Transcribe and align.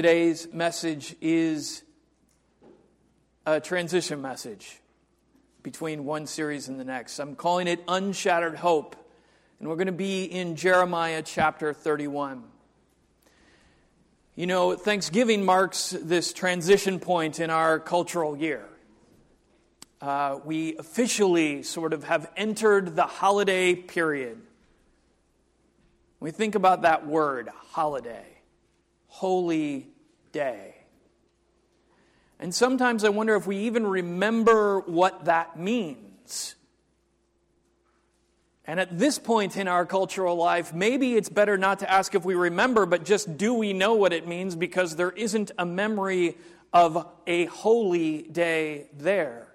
Today's 0.00 0.50
message 0.50 1.14
is 1.20 1.82
a 3.44 3.60
transition 3.60 4.22
message 4.22 4.80
between 5.62 6.06
one 6.06 6.26
series 6.26 6.68
and 6.68 6.80
the 6.80 6.84
next. 6.84 7.18
I'm 7.18 7.36
calling 7.36 7.66
it 7.66 7.84
Unshattered 7.86 8.54
Hope, 8.54 8.96
and 9.58 9.68
we're 9.68 9.74
going 9.74 9.88
to 9.88 9.92
be 9.92 10.24
in 10.24 10.56
Jeremiah 10.56 11.20
chapter 11.22 11.74
31. 11.74 12.44
You 14.36 14.46
know, 14.46 14.74
Thanksgiving 14.74 15.44
marks 15.44 15.90
this 15.90 16.32
transition 16.32 16.98
point 16.98 17.38
in 17.38 17.50
our 17.50 17.78
cultural 17.78 18.34
year. 18.34 18.66
Uh, 20.00 20.38
we 20.42 20.78
officially 20.78 21.62
sort 21.62 21.92
of 21.92 22.04
have 22.04 22.30
entered 22.38 22.96
the 22.96 23.02
holiday 23.02 23.74
period. 23.74 24.40
We 26.20 26.30
think 26.30 26.54
about 26.54 26.80
that 26.82 27.06
word, 27.06 27.50
holiday, 27.72 28.39
holy 29.10 29.88
day. 30.32 30.74
And 32.38 32.54
sometimes 32.54 33.04
I 33.04 33.10
wonder 33.10 33.36
if 33.36 33.46
we 33.46 33.58
even 33.58 33.86
remember 33.86 34.80
what 34.80 35.26
that 35.26 35.58
means. 35.58 36.54
And 38.64 38.80
at 38.80 38.98
this 38.98 39.18
point 39.18 39.56
in 39.56 39.68
our 39.68 39.84
cultural 39.84 40.36
life, 40.36 40.72
maybe 40.72 41.16
it's 41.16 41.28
better 41.28 41.58
not 41.58 41.80
to 41.80 41.90
ask 41.90 42.14
if 42.14 42.24
we 42.24 42.34
remember, 42.34 42.86
but 42.86 43.04
just 43.04 43.36
do 43.36 43.52
we 43.52 43.72
know 43.72 43.94
what 43.94 44.12
it 44.12 44.26
means 44.26 44.56
because 44.56 44.96
there 44.96 45.10
isn't 45.10 45.50
a 45.58 45.66
memory 45.66 46.38
of 46.72 47.06
a 47.26 47.44
holy 47.46 48.22
day 48.22 48.86
there. 48.94 49.49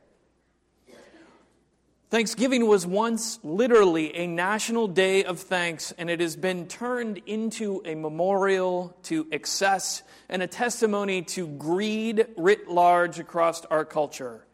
Thanksgiving 2.15 2.65
was 2.65 2.87
once 2.87 3.39
literally 3.43 4.15
a 4.15 4.25
national 4.25 4.87
day 4.87 5.25
of 5.25 5.37
thanks, 5.37 5.91
and 5.97 6.09
it 6.09 6.21
has 6.21 6.37
been 6.37 6.65
turned 6.65 7.17
into 7.25 7.81
a 7.83 7.93
memorial 7.93 8.95
to 9.03 9.27
excess 9.33 10.01
and 10.29 10.41
a 10.41 10.47
testimony 10.47 11.23
to 11.23 11.45
greed 11.45 12.25
writ 12.37 12.69
large 12.69 13.19
across 13.19 13.65
our 13.65 13.83
culture. 13.83 14.45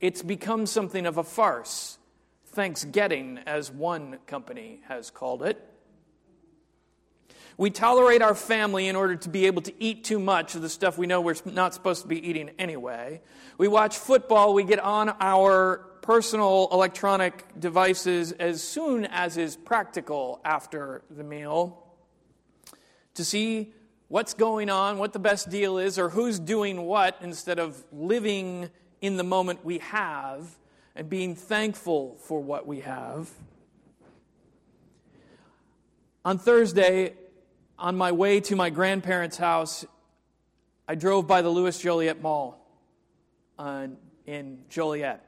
It's 0.00 0.24
become 0.24 0.66
something 0.66 1.06
of 1.06 1.18
a 1.18 1.22
farce, 1.22 1.98
Thanksgiving, 2.46 3.38
as 3.46 3.70
one 3.70 4.18
company 4.26 4.80
has 4.88 5.08
called 5.08 5.44
it. 5.44 5.64
We 7.56 7.70
tolerate 7.70 8.22
our 8.22 8.34
family 8.34 8.88
in 8.88 8.96
order 8.96 9.14
to 9.14 9.28
be 9.28 9.46
able 9.46 9.62
to 9.62 9.72
eat 9.78 10.02
too 10.02 10.18
much 10.18 10.56
of 10.56 10.62
the 10.62 10.68
stuff 10.68 10.98
we 10.98 11.06
know 11.06 11.20
we're 11.20 11.36
not 11.44 11.74
supposed 11.74 12.02
to 12.02 12.08
be 12.08 12.28
eating 12.28 12.50
anyway. 12.58 13.20
We 13.56 13.68
watch 13.68 13.98
football, 13.98 14.52
we 14.52 14.64
get 14.64 14.80
on 14.80 15.10
our 15.20 15.84
personal 16.08 16.68
electronic 16.72 17.44
devices 17.60 18.32
as 18.32 18.62
soon 18.62 19.04
as 19.04 19.36
is 19.36 19.56
practical 19.56 20.40
after 20.42 21.02
the 21.10 21.22
meal 21.22 21.84
to 23.12 23.22
see 23.22 23.74
what's 24.08 24.32
going 24.32 24.70
on, 24.70 24.96
what 24.96 25.12
the 25.12 25.18
best 25.18 25.50
deal 25.50 25.76
is, 25.76 25.98
or 25.98 26.08
who's 26.08 26.38
doing 26.38 26.80
what 26.80 27.18
instead 27.20 27.58
of 27.58 27.84
living 27.92 28.70
in 29.02 29.18
the 29.18 29.22
moment 29.22 29.62
we 29.66 29.76
have 29.80 30.56
and 30.96 31.10
being 31.10 31.34
thankful 31.34 32.16
for 32.20 32.40
what 32.40 32.66
we 32.66 32.80
have. 32.80 33.28
On 36.24 36.38
Thursday, 36.38 37.12
on 37.78 37.94
my 37.98 38.12
way 38.12 38.40
to 38.40 38.56
my 38.56 38.70
grandparents' 38.70 39.36
house, 39.36 39.84
I 40.88 40.94
drove 40.94 41.26
by 41.26 41.42
the 41.42 41.50
Louis 41.50 41.78
Joliet 41.78 42.22
Mall 42.22 42.66
uh, 43.58 43.88
in 44.24 44.60
Joliet. 44.70 45.27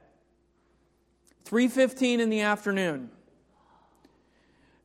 3:15 1.51 2.21
in 2.21 2.29
the 2.29 2.41
afternoon. 2.41 3.11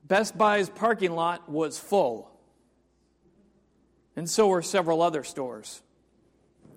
Best 0.02 0.36
Buy's 0.36 0.68
parking 0.68 1.12
lot 1.12 1.48
was 1.48 1.78
full. 1.78 2.28
And 4.16 4.28
so 4.28 4.48
were 4.48 4.62
several 4.62 5.00
other 5.00 5.22
stores. 5.22 5.80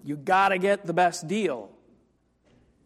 You 0.03 0.15
got 0.15 0.49
to 0.49 0.59
get 0.59 0.85
the 0.85 0.93
best 0.93 1.27
deal. 1.27 1.71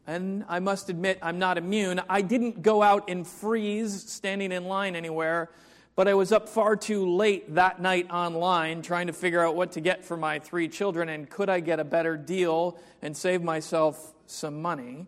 And 0.07 0.45
I 0.47 0.59
must 0.59 0.89
admit, 0.89 1.19
I'm 1.21 1.39
not 1.39 1.57
immune. 1.57 2.01
I 2.09 2.21
didn't 2.21 2.61
go 2.61 2.81
out 2.81 3.09
and 3.09 3.27
freeze 3.27 4.09
standing 4.09 4.53
in 4.53 4.65
line 4.65 4.95
anywhere, 4.95 5.49
but 5.95 6.07
I 6.07 6.13
was 6.13 6.31
up 6.31 6.47
far 6.47 6.77
too 6.77 7.09
late 7.13 7.53
that 7.55 7.81
night 7.81 8.09
online 8.11 8.81
trying 8.81 9.07
to 9.07 9.13
figure 9.13 9.45
out 9.45 9.55
what 9.55 9.73
to 9.73 9.81
get 9.81 10.05
for 10.05 10.15
my 10.15 10.39
three 10.39 10.69
children 10.69 11.09
and 11.09 11.29
could 11.29 11.49
I 11.49 11.59
get 11.59 11.79
a 11.81 11.85
better 11.85 12.15
deal 12.15 12.77
and 13.01 13.15
save 13.15 13.43
myself 13.43 14.13
some 14.25 14.61
money. 14.61 15.07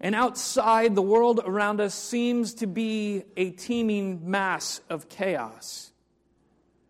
And 0.00 0.14
outside, 0.14 0.94
the 0.94 1.02
world 1.02 1.40
around 1.44 1.80
us 1.80 1.94
seems 1.94 2.54
to 2.54 2.66
be 2.66 3.24
a 3.36 3.50
teeming 3.50 4.30
mass 4.30 4.80
of 4.90 5.08
chaos. 5.08 5.92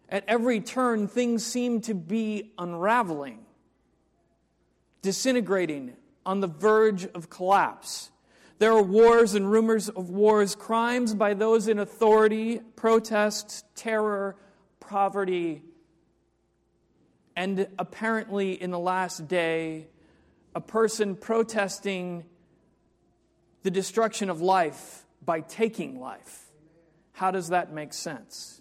At 0.08 0.24
every 0.28 0.60
turn, 0.60 1.08
things 1.08 1.44
seem 1.44 1.80
to 1.82 1.94
be 1.94 2.52
unraveling, 2.58 3.44
disintegrating, 5.02 5.94
on 6.24 6.40
the 6.40 6.48
verge 6.48 7.06
of 7.06 7.30
collapse. 7.30 8.10
There 8.58 8.72
are 8.72 8.82
wars 8.82 9.34
and 9.34 9.48
rumors 9.50 9.88
of 9.88 10.10
wars, 10.10 10.56
crimes 10.56 11.14
by 11.14 11.34
those 11.34 11.68
in 11.68 11.78
authority, 11.78 12.60
protests, 12.74 13.62
terror, 13.76 14.36
poverty, 14.80 15.62
and 17.36 17.68
apparently 17.78 18.60
in 18.60 18.70
the 18.70 18.78
last 18.78 19.28
day, 19.28 19.88
a 20.54 20.60
person 20.60 21.14
protesting 21.14 22.24
the 23.62 23.70
destruction 23.70 24.30
of 24.30 24.40
life 24.40 25.04
by 25.24 25.40
taking 25.40 26.00
life. 26.00 26.46
How 27.12 27.30
does 27.30 27.48
that 27.48 27.72
make 27.72 27.92
sense? 27.92 28.60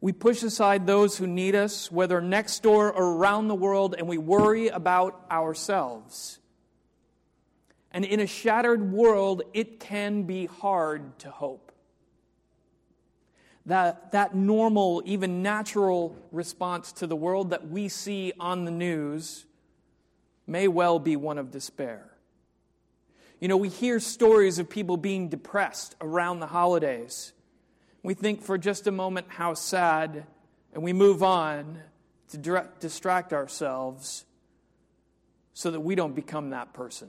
We 0.00 0.12
push 0.12 0.42
aside 0.42 0.86
those 0.86 1.18
who 1.18 1.26
need 1.26 1.54
us, 1.54 1.92
whether 1.92 2.22
next 2.22 2.62
door 2.62 2.90
or 2.90 3.16
around 3.16 3.48
the 3.48 3.54
world, 3.54 3.94
and 3.98 4.08
we 4.08 4.16
worry 4.16 4.68
about 4.68 5.26
ourselves. 5.30 6.38
And 7.92 8.04
in 8.04 8.20
a 8.20 8.26
shattered 8.26 8.92
world, 8.92 9.42
it 9.52 9.78
can 9.80 10.22
be 10.22 10.46
hard 10.46 11.18
to 11.20 11.30
hope. 11.30 11.72
That, 13.66 14.12
that 14.12 14.34
normal, 14.34 15.02
even 15.04 15.42
natural 15.42 16.16
response 16.32 16.92
to 16.92 17.06
the 17.06 17.16
world 17.16 17.50
that 17.50 17.68
we 17.68 17.88
see 17.88 18.32
on 18.40 18.64
the 18.64 18.70
news 18.70 19.44
may 20.46 20.66
well 20.66 20.98
be 20.98 21.14
one 21.14 21.36
of 21.36 21.50
despair. 21.50 22.09
You 23.40 23.48
know, 23.48 23.56
we 23.56 23.70
hear 23.70 24.00
stories 24.00 24.58
of 24.58 24.68
people 24.68 24.98
being 24.98 25.30
depressed 25.30 25.96
around 26.02 26.40
the 26.40 26.46
holidays. 26.46 27.32
We 28.02 28.12
think 28.12 28.42
for 28.42 28.58
just 28.58 28.86
a 28.86 28.90
moment 28.90 29.28
how 29.30 29.54
sad, 29.54 30.26
and 30.74 30.82
we 30.82 30.92
move 30.92 31.22
on 31.22 31.80
to 32.28 32.68
distract 32.78 33.32
ourselves 33.32 34.26
so 35.54 35.70
that 35.70 35.80
we 35.80 35.94
don't 35.94 36.14
become 36.14 36.50
that 36.50 36.74
person. 36.74 37.08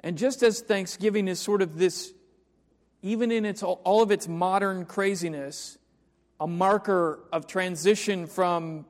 And 0.00 0.18
just 0.18 0.42
as 0.42 0.60
Thanksgiving 0.60 1.28
is 1.28 1.38
sort 1.38 1.62
of 1.62 1.78
this, 1.78 2.12
even 3.02 3.30
in 3.30 3.44
its, 3.44 3.62
all 3.62 4.02
of 4.02 4.10
its 4.10 4.26
modern 4.26 4.84
craziness, 4.84 5.78
a 6.40 6.48
marker 6.48 7.20
of 7.32 7.46
transition 7.46 8.26
from 8.26 8.84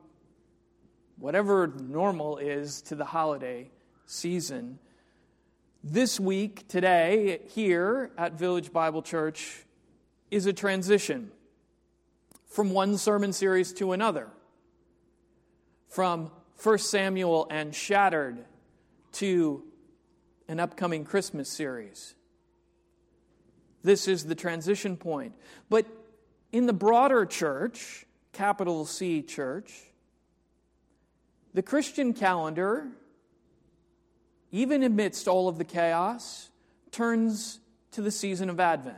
whatever 1.19 1.67
normal 1.67 2.39
is 2.39 2.81
to 2.83 2.95
the 2.95 3.05
holiday, 3.05 3.69
season. 4.05 4.79
This 5.83 6.19
week, 6.19 6.67
today, 6.67 7.41
here 7.49 8.11
at 8.17 8.33
Village 8.33 8.71
Bible 8.71 9.01
Church, 9.01 9.63
is 10.31 10.45
a 10.45 10.53
transition 10.53 11.31
from 12.47 12.71
one 12.71 12.97
sermon 12.97 13.33
series 13.33 13.73
to 13.73 13.91
another, 13.91 14.29
from 15.89 16.31
1 16.61 16.77
Samuel 16.77 17.47
and 17.49 17.75
Shattered 17.75 18.45
to 19.13 19.63
an 20.47 20.59
upcoming 20.59 21.03
Christmas 21.03 21.49
series. 21.49 22.15
This 23.83 24.07
is 24.07 24.25
the 24.25 24.35
transition 24.35 24.95
point. 24.97 25.33
But 25.69 25.85
in 26.51 26.65
the 26.65 26.73
broader 26.73 27.25
church, 27.25 28.05
capital 28.31 28.85
C 28.85 29.21
church, 29.21 29.71
the 31.53 31.61
Christian 31.61 32.13
calendar 32.13 32.87
even 34.53 34.83
amidst 34.83 35.27
all 35.27 35.49
of 35.49 35.57
the 35.57 35.63
chaos, 35.65 36.51
turns 36.91 37.59
to 37.91 38.03
the 38.03 38.11
season 38.11 38.51
of 38.51 38.59
Advent. 38.59 38.97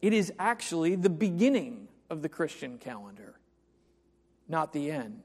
It 0.00 0.12
is 0.12 0.32
actually 0.38 0.94
the 0.94 1.10
beginning 1.10 1.88
of 2.08 2.22
the 2.22 2.28
Christian 2.28 2.78
calendar, 2.78 3.34
not 4.48 4.72
the 4.72 4.92
end. 4.92 5.24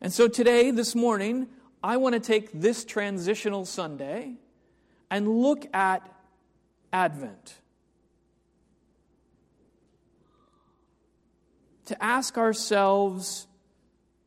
And 0.00 0.12
so 0.12 0.26
today, 0.26 0.72
this 0.72 0.96
morning, 0.96 1.46
I 1.80 1.96
want 1.96 2.14
to 2.14 2.20
take 2.20 2.50
this 2.52 2.84
transitional 2.84 3.64
Sunday 3.64 4.34
and 5.08 5.28
look 5.28 5.64
at 5.72 6.12
Advent. 6.92 7.54
To 11.86 12.02
ask 12.02 12.36
ourselves 12.36 13.46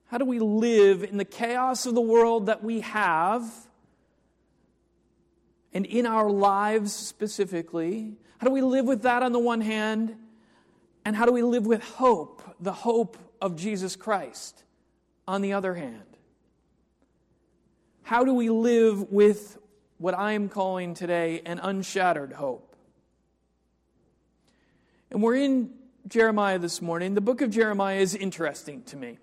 how 0.09 0.17
do 0.17 0.25
we 0.25 0.39
live 0.39 1.03
in 1.03 1.17
the 1.17 1.25
chaos 1.25 1.85
of 1.85 1.93
the 1.93 2.01
world 2.01 2.47
that 2.47 2.63
we 2.63 2.81
have 2.81 3.43
and 5.71 5.85
in 5.85 6.07
our 6.07 6.31
lives 6.31 6.93
specifically? 6.93 8.15
How 8.39 8.47
do 8.47 8.51
we 8.51 8.63
live 8.63 8.87
with 8.87 9.03
that 9.03 9.21
on 9.21 9.33
the 9.33 9.39
one 9.39 9.61
hand? 9.61 10.15
And 11.05 11.15
how 11.15 11.25
do 11.25 11.31
we 11.31 11.43
live 11.43 11.67
with 11.67 11.83
hope, 11.83 12.41
the 12.59 12.73
hope 12.73 13.17
of 13.39 13.55
Jesus 13.55 13.95
Christ, 13.95 14.63
on 15.27 15.43
the 15.43 15.53
other 15.53 15.75
hand? 15.75 16.17
How 18.01 18.25
do 18.25 18.33
we 18.33 18.49
live 18.49 19.11
with 19.11 19.59
what 19.99 20.15
I 20.15 20.31
am 20.31 20.49
calling 20.49 20.95
today 20.95 21.43
an 21.45 21.59
unshattered 21.59 22.33
hope? 22.33 22.75
And 25.11 25.21
we're 25.21 25.35
in 25.35 25.69
Jeremiah 26.07 26.57
this 26.57 26.81
morning. 26.81 27.13
The 27.13 27.21
book 27.21 27.41
of 27.41 27.51
Jeremiah 27.51 27.99
is 27.99 28.15
interesting 28.15 28.81
to 28.85 28.97
me. 28.97 29.19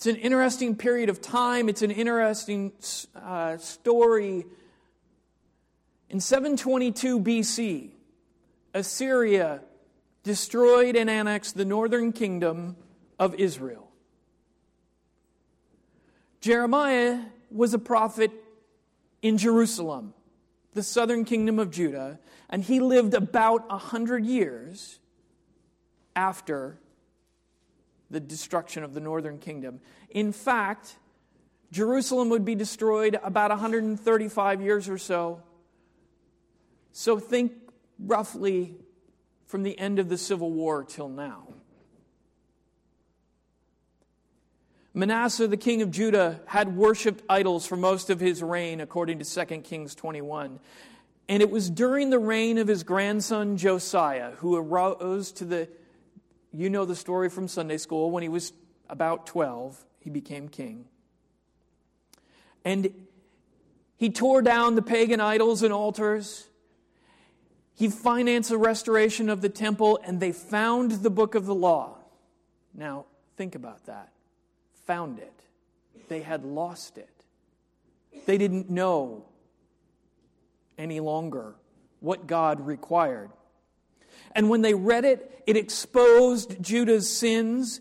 It's 0.00 0.06
an 0.06 0.16
interesting 0.16 0.76
period 0.76 1.10
of 1.10 1.20
time, 1.20 1.68
it's 1.68 1.82
an 1.82 1.90
interesting 1.90 2.72
uh, 3.14 3.58
story. 3.58 4.46
In 6.08 6.20
722 6.20 7.20
BC, 7.20 7.90
Assyria 8.72 9.60
destroyed 10.22 10.96
and 10.96 11.10
annexed 11.10 11.54
the 11.54 11.66
northern 11.66 12.12
kingdom 12.12 12.76
of 13.18 13.34
Israel. 13.34 13.90
Jeremiah 16.40 17.20
was 17.50 17.74
a 17.74 17.78
prophet 17.78 18.30
in 19.20 19.36
Jerusalem, 19.36 20.14
the 20.72 20.82
southern 20.82 21.26
kingdom 21.26 21.58
of 21.58 21.70
Judah, 21.70 22.18
and 22.48 22.64
he 22.64 22.80
lived 22.80 23.12
about 23.12 23.66
a 23.68 23.76
hundred 23.76 24.24
years 24.24 24.98
after 26.16 26.78
the 28.10 28.20
destruction 28.20 28.82
of 28.82 28.94
the 28.94 29.00
northern 29.00 29.38
kingdom. 29.38 29.80
In 30.10 30.32
fact, 30.32 30.96
Jerusalem 31.72 32.30
would 32.30 32.44
be 32.44 32.54
destroyed 32.54 33.18
about 33.22 33.50
135 33.50 34.60
years 34.60 34.88
or 34.88 34.98
so. 34.98 35.42
So 36.92 37.18
think 37.18 37.52
roughly 37.98 38.74
from 39.46 39.62
the 39.62 39.78
end 39.78 39.98
of 39.98 40.08
the 40.08 40.18
Civil 40.18 40.50
War 40.50 40.84
till 40.84 41.08
now. 41.08 41.48
Manasseh, 44.92 45.46
the 45.46 45.56
king 45.56 45.82
of 45.82 45.92
Judah, 45.92 46.40
had 46.46 46.76
worshiped 46.76 47.22
idols 47.28 47.64
for 47.64 47.76
most 47.76 48.10
of 48.10 48.18
his 48.18 48.42
reign, 48.42 48.80
according 48.80 49.20
to 49.20 49.24
2 49.24 49.58
Kings 49.58 49.94
21. 49.94 50.58
And 51.28 51.42
it 51.42 51.50
was 51.50 51.70
during 51.70 52.10
the 52.10 52.18
reign 52.18 52.58
of 52.58 52.66
his 52.66 52.82
grandson 52.82 53.56
Josiah, 53.56 54.32
who 54.38 54.56
arose 54.56 55.30
to 55.32 55.44
the, 55.44 55.68
you 56.52 56.70
know 56.70 56.84
the 56.84 56.96
story 56.96 57.28
from 57.28 57.48
Sunday 57.48 57.76
school, 57.76 58.10
when 58.10 58.22
he 58.22 58.28
was 58.28 58.52
about 58.88 59.26
12, 59.26 59.84
he 60.00 60.10
became 60.10 60.48
king. 60.48 60.86
And 62.64 62.92
he 63.96 64.10
tore 64.10 64.42
down 64.42 64.74
the 64.74 64.82
pagan 64.82 65.20
idols 65.20 65.62
and 65.62 65.72
altars. 65.72 66.48
He 67.74 67.88
financed 67.88 68.50
the 68.50 68.58
restoration 68.58 69.28
of 69.28 69.40
the 69.40 69.48
temple, 69.48 70.00
and 70.04 70.20
they 70.20 70.32
found 70.32 70.90
the 70.90 71.10
book 71.10 71.34
of 71.34 71.46
the 71.46 71.54
law. 71.54 71.96
Now, 72.74 73.06
think 73.36 73.54
about 73.54 73.86
that. 73.86 74.12
Found 74.86 75.18
it. 75.18 75.32
They 76.08 76.20
had 76.22 76.44
lost 76.44 76.98
it. 76.98 77.08
They 78.26 78.38
didn't 78.38 78.68
know 78.68 79.24
any 80.76 81.00
longer 81.00 81.54
what 82.00 82.26
God 82.26 82.66
required. 82.66 83.30
And 84.32 84.48
when 84.48 84.62
they 84.62 84.74
read 84.74 85.04
it, 85.04 85.42
it 85.46 85.56
exposed 85.56 86.62
Judah's 86.62 87.08
sins 87.08 87.80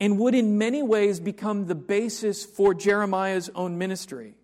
and 0.00 0.18
would 0.18 0.34
in 0.34 0.58
many 0.58 0.82
ways 0.82 1.20
become 1.20 1.66
the 1.66 1.74
basis 1.74 2.44
for 2.44 2.74
Jeremiah's 2.74 3.50
own 3.54 3.78
ministry, 3.78 4.34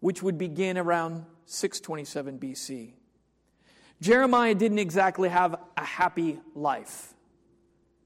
which 0.00 0.22
would 0.22 0.38
begin 0.38 0.78
around 0.78 1.24
627 1.46 2.38
BC. 2.38 2.92
Jeremiah 4.00 4.54
didn't 4.54 4.78
exactly 4.78 5.28
have 5.28 5.56
a 5.76 5.84
happy 5.84 6.40
life. 6.54 7.14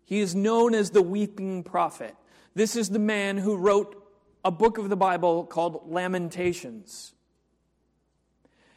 He 0.04 0.20
is 0.20 0.34
known 0.34 0.74
as 0.74 0.90
the 0.90 1.02
weeping 1.02 1.64
prophet. 1.64 2.14
This 2.54 2.76
is 2.76 2.90
the 2.90 2.98
man 2.98 3.38
who 3.38 3.56
wrote 3.56 4.02
a 4.44 4.50
book 4.50 4.78
of 4.78 4.88
the 4.88 4.96
Bible 4.96 5.44
called 5.44 5.90
Lamentations. 5.90 7.12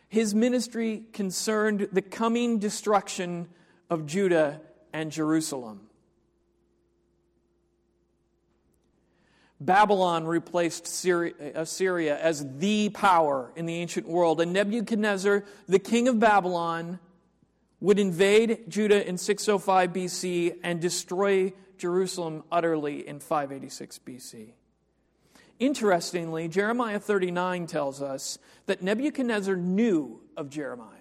His 0.10 0.34
ministry 0.34 1.04
concerned 1.14 1.88
the 1.92 2.02
coming 2.02 2.58
destruction 2.60 3.48
of 3.90 4.08
Judah 4.08 4.60
and 4.92 5.12
Jerusalem. 5.12 5.82
Babylon 9.62 10.26
replaced 10.26 10.86
Assyria 10.86 12.16
uh, 12.16 12.18
as 12.18 12.58
the 12.58 12.90
power 12.90 13.52
in 13.56 13.66
the 13.66 13.76
ancient 13.76 14.08
world, 14.08 14.40
and 14.40 14.54
Nebuchadnezzar, 14.54 15.44
the 15.68 15.80
king 15.80 16.08
of 16.08 16.20
Babylon, 16.20 17.00
would 17.82 18.00
invade 18.00 18.70
Judah 18.70 19.06
in 19.06 19.18
605 19.18 19.92
BC 19.94 20.58
and 20.64 20.80
destroy 20.80 21.54
Jerusalem 21.78 22.44
utterly 22.52 23.08
in 23.08 23.20
586 23.20 24.00
BC. 24.06 24.50
Interestingly, 25.60 26.48
Jeremiah 26.48 27.00
39 27.00 27.68
tells 27.68 28.02
us 28.02 28.40
that 28.66 28.82
Nebuchadnezzar 28.82 29.58
knew 29.58 30.22
of 30.38 30.50
Jeremiah. 30.50 30.96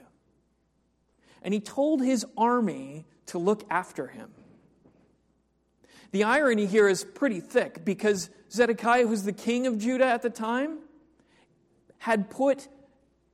And 1.42 1.54
he 1.54 1.60
told 1.60 2.02
his 2.02 2.26
army 2.36 3.06
to 3.26 3.38
look 3.38 3.64
after 3.70 4.08
him. 4.08 4.30
The 6.10 6.24
irony 6.24 6.66
here 6.66 6.88
is 6.88 7.04
pretty 7.04 7.40
thick 7.40 7.84
because 7.84 8.30
Zedekiah, 8.50 9.06
who's 9.06 9.22
the 9.22 9.32
king 9.32 9.66
of 9.66 9.78
Judah 9.78 10.06
at 10.06 10.22
the 10.22 10.30
time, 10.30 10.78
had 11.98 12.30
put 12.30 12.66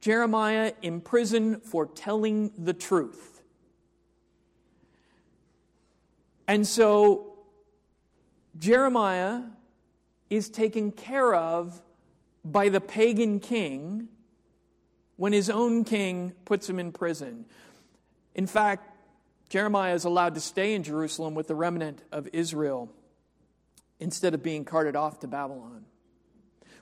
Jeremiah 0.00 0.73
in 0.82 1.00
prison 1.00 1.61
for 1.61 1.87
telling 1.87 2.53
the 2.59 2.75
truth. 2.75 3.43
And 6.47 6.67
so 6.67 7.38
Jeremiah 8.59 9.43
is 10.31 10.49
taken 10.49 10.91
care 10.91 11.35
of 11.35 11.82
by 12.44 12.69
the 12.69 12.81
pagan 12.81 13.41
king 13.41 14.09
when 15.17 15.32
his 15.32 15.49
own 15.49 15.85
king 15.85 16.32
puts 16.44 16.69
him 16.69 16.79
in 16.79 16.93
prison. 16.93 17.44
In 18.35 18.47
fact, 18.47 18.91
Jeremiah 19.49 19.94
is 19.94 20.05
allowed 20.05 20.35
to 20.35 20.41
stay 20.41 20.75
in 20.75 20.82
Jerusalem 20.82 21.35
with 21.35 21.47
the 21.47 21.55
remnant 21.55 22.03
of 22.11 22.29
Israel 22.32 22.91
instead 24.00 24.35
of 24.35 24.43
being 24.43 24.65
carted 24.65 24.97
off 24.97 25.21
to 25.21 25.29
Babylon. 25.29 25.85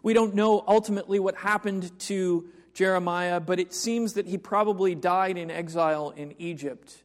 We 0.02 0.14
don't 0.14 0.34
know 0.34 0.64
ultimately 0.66 1.20
what 1.20 1.36
happened 1.36 1.96
to 2.00 2.48
Jeremiah, 2.74 3.38
but 3.38 3.60
it 3.60 3.74
seems 3.74 4.14
that 4.14 4.26
he 4.26 4.38
probably 4.38 4.94
died 4.94 5.36
in 5.36 5.50
exile 5.50 6.10
in 6.10 6.34
Egypt 6.38 7.02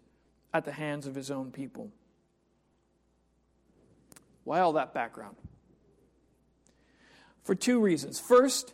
at 0.54 0.66
the 0.66 0.72
hands 0.72 1.06
of 1.06 1.14
his 1.14 1.30
own 1.30 1.52
people. 1.52 1.92
Why 4.46 4.62
all 4.62 4.74
that 4.74 4.94
background? 4.94 5.36
For 7.48 7.56
two 7.56 7.80
reasons. 7.80 8.20
First, 8.20 8.74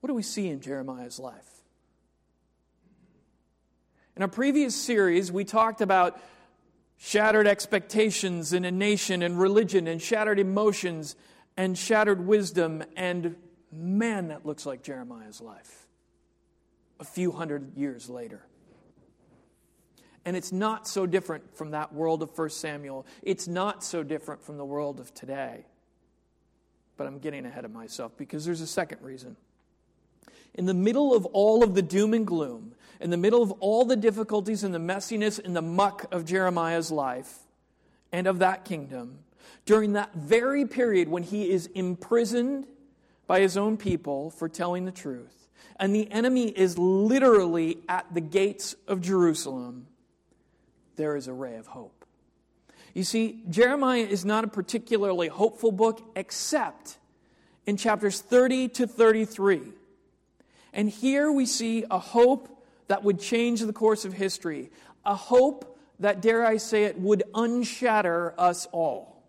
what 0.00 0.08
do 0.08 0.14
we 0.14 0.22
see 0.22 0.46
in 0.50 0.60
Jeremiah's 0.60 1.18
life? 1.18 1.48
In 4.14 4.20
our 4.20 4.28
previous 4.28 4.76
series, 4.76 5.32
we 5.32 5.44
talked 5.44 5.80
about 5.80 6.20
shattered 6.98 7.46
expectations 7.46 8.52
in 8.52 8.66
a 8.66 8.70
nation 8.70 9.22
and 9.22 9.40
religion, 9.40 9.86
and 9.86 10.02
shattered 10.02 10.38
emotions 10.38 11.16
and 11.56 11.78
shattered 11.78 12.26
wisdom, 12.26 12.84
and 12.94 13.36
man, 13.72 14.28
that 14.28 14.44
looks 14.44 14.66
like 14.66 14.82
Jeremiah's 14.82 15.40
life 15.40 15.86
a 17.00 17.04
few 17.04 17.32
hundred 17.32 17.74
years 17.74 18.10
later. 18.10 18.44
And 20.26 20.36
it's 20.36 20.52
not 20.52 20.86
so 20.86 21.06
different 21.06 21.56
from 21.56 21.70
that 21.70 21.94
world 21.94 22.22
of 22.22 22.38
1 22.38 22.50
Samuel. 22.50 23.06
It's 23.22 23.48
not 23.48 23.82
so 23.82 24.02
different 24.02 24.42
from 24.42 24.58
the 24.58 24.64
world 24.66 25.00
of 25.00 25.14
today. 25.14 25.64
But 27.02 27.08
I'm 27.08 27.18
getting 27.18 27.46
ahead 27.46 27.64
of 27.64 27.72
myself 27.72 28.16
because 28.16 28.44
there's 28.44 28.60
a 28.60 28.66
second 28.66 29.02
reason. 29.02 29.36
In 30.54 30.66
the 30.66 30.72
middle 30.72 31.12
of 31.16 31.26
all 31.26 31.64
of 31.64 31.74
the 31.74 31.82
doom 31.82 32.14
and 32.14 32.24
gloom, 32.24 32.76
in 33.00 33.10
the 33.10 33.16
middle 33.16 33.42
of 33.42 33.50
all 33.58 33.84
the 33.84 33.96
difficulties 33.96 34.62
and 34.62 34.72
the 34.72 34.78
messiness 34.78 35.44
and 35.44 35.56
the 35.56 35.62
muck 35.62 36.06
of 36.12 36.24
Jeremiah's 36.24 36.92
life 36.92 37.38
and 38.12 38.28
of 38.28 38.38
that 38.38 38.64
kingdom, 38.64 39.18
during 39.66 39.94
that 39.94 40.14
very 40.14 40.64
period 40.64 41.08
when 41.08 41.24
he 41.24 41.50
is 41.50 41.66
imprisoned 41.74 42.68
by 43.26 43.40
his 43.40 43.56
own 43.56 43.76
people 43.76 44.30
for 44.30 44.48
telling 44.48 44.84
the 44.84 44.92
truth, 44.92 45.48
and 45.80 45.92
the 45.92 46.08
enemy 46.08 46.50
is 46.50 46.78
literally 46.78 47.78
at 47.88 48.14
the 48.14 48.20
gates 48.20 48.76
of 48.86 49.00
Jerusalem, 49.00 49.88
there 50.94 51.16
is 51.16 51.26
a 51.26 51.32
ray 51.32 51.56
of 51.56 51.66
hope. 51.66 52.01
You 52.94 53.04
see, 53.04 53.42
Jeremiah 53.48 54.02
is 54.02 54.24
not 54.24 54.44
a 54.44 54.48
particularly 54.48 55.28
hopeful 55.28 55.72
book 55.72 56.02
except 56.14 56.98
in 57.66 57.76
chapters 57.76 58.20
30 58.20 58.68
to 58.68 58.86
33. 58.86 59.62
And 60.72 60.88
here 60.88 61.30
we 61.30 61.46
see 61.46 61.84
a 61.90 61.98
hope 61.98 62.48
that 62.88 63.04
would 63.04 63.20
change 63.20 63.60
the 63.60 63.72
course 63.72 64.04
of 64.04 64.12
history, 64.12 64.70
a 65.04 65.14
hope 65.14 65.78
that, 66.00 66.20
dare 66.20 66.44
I 66.44 66.56
say 66.56 66.84
it, 66.84 66.98
would 66.98 67.22
unshatter 67.34 68.34
us 68.38 68.66
all. 68.72 69.22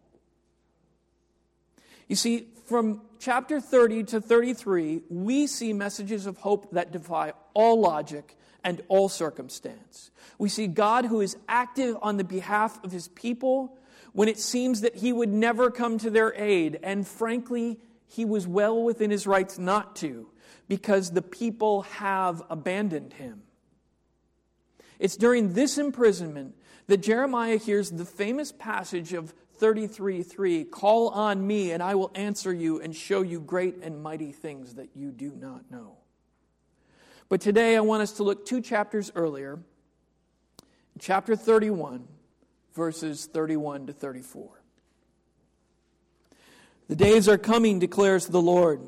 You 2.07 2.15
see, 2.15 2.47
from 2.65 3.01
chapter 3.19 3.61
30 3.61 4.03
to 4.05 4.21
33, 4.21 5.03
we 5.09 5.47
see 5.47 5.73
messages 5.73 6.25
of 6.25 6.37
hope 6.37 6.71
that 6.71 6.91
defy 6.91 7.33
all 7.53 7.79
logic 7.79 8.35
and 8.63 8.81
all 8.87 9.09
circumstance. 9.09 10.11
We 10.37 10.49
see 10.49 10.67
God 10.67 11.05
who 11.05 11.21
is 11.21 11.37
active 11.47 11.97
on 12.01 12.17
the 12.17 12.23
behalf 12.23 12.83
of 12.83 12.91
his 12.91 13.07
people 13.09 13.77
when 14.13 14.27
it 14.27 14.39
seems 14.39 14.81
that 14.81 14.95
he 14.95 15.11
would 15.11 15.29
never 15.29 15.69
come 15.71 15.97
to 15.99 16.09
their 16.09 16.33
aid. 16.35 16.79
And 16.83 17.07
frankly, 17.07 17.79
he 18.05 18.25
was 18.25 18.47
well 18.47 18.81
within 18.81 19.11
his 19.11 19.27
rights 19.27 19.57
not 19.57 19.95
to, 19.97 20.29
because 20.67 21.11
the 21.11 21.21
people 21.21 21.83
have 21.83 22.43
abandoned 22.49 23.13
him. 23.13 23.43
It's 24.99 25.17
during 25.17 25.53
this 25.53 25.77
imprisonment 25.77 26.55
that 26.87 26.97
Jeremiah 26.97 27.57
hears 27.57 27.89
the 27.89 28.05
famous 28.05 28.51
passage 28.51 29.13
of 29.13 29.33
33:3 29.59 30.69
Call 30.69 31.09
on 31.09 31.45
me 31.45 31.71
and 31.71 31.81
I 31.81 31.95
will 31.95 32.11
answer 32.15 32.53
you 32.53 32.79
and 32.79 32.95
show 32.95 33.21
you 33.21 33.39
great 33.39 33.77
and 33.81 34.01
mighty 34.01 34.31
things 34.31 34.75
that 34.75 34.89
you 34.95 35.11
do 35.11 35.31
not 35.35 35.69
know. 35.71 35.97
But 37.29 37.41
today 37.41 37.75
I 37.75 37.81
want 37.81 38.01
us 38.01 38.13
to 38.13 38.23
look 38.23 38.45
two 38.45 38.61
chapters 38.61 39.11
earlier, 39.15 39.59
chapter 40.99 41.35
31, 41.35 42.07
verses 42.73 43.25
31 43.25 43.87
to 43.87 43.93
34. 43.93 44.49
The 46.89 46.95
days 46.95 47.29
are 47.29 47.37
coming, 47.37 47.79
declares 47.79 48.27
the 48.27 48.41
Lord, 48.41 48.81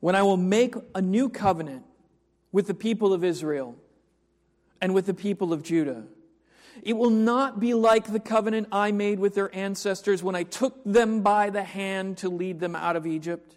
when 0.00 0.16
I 0.16 0.22
will 0.22 0.36
make 0.36 0.74
a 0.94 1.00
new 1.00 1.28
covenant 1.28 1.84
with 2.50 2.66
the 2.66 2.74
people 2.74 3.12
of 3.12 3.24
Israel 3.24 3.76
and 4.80 4.94
with 4.94 5.06
the 5.06 5.14
people 5.14 5.52
of 5.52 5.62
Judah. 5.62 6.04
It 6.82 6.94
will 6.94 7.10
not 7.10 7.60
be 7.60 7.72
like 7.72 8.12
the 8.12 8.20
covenant 8.20 8.68
I 8.72 8.92
made 8.92 9.20
with 9.20 9.34
their 9.34 9.54
ancestors 9.54 10.22
when 10.22 10.34
I 10.34 10.42
took 10.42 10.82
them 10.84 11.22
by 11.22 11.50
the 11.50 11.62
hand 11.62 12.18
to 12.18 12.28
lead 12.28 12.60
them 12.60 12.74
out 12.74 12.96
of 12.96 13.06
Egypt, 13.06 13.56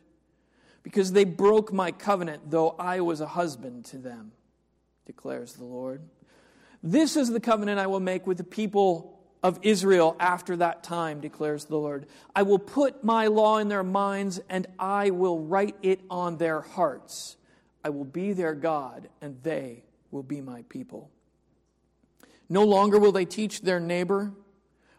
because 0.85 1.13
they 1.13 1.23
broke 1.23 1.73
my 1.73 1.91
covenant, 1.91 2.51
though 2.51 2.75
I 2.77 3.01
was 3.01 3.19
a 3.19 3.25
husband 3.25 3.85
to 3.85 3.97
them, 3.97 4.33
declares 5.07 5.53
the 5.53 5.63
Lord. 5.63 6.03
This 6.83 7.17
is 7.17 7.31
the 7.31 7.39
covenant 7.39 7.79
I 7.79 7.87
will 7.87 7.99
make 7.99 8.27
with 8.27 8.37
the 8.37 8.43
people 8.43 9.19
of 9.41 9.57
Israel 9.63 10.15
after 10.19 10.55
that 10.57 10.83
time, 10.83 11.21
declares 11.21 11.65
the 11.65 11.75
Lord. 11.75 12.05
I 12.35 12.43
will 12.43 12.59
put 12.59 13.03
my 13.03 13.25
law 13.25 13.57
in 13.57 13.67
their 13.67 13.83
minds, 13.83 14.39
and 14.47 14.67
I 14.77 15.09
will 15.09 15.39
write 15.39 15.75
it 15.81 16.01
on 16.07 16.37
their 16.37 16.61
hearts. 16.61 17.35
I 17.83 17.89
will 17.89 18.05
be 18.05 18.33
their 18.33 18.53
God, 18.53 19.09
and 19.21 19.41
they 19.41 19.85
will 20.11 20.21
be 20.21 20.39
my 20.39 20.65
people. 20.69 21.09
No 22.47 22.63
longer 22.63 22.99
will 22.99 23.11
they 23.11 23.25
teach 23.25 23.61
their 23.61 23.79
neighbor 23.79 24.33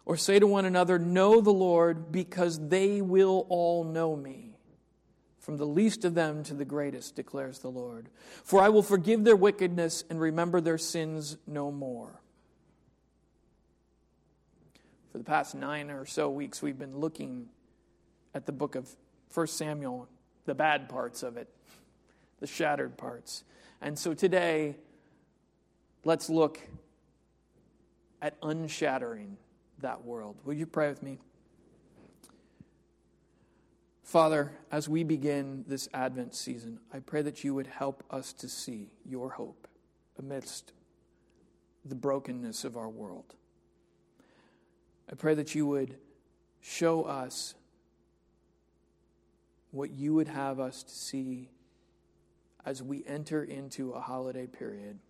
or 0.05 0.17
say 0.17 0.41
to 0.41 0.49
one 0.49 0.65
another, 0.65 0.99
Know 0.99 1.41
the 1.41 1.53
Lord, 1.53 2.11
because 2.11 2.69
they 2.71 3.01
will 3.01 3.47
all 3.49 3.85
know 3.85 4.17
me. 4.17 4.46
From 5.47 5.59
the 5.59 5.65
least 5.65 6.05
of 6.05 6.15
them 6.15 6.43
to 6.43 6.55
the 6.55 6.65
greatest, 6.65 7.15
declares 7.15 7.61
the 7.61 7.71
Lord. 7.71 8.09
For 8.43 8.61
I 8.61 8.69
will 8.69 8.83
forgive 8.83 9.23
their 9.23 9.37
wickedness 9.37 10.03
and 10.11 10.21
remember 10.21 10.61
their 10.61 10.77
sins 10.77 11.37
no 11.47 11.71
more. 11.71 12.21
For 15.13 15.19
the 15.19 15.25
past 15.25 15.55
nine 15.55 15.89
or 15.89 16.05
so 16.05 16.29
weeks, 16.29 16.63
we've 16.63 16.81
been 16.81 16.99
looking 16.99 17.47
at 18.35 18.47
the 18.47 18.51
book 18.51 18.75
of 18.75 18.91
1 19.33 19.47
Samuel, 19.47 20.09
the 20.47 20.55
bad 20.57 20.89
parts 20.89 21.23
of 21.23 21.37
it, 21.37 21.49
the 22.41 22.49
shattered 22.49 22.97
parts. 22.97 23.45
And 23.81 23.97
so 23.97 24.15
today, 24.15 24.75
let's 26.03 26.29
look 26.29 26.61
at 28.21 28.37
unshattering 28.43 29.37
that 29.79 30.05
world. 30.05 30.41
Will 30.45 30.55
you 30.55 30.67
pray 30.67 30.89
with 30.89 31.05
me? 31.05 31.21
Father, 34.07 34.53
as 34.71 34.89
we 34.89 35.03
begin 35.03 35.65
this 35.67 35.89
Advent 35.93 36.33
season, 36.33 36.79
I 36.95 37.01
pray 37.01 37.23
that 37.23 37.43
you 37.43 37.57
would 37.57 37.67
help 37.67 38.05
us 38.09 38.33
to 38.35 38.49
see 38.49 38.93
your 39.05 39.31
hope 39.31 39.67
amidst 40.17 40.73
the 41.85 41.97
brokenness 41.97 42.63
of 42.63 42.77
our 42.77 42.89
world. 42.89 43.35
I 45.11 45.17
pray 45.17 45.35
that 45.35 45.57
you 45.57 45.67
would 45.67 45.97
show 46.61 47.03
us 47.03 47.57
what 49.73 49.91
you 49.91 50.15
would 50.15 50.29
have 50.29 50.61
us 50.61 50.85
to 50.85 50.95
see 50.95 51.51
as 52.65 52.85
we 52.85 53.05
enter 53.09 53.43
into 53.43 53.91
a 53.91 54.01
holiday 54.01 54.47
period, 54.47 55.01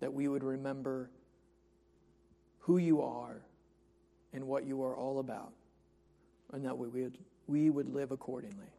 that 0.00 0.12
we 0.12 0.28
would 0.28 0.44
remember 0.44 1.08
who 2.58 2.76
you 2.76 3.00
are 3.00 3.40
and 4.34 4.46
what 4.46 4.64
you 4.64 4.82
are 4.84 4.94
all 4.94 5.18
about, 5.18 5.54
and 6.52 6.66
that 6.66 6.76
we 6.76 6.88
would, 6.88 7.16
we 7.46 7.70
would 7.70 7.92
live 7.92 8.10
accordingly. 8.10 8.72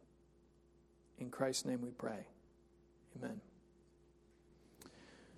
In 1.18 1.30
Christ's 1.30 1.64
name 1.64 1.80
we 1.82 1.90
pray. 1.90 2.26
Amen. 3.16 3.40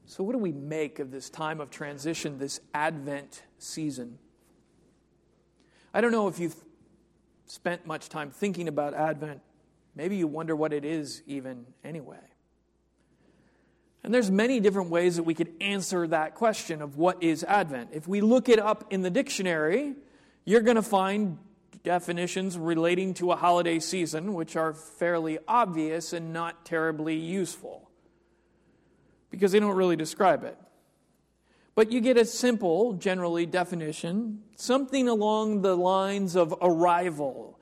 So, 0.07 0.25
what 0.25 0.33
do 0.33 0.39
we 0.39 0.53
make 0.53 0.99
of 0.99 1.11
this 1.11 1.29
time 1.29 1.61
of 1.61 1.71
transition, 1.71 2.39
this 2.39 2.61
Advent 2.73 3.43
season? 3.59 4.19
I 5.93 6.01
don't 6.01 6.13
know 6.13 6.29
if 6.29 6.39
you've 6.39 6.57
spent 7.47 7.87
much 7.87 8.09
time 8.09 8.31
thinking 8.31 8.69
about 8.69 8.95
Advent. 8.95 9.41
Maybe 9.95 10.17
you 10.17 10.27
wonder 10.27 10.57
what 10.57 10.73
it 10.73 10.85
is, 10.85 11.23
even 11.27 11.67
anyway. 11.85 12.21
And 14.03 14.15
there's 14.15 14.31
many 14.31 14.61
different 14.61 14.91
ways 14.91 15.17
that 15.17 15.25
we 15.25 15.35
could 15.35 15.53
answer 15.61 16.07
that 16.07 16.35
question 16.35 16.81
of 16.83 16.97
what 16.97 17.23
is 17.23 17.45
Advent. 17.45 17.91
If 17.93 18.07
we 18.07 18.21
look 18.21 18.49
it 18.49 18.59
up 18.59 18.87
in 18.91 19.03
the 19.03 19.11
dictionary, 19.11 19.95
you're 20.45 20.63
going 20.63 20.77
to 20.77 20.83
find 20.83 21.39
definitions 21.83 22.59
relating 22.59 23.15
to 23.15 23.33
a 23.33 23.37
holiday 23.37 23.79
season 23.79 24.35
which 24.35 24.57
are 24.57 24.73
fairly 24.73 25.39
obvious 25.47 26.13
and 26.13 26.33
not 26.33 26.65
terribly 26.65 27.17
useful 27.17 27.91
because 29.31 29.53
they 29.53 29.61
don't 29.61 29.77
really 29.77 29.97
describe 29.97 30.45
it. 30.45 30.59
But 31.75 31.93
you 31.93 32.01
get 32.01 32.17
a 32.17 32.25
simple, 32.25 32.95
generally, 32.95 33.47
definition, 33.47 34.43
something 34.57 35.09
along 35.09 35.63
the 35.63 35.77
lines 35.77 36.35
of 36.35 36.53
arrival, 36.61 37.59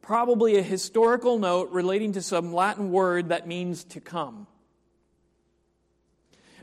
probably 0.00 0.56
a 0.56 0.62
historical 0.62 1.38
note 1.38 1.70
relating 1.70 2.12
to 2.12 2.22
some 2.22 2.54
Latin 2.54 2.90
word 2.90 3.28
that 3.28 3.46
means 3.46 3.84
to 3.84 4.00
come. 4.00 4.46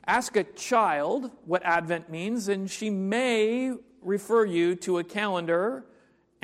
Ask 0.07 0.35
a 0.35 0.43
child 0.43 1.31
what 1.45 1.63
Advent 1.63 2.09
means, 2.09 2.47
and 2.47 2.69
she 2.69 2.89
may 2.89 3.73
refer 4.01 4.45
you 4.45 4.75
to 4.77 4.97
a 4.97 5.03
calendar 5.03 5.85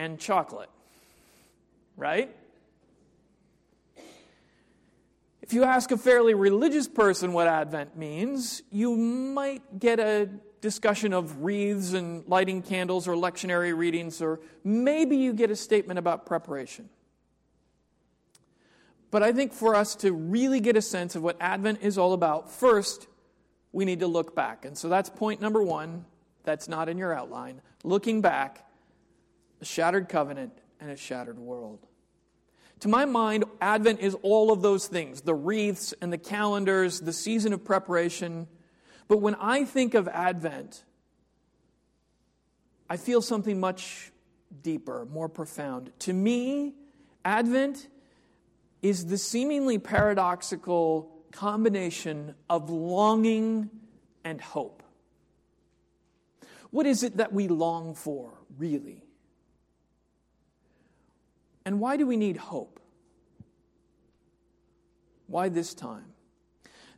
and 0.01 0.19
chocolate. 0.19 0.69
Right? 1.95 2.35
If 5.41 5.53
you 5.53 5.63
ask 5.63 5.91
a 5.91 5.97
fairly 5.97 6.33
religious 6.33 6.87
person 6.87 7.33
what 7.33 7.47
Advent 7.47 7.95
means, 7.95 8.63
you 8.71 8.95
might 8.95 9.79
get 9.79 9.99
a 9.99 10.29
discussion 10.61 11.13
of 11.13 11.43
wreaths 11.43 11.93
and 11.93 12.23
lighting 12.27 12.61
candles 12.61 13.07
or 13.07 13.15
lectionary 13.15 13.75
readings, 13.75 14.21
or 14.21 14.39
maybe 14.63 15.17
you 15.17 15.33
get 15.33 15.51
a 15.51 15.55
statement 15.55 15.99
about 15.99 16.25
preparation. 16.25 16.89
But 19.11 19.23
I 19.23 19.33
think 19.33 19.53
for 19.53 19.75
us 19.75 19.95
to 19.95 20.13
really 20.13 20.61
get 20.61 20.77
a 20.77 20.81
sense 20.81 21.15
of 21.15 21.21
what 21.21 21.35
Advent 21.41 21.79
is 21.81 21.97
all 21.97 22.13
about, 22.13 22.49
first, 22.49 23.07
we 23.71 23.83
need 23.83 23.99
to 23.99 24.07
look 24.07 24.35
back. 24.35 24.65
And 24.65 24.77
so 24.77 24.89
that's 24.89 25.09
point 25.09 25.41
number 25.41 25.61
one. 25.61 26.05
That's 26.43 26.67
not 26.67 26.89
in 26.89 26.97
your 26.97 27.13
outline. 27.13 27.61
Looking 27.83 28.21
back, 28.21 28.65
a 29.61 29.65
shattered 29.65 30.09
covenant 30.09 30.57
and 30.79 30.91
a 30.91 30.97
shattered 30.97 31.39
world. 31.39 31.85
To 32.81 32.87
my 32.87 33.05
mind, 33.05 33.45
Advent 33.61 33.99
is 33.99 34.15
all 34.23 34.51
of 34.51 34.61
those 34.61 34.87
things 34.87 35.21
the 35.21 35.35
wreaths 35.35 35.93
and 36.01 36.11
the 36.11 36.17
calendars, 36.17 36.99
the 36.99 37.13
season 37.13 37.53
of 37.53 37.63
preparation. 37.63 38.47
But 39.07 39.17
when 39.17 39.35
I 39.35 39.65
think 39.65 39.93
of 39.93 40.07
Advent, 40.07 40.83
I 42.89 42.97
feel 42.97 43.21
something 43.21 43.59
much 43.59 44.11
deeper, 44.63 45.07
more 45.11 45.29
profound. 45.29 45.91
To 45.99 46.13
me, 46.13 46.73
Advent 47.23 47.87
is 48.81 49.05
the 49.05 49.17
seemingly 49.17 49.77
paradoxical 49.77 51.23
combination 51.31 52.35
of 52.49 52.69
longing 52.69 53.69
and 54.23 54.41
hope. 54.41 54.81
What 56.71 56.85
is 56.85 57.03
it 57.03 57.17
that 57.17 57.31
we 57.31 57.47
long 57.47 57.93
for, 57.93 58.33
really? 58.57 59.03
And 61.65 61.79
why 61.79 61.97
do 61.97 62.05
we 62.05 62.17
need 62.17 62.37
hope? 62.37 62.79
Why 65.27 65.49
this 65.49 65.73
time? 65.73 66.05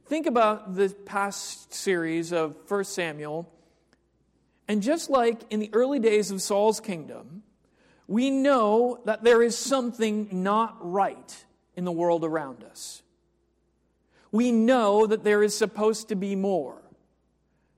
Think 0.05 0.25
about 0.25 0.75
the 0.75 0.89
past 0.89 1.73
series 1.73 2.33
of 2.33 2.55
1 2.67 2.83
Samuel, 2.83 3.49
and 4.67 4.81
just 4.81 5.09
like 5.09 5.41
in 5.49 5.59
the 5.59 5.69
early 5.73 5.99
days 5.99 6.31
of 6.31 6.41
Saul's 6.41 6.79
kingdom, 6.79 7.43
we 8.07 8.29
know 8.29 8.99
that 9.05 9.23
there 9.23 9.41
is 9.41 9.57
something 9.57 10.29
not 10.31 10.77
right 10.79 11.45
in 11.75 11.85
the 11.85 11.91
world 11.91 12.23
around 12.23 12.63
us 12.63 13.03
we 14.33 14.51
know 14.51 15.05
that 15.05 15.23
there 15.23 15.43
is 15.43 15.55
supposed 15.55 16.09
to 16.09 16.15
be 16.15 16.35
more, 16.35 16.81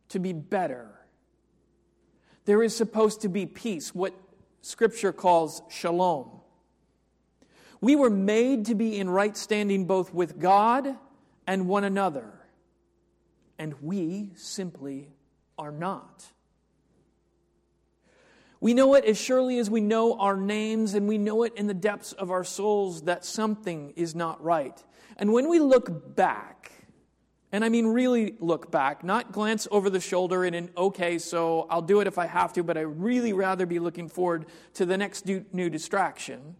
to 0.08 0.20
be 0.20 0.32
better. 0.32 0.90
There 2.46 2.64
is 2.64 2.74
supposed 2.74 3.22
to 3.22 3.30
be 3.30 3.46
peace. 3.46 3.94
What 3.94 4.14
Scripture 4.62 5.12
calls 5.12 5.62
shalom. 5.70 6.32
We 7.86 7.96
were 7.96 8.10
made 8.10 8.66
to 8.66 8.74
be 8.74 8.98
in 8.98 9.08
right 9.08 9.38
standing 9.38 9.86
both 9.86 10.12
with 10.12 10.40
God 10.40 10.96
and 11.46 11.68
one 11.68 11.84
another, 11.84 12.34
and 13.60 13.76
we 13.80 14.32
simply 14.34 15.14
are 15.56 15.72
not. 15.72 16.26
We 18.60 18.74
know 18.74 18.96
it 18.96 19.06
as 19.06 19.22
surely 19.22 19.60
as 19.60 19.70
we 19.70 19.82
know 19.82 20.18
our 20.18 20.36
names, 20.36 20.96
and 20.96 21.08
we 21.08 21.20
know 21.20 21.44
it 21.44 21.54
in 21.56 21.68
the 21.68 21.76
depths 21.76 22.12
of 22.12 22.32
our 22.32 22.44
souls 22.44 23.04
that 23.04 23.24
something 23.24 23.94
is 23.96 24.16
not 24.16 24.44
right. 24.44 24.84
And 25.18 25.32
when 25.32 25.48
we 25.48 25.60
look 25.60 26.16
back, 26.16 26.72
and 27.52 27.64
I 27.64 27.70
mean 27.70 27.86
really 27.86 28.36
look 28.40 28.72
back, 28.72 29.04
not 29.04 29.32
glance 29.32 29.68
over 29.70 29.92
the 29.92 30.00
shoulder 30.00 30.44
in 30.44 30.56
an 30.56 30.72
okay, 30.76 31.20
so 31.20 31.68
I'll 31.70 31.84
do 31.84 32.00
it 32.02 32.08
if 32.08 32.18
I 32.18 32.26
have 32.26 32.52
to, 32.54 32.64
but 32.64 32.80
I 32.80 32.82
really 32.82 33.34
rather 33.34 33.68
be 33.68 33.78
looking 33.78 34.10
forward 34.10 34.48
to 34.74 34.88
the 34.88 34.98
next 34.98 35.28
new 35.28 35.70
distraction. 35.70 36.56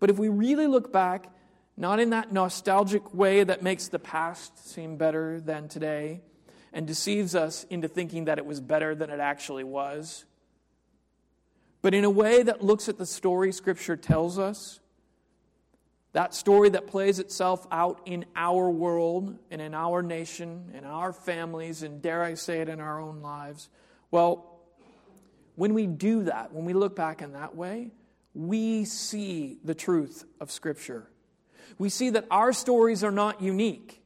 But 0.00 0.10
if 0.10 0.18
we 0.18 0.28
really 0.28 0.66
look 0.66 0.92
back, 0.92 1.32
not 1.76 2.00
in 2.00 2.10
that 2.10 2.32
nostalgic 2.32 3.14
way 3.14 3.42
that 3.44 3.62
makes 3.62 3.88
the 3.88 3.98
past 3.98 4.68
seem 4.68 4.96
better 4.96 5.40
than 5.40 5.68
today 5.68 6.22
and 6.72 6.86
deceives 6.86 7.34
us 7.34 7.64
into 7.70 7.88
thinking 7.88 8.26
that 8.26 8.38
it 8.38 8.46
was 8.46 8.60
better 8.60 8.94
than 8.94 9.10
it 9.10 9.20
actually 9.20 9.64
was, 9.64 10.24
but 11.82 11.94
in 11.94 12.04
a 12.04 12.10
way 12.10 12.42
that 12.42 12.62
looks 12.62 12.88
at 12.88 12.96
the 12.96 13.06
story 13.06 13.52
Scripture 13.52 13.96
tells 13.96 14.38
us 14.38 14.80
that 16.14 16.32
story 16.32 16.68
that 16.70 16.86
plays 16.86 17.18
itself 17.18 17.66
out 17.72 18.00
in 18.06 18.24
our 18.36 18.70
world 18.70 19.36
and 19.50 19.60
in 19.60 19.74
our 19.74 20.00
nation, 20.00 20.70
in 20.72 20.84
our 20.84 21.12
families, 21.12 21.82
and 21.82 22.00
dare 22.00 22.22
I 22.22 22.34
say 22.34 22.60
it, 22.60 22.68
in 22.68 22.80
our 22.80 23.00
own 23.00 23.20
lives. 23.20 23.68
Well, 24.12 24.60
when 25.56 25.74
we 25.74 25.88
do 25.88 26.22
that, 26.22 26.52
when 26.52 26.64
we 26.64 26.72
look 26.72 26.94
back 26.94 27.20
in 27.20 27.32
that 27.32 27.56
way, 27.56 27.90
we 28.34 28.84
see 28.84 29.58
the 29.64 29.74
truth 29.74 30.24
of 30.40 30.50
Scripture. 30.50 31.08
We 31.78 31.88
see 31.88 32.10
that 32.10 32.26
our 32.30 32.52
stories 32.52 33.02
are 33.04 33.12
not 33.12 33.40
unique. 33.40 34.02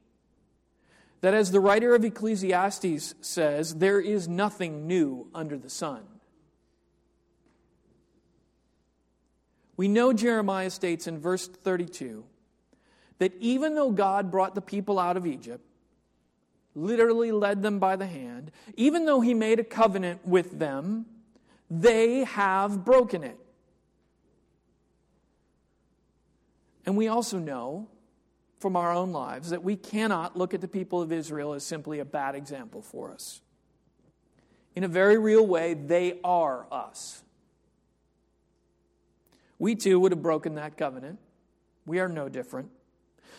That, 1.20 1.34
as 1.34 1.50
the 1.50 1.60
writer 1.60 1.94
of 1.94 2.04
Ecclesiastes 2.04 3.14
says, 3.20 3.74
there 3.74 4.00
is 4.00 4.28
nothing 4.28 4.86
new 4.86 5.28
under 5.34 5.58
the 5.58 5.70
sun. 5.70 6.02
We 9.76 9.88
know 9.88 10.12
Jeremiah 10.12 10.70
states 10.70 11.06
in 11.06 11.18
verse 11.18 11.46
32 11.46 12.24
that 13.18 13.32
even 13.40 13.74
though 13.74 13.90
God 13.90 14.30
brought 14.30 14.54
the 14.54 14.60
people 14.60 14.98
out 14.98 15.16
of 15.16 15.26
Egypt, 15.26 15.64
literally 16.74 17.32
led 17.32 17.62
them 17.62 17.78
by 17.78 17.96
the 17.96 18.06
hand, 18.06 18.52
even 18.76 19.06
though 19.06 19.20
he 19.20 19.34
made 19.34 19.58
a 19.58 19.64
covenant 19.64 20.26
with 20.26 20.58
them, 20.58 21.06
they 21.70 22.24
have 22.24 22.84
broken 22.84 23.24
it. 23.24 23.38
And 26.86 26.96
we 26.96 27.08
also 27.08 27.38
know 27.38 27.88
from 28.58 28.76
our 28.76 28.92
own 28.92 29.12
lives 29.12 29.50
that 29.50 29.62
we 29.62 29.76
cannot 29.76 30.36
look 30.36 30.54
at 30.54 30.60
the 30.60 30.68
people 30.68 31.00
of 31.00 31.12
Israel 31.12 31.52
as 31.52 31.64
simply 31.64 32.00
a 32.00 32.04
bad 32.04 32.34
example 32.34 32.82
for 32.82 33.12
us. 33.12 33.40
In 34.74 34.84
a 34.84 34.88
very 34.88 35.18
real 35.18 35.46
way, 35.46 35.74
they 35.74 36.18
are 36.22 36.66
us. 36.70 37.22
We 39.58 39.74
too 39.74 39.98
would 40.00 40.12
have 40.12 40.22
broken 40.22 40.54
that 40.54 40.76
covenant. 40.76 41.18
We 41.86 41.98
are 41.98 42.08
no 42.08 42.28
different. 42.28 42.70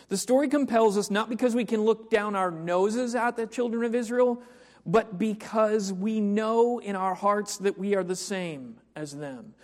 The 0.08 0.16
story 0.16 0.48
compels 0.48 0.98
us 0.98 1.10
not 1.10 1.28
because 1.30 1.54
we 1.54 1.64
can 1.64 1.82
look 1.82 2.10
down 2.10 2.34
our 2.34 2.50
noses 2.50 3.14
at 3.14 3.36
the 3.36 3.46
children 3.46 3.84
of 3.84 3.94
Israel, 3.94 4.42
but 4.84 5.18
because 5.18 5.92
we 5.92 6.20
know 6.20 6.78
in 6.78 6.96
our 6.96 7.14
hearts 7.14 7.58
that 7.58 7.78
we 7.78 7.94
are 7.94 8.02
the 8.02 8.16
same 8.16 8.76
as 8.96 9.16
them. 9.16 9.54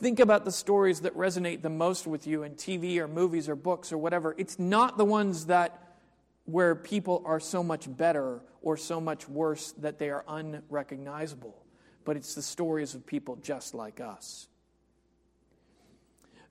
Think 0.00 0.20
about 0.20 0.44
the 0.44 0.52
stories 0.52 1.00
that 1.00 1.16
resonate 1.16 1.62
the 1.62 1.70
most 1.70 2.06
with 2.06 2.26
you 2.26 2.44
in 2.44 2.54
TV 2.54 2.98
or 2.98 3.08
movies 3.08 3.48
or 3.48 3.56
books 3.56 3.92
or 3.92 3.98
whatever. 3.98 4.34
It's 4.38 4.58
not 4.58 4.96
the 4.96 5.04
ones 5.04 5.46
that 5.46 5.96
where 6.44 6.76
people 6.76 7.22
are 7.26 7.40
so 7.40 7.64
much 7.64 7.94
better 7.96 8.40
or 8.62 8.76
so 8.76 9.00
much 9.00 9.28
worse 9.28 9.72
that 9.72 9.98
they 9.98 10.08
are 10.10 10.24
unrecognizable, 10.28 11.64
but 12.04 12.16
it's 12.16 12.34
the 12.34 12.42
stories 12.42 12.94
of 12.94 13.04
people 13.06 13.36
just 13.36 13.74
like 13.74 14.00
us. 14.00 14.46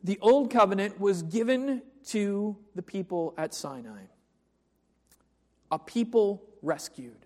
The 0.03 0.19
old 0.21 0.51
covenant 0.51 0.99
was 0.99 1.23
given 1.23 1.81
to 2.07 2.57
the 2.75 2.81
people 2.81 3.33
at 3.37 3.53
Sinai, 3.53 4.03
a 5.71 5.79
people 5.79 6.43
rescued. 6.61 7.25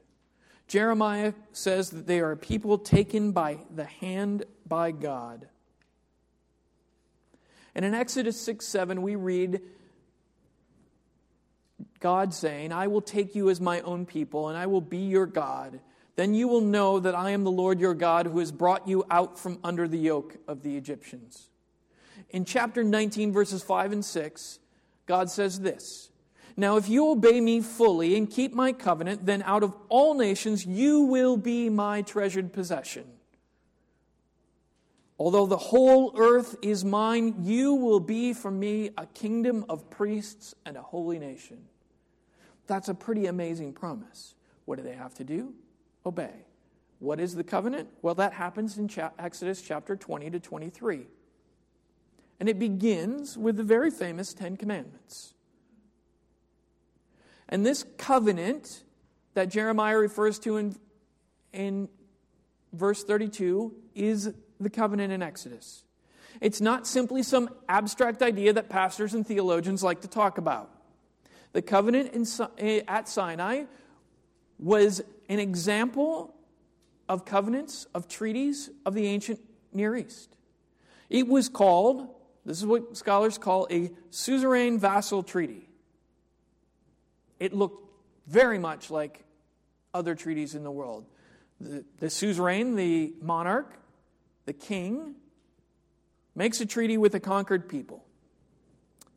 Jeremiah 0.67 1.33
says 1.51 1.89
that 1.89 2.07
they 2.07 2.21
are 2.21 2.31
a 2.31 2.37
people 2.37 2.77
taken 2.77 3.31
by 3.33 3.59
the 3.75 3.85
hand 3.85 4.45
by 4.65 4.91
God. 4.91 5.47
And 7.75 7.85
in 7.85 7.93
Exodus 7.93 8.39
6 8.41 8.65
7, 8.65 9.01
we 9.01 9.15
read 9.15 9.61
God 11.99 12.33
saying, 12.33 12.71
I 12.71 12.87
will 12.87 13.01
take 13.01 13.35
you 13.35 13.49
as 13.49 13.61
my 13.61 13.81
own 13.81 14.05
people, 14.05 14.49
and 14.49 14.57
I 14.57 14.67
will 14.67 14.81
be 14.81 14.97
your 14.97 15.25
God. 15.25 15.79
Then 16.15 16.33
you 16.33 16.47
will 16.47 16.61
know 16.61 16.99
that 16.99 17.15
I 17.15 17.31
am 17.31 17.43
the 17.43 17.51
Lord 17.51 17.79
your 17.79 17.93
God 17.93 18.25
who 18.25 18.39
has 18.39 18.51
brought 18.51 18.87
you 18.87 19.05
out 19.09 19.39
from 19.39 19.59
under 19.63 19.87
the 19.87 19.97
yoke 19.97 20.37
of 20.47 20.61
the 20.61 20.75
Egyptians 20.75 21.51
in 22.31 22.45
chapter 22.45 22.83
19, 22.83 23.31
verses 23.31 23.61
5 23.61 23.91
and 23.91 24.05
6, 24.05 24.59
God 25.05 25.29
says 25.29 25.59
this 25.59 26.09
Now, 26.57 26.77
if 26.77 26.89
you 26.89 27.09
obey 27.09 27.41
me 27.41 27.61
fully 27.61 28.15
and 28.15 28.29
keep 28.29 28.53
my 28.53 28.73
covenant, 28.73 29.25
then 29.25 29.43
out 29.43 29.63
of 29.63 29.75
all 29.89 30.13
nations 30.13 30.65
you 30.65 31.01
will 31.01 31.37
be 31.37 31.69
my 31.69 32.01
treasured 32.01 32.53
possession. 32.53 33.05
Although 35.21 35.45
the 35.45 35.55
whole 35.55 36.13
earth 36.17 36.55
is 36.63 36.83
mine, 36.83 37.35
you 37.43 37.75
will 37.75 37.99
be 37.99 38.33
for 38.33 38.49
me 38.49 38.89
a 38.97 39.05
kingdom 39.05 39.63
of 39.69 39.87
priests 39.91 40.55
and 40.65 40.75
a 40.75 40.81
holy 40.81 41.19
nation. 41.19 41.59
That's 42.65 42.89
a 42.89 42.95
pretty 42.95 43.27
amazing 43.27 43.73
promise. 43.73 44.33
What 44.65 44.77
do 44.77 44.83
they 44.83 44.95
have 44.95 45.13
to 45.13 45.23
do? 45.23 45.53
Obey. 46.07 46.47
What 46.97 47.19
is 47.19 47.35
the 47.35 47.43
covenant? 47.43 47.89
Well, 48.01 48.15
that 48.15 48.33
happens 48.33 48.79
in 48.79 48.89
Exodus 49.19 49.61
chapter 49.61 49.95
20 49.95 50.31
to 50.31 50.39
23. 50.39 51.05
And 52.39 52.49
it 52.49 52.57
begins 52.57 53.37
with 53.37 53.57
the 53.57 53.63
very 53.63 53.91
famous 53.91 54.33
Ten 54.33 54.57
Commandments. 54.57 55.35
And 57.47 57.63
this 57.63 57.85
covenant 57.99 58.85
that 59.35 59.49
Jeremiah 59.49 59.99
refers 59.99 60.39
to 60.39 60.57
in, 60.57 60.75
in 61.53 61.89
verse 62.73 63.03
32 63.03 63.71
is 63.93 64.33
the 64.63 64.69
covenant 64.69 65.11
in 65.11 65.21
Exodus. 65.21 65.83
It's 66.39 66.61
not 66.61 66.87
simply 66.87 67.23
some 67.23 67.49
abstract 67.67 68.21
idea 68.21 68.53
that 68.53 68.69
pastors 68.69 69.13
and 69.13 69.25
theologians 69.25 69.83
like 69.83 70.01
to 70.01 70.07
talk 70.07 70.37
about. 70.37 70.69
The 71.53 71.61
covenant 71.61 72.13
in, 72.13 72.25
eh, 72.57 72.81
at 72.87 73.09
Sinai 73.09 73.65
was 74.57 75.01
an 75.27 75.39
example 75.39 76.33
of 77.09 77.25
covenants, 77.25 77.85
of 77.93 78.07
treaties 78.07 78.69
of 78.85 78.93
the 78.93 79.05
ancient 79.07 79.39
Near 79.73 79.95
East. 79.95 80.35
It 81.09 81.27
was 81.27 81.49
called 81.49 82.07
this 82.45 82.57
is 82.57 82.65
what 82.65 82.97
scholars 82.97 83.37
call 83.37 83.67
a 83.69 83.91
suzerain 84.09 84.79
vassal 84.79 85.23
treaty. 85.23 85.69
It 87.39 87.53
looked 87.53 87.87
very 88.27 88.57
much 88.57 88.89
like 88.89 89.23
other 89.93 90.15
treaties 90.15 90.55
in 90.55 90.63
the 90.63 90.71
world. 90.71 91.05
The, 91.59 91.85
the 91.99 92.09
suzerain, 92.09 92.75
the 92.75 93.13
monarch, 93.21 93.75
the 94.45 94.53
king, 94.53 95.15
makes 96.35 96.61
a 96.61 96.65
treaty 96.65 96.97
with 96.97 97.13
a 97.15 97.19
conquered 97.19 97.67
people. 97.69 98.03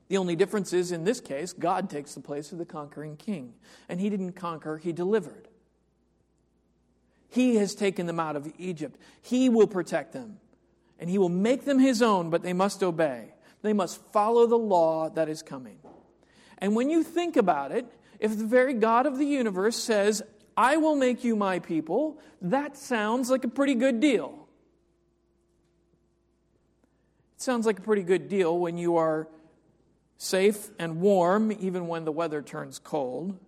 The 0.08 0.18
only 0.18 0.36
difference 0.36 0.72
is, 0.72 0.92
in 0.92 1.04
this 1.04 1.20
case, 1.20 1.52
God 1.52 1.88
takes 1.88 2.14
the 2.14 2.20
place 2.20 2.52
of 2.52 2.58
the 2.58 2.66
conquering 2.66 3.16
king. 3.16 3.54
And 3.88 4.00
he 4.00 4.10
didn't 4.10 4.32
conquer, 4.32 4.76
he 4.76 4.92
delivered. 4.92 5.48
He 7.28 7.56
has 7.56 7.74
taken 7.74 8.06
them 8.06 8.20
out 8.20 8.36
of 8.36 8.52
Egypt. 8.58 9.00
He 9.22 9.48
will 9.48 9.66
protect 9.66 10.12
them 10.12 10.38
and 10.98 11.10
he 11.10 11.18
will 11.18 11.28
make 11.28 11.64
them 11.64 11.78
his 11.78 12.02
own, 12.02 12.30
but 12.30 12.42
they 12.42 12.52
must 12.52 12.82
obey. 12.82 13.34
They 13.62 13.72
must 13.72 14.00
follow 14.12 14.46
the 14.46 14.58
law 14.58 15.10
that 15.10 15.28
is 15.28 15.42
coming. 15.42 15.78
And 16.58 16.76
when 16.76 16.90
you 16.90 17.02
think 17.02 17.36
about 17.36 17.72
it, 17.72 17.86
if 18.20 18.38
the 18.38 18.46
very 18.46 18.74
God 18.74 19.06
of 19.06 19.18
the 19.18 19.26
universe 19.26 19.76
says, 19.76 20.22
I 20.56 20.76
will 20.76 20.94
make 20.94 21.24
you 21.24 21.34
my 21.34 21.58
people, 21.58 22.20
that 22.40 22.76
sounds 22.76 23.30
like 23.30 23.44
a 23.44 23.48
pretty 23.48 23.74
good 23.74 24.00
deal. 24.00 24.48
It 27.33 27.33
sounds 27.44 27.66
like 27.66 27.78
a 27.78 27.82
pretty 27.82 28.02
good 28.02 28.28
deal 28.28 28.58
when 28.58 28.78
you 28.78 28.96
are 28.96 29.28
safe 30.16 30.70
and 30.78 31.00
warm, 31.00 31.52
even 31.52 31.86
when 31.86 32.04
the 32.04 32.12
weather 32.12 32.40
turns 32.40 32.78
cold, 32.78 33.38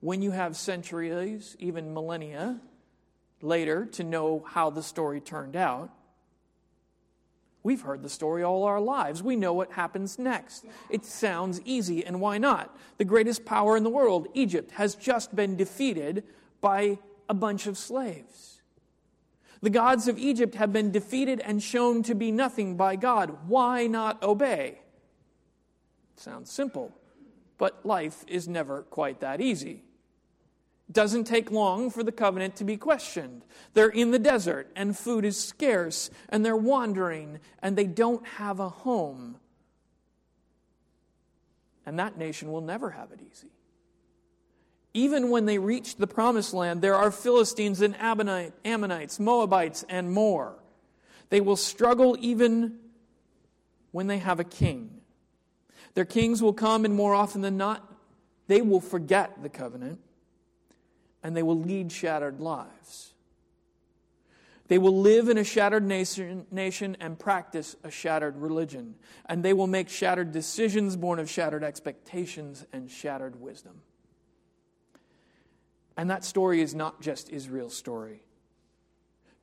when 0.00 0.22
you 0.22 0.30
have 0.30 0.56
centuries, 0.56 1.54
even 1.58 1.92
millennia 1.92 2.58
later, 3.42 3.84
to 3.84 4.02
know 4.02 4.42
how 4.48 4.70
the 4.70 4.82
story 4.82 5.20
turned 5.20 5.54
out. 5.54 5.90
We've 7.62 7.82
heard 7.82 8.02
the 8.02 8.08
story 8.08 8.42
all 8.42 8.64
our 8.64 8.80
lives. 8.80 9.22
We 9.22 9.36
know 9.36 9.52
what 9.52 9.72
happens 9.72 10.18
next. 10.18 10.64
It 10.88 11.04
sounds 11.04 11.60
easy, 11.66 12.04
and 12.04 12.20
why 12.20 12.38
not? 12.38 12.74
The 12.96 13.04
greatest 13.04 13.44
power 13.44 13.76
in 13.76 13.82
the 13.82 13.90
world, 13.90 14.28
Egypt, 14.32 14.70
has 14.72 14.94
just 14.94 15.36
been 15.36 15.56
defeated 15.56 16.24
by 16.62 16.98
a 17.28 17.34
bunch 17.34 17.66
of 17.66 17.76
slaves. 17.76 18.59
The 19.62 19.70
gods 19.70 20.08
of 20.08 20.18
Egypt 20.18 20.54
have 20.54 20.72
been 20.72 20.90
defeated 20.90 21.40
and 21.40 21.62
shown 21.62 22.02
to 22.04 22.14
be 22.14 22.32
nothing 22.32 22.76
by 22.76 22.96
God. 22.96 23.36
Why 23.46 23.86
not 23.86 24.22
obey? 24.22 24.80
Sounds 26.16 26.50
simple, 26.50 26.96
but 27.58 27.84
life 27.84 28.24
is 28.26 28.48
never 28.48 28.82
quite 28.82 29.20
that 29.20 29.40
easy. 29.40 29.84
Doesn't 30.90 31.24
take 31.24 31.50
long 31.50 31.90
for 31.90 32.02
the 32.02 32.12
covenant 32.12 32.56
to 32.56 32.64
be 32.64 32.76
questioned. 32.76 33.44
They're 33.74 33.88
in 33.88 34.10
the 34.10 34.18
desert 34.18 34.70
and 34.74 34.96
food 34.96 35.24
is 35.24 35.38
scarce 35.38 36.10
and 36.28 36.44
they're 36.44 36.56
wandering 36.56 37.38
and 37.62 37.76
they 37.76 37.86
don't 37.86 38.26
have 38.26 38.60
a 38.60 38.68
home. 38.68 39.36
And 41.86 41.98
that 41.98 42.18
nation 42.18 42.50
will 42.50 42.60
never 42.60 42.90
have 42.90 43.12
it 43.12 43.20
easy. 43.20 43.50
Even 44.92 45.30
when 45.30 45.46
they 45.46 45.58
reach 45.58 45.96
the 45.96 46.06
promised 46.06 46.52
land, 46.52 46.82
there 46.82 46.96
are 46.96 47.10
Philistines 47.10 47.80
and 47.80 47.96
Ammonites, 47.96 49.20
Moabites, 49.20 49.84
and 49.88 50.10
more. 50.12 50.54
They 51.28 51.40
will 51.40 51.56
struggle 51.56 52.16
even 52.20 52.78
when 53.92 54.08
they 54.08 54.18
have 54.18 54.40
a 54.40 54.44
king. 54.44 55.00
Their 55.94 56.04
kings 56.04 56.42
will 56.42 56.52
come, 56.52 56.84
and 56.84 56.94
more 56.94 57.14
often 57.14 57.40
than 57.40 57.56
not, 57.56 57.88
they 58.48 58.62
will 58.62 58.80
forget 58.80 59.42
the 59.42 59.48
covenant 59.48 60.00
and 61.22 61.36
they 61.36 61.42
will 61.42 61.60
lead 61.60 61.92
shattered 61.92 62.40
lives. 62.40 63.12
They 64.68 64.78
will 64.78 64.96
live 64.96 65.28
in 65.28 65.36
a 65.36 65.44
shattered 65.44 65.84
nation, 65.84 66.46
nation 66.50 66.96
and 67.00 67.18
practice 67.18 67.76
a 67.84 67.90
shattered 67.90 68.38
religion. 68.38 68.94
And 69.26 69.44
they 69.44 69.52
will 69.52 69.66
make 69.66 69.88
shattered 69.88 70.32
decisions 70.32 70.96
born 70.96 71.18
of 71.18 71.28
shattered 71.28 71.64
expectations 71.64 72.64
and 72.72 72.90
shattered 72.90 73.40
wisdom. 73.40 73.82
And 76.00 76.08
that 76.08 76.24
story 76.24 76.62
is 76.62 76.74
not 76.74 77.02
just 77.02 77.28
Israel's 77.28 77.76
story. 77.76 78.22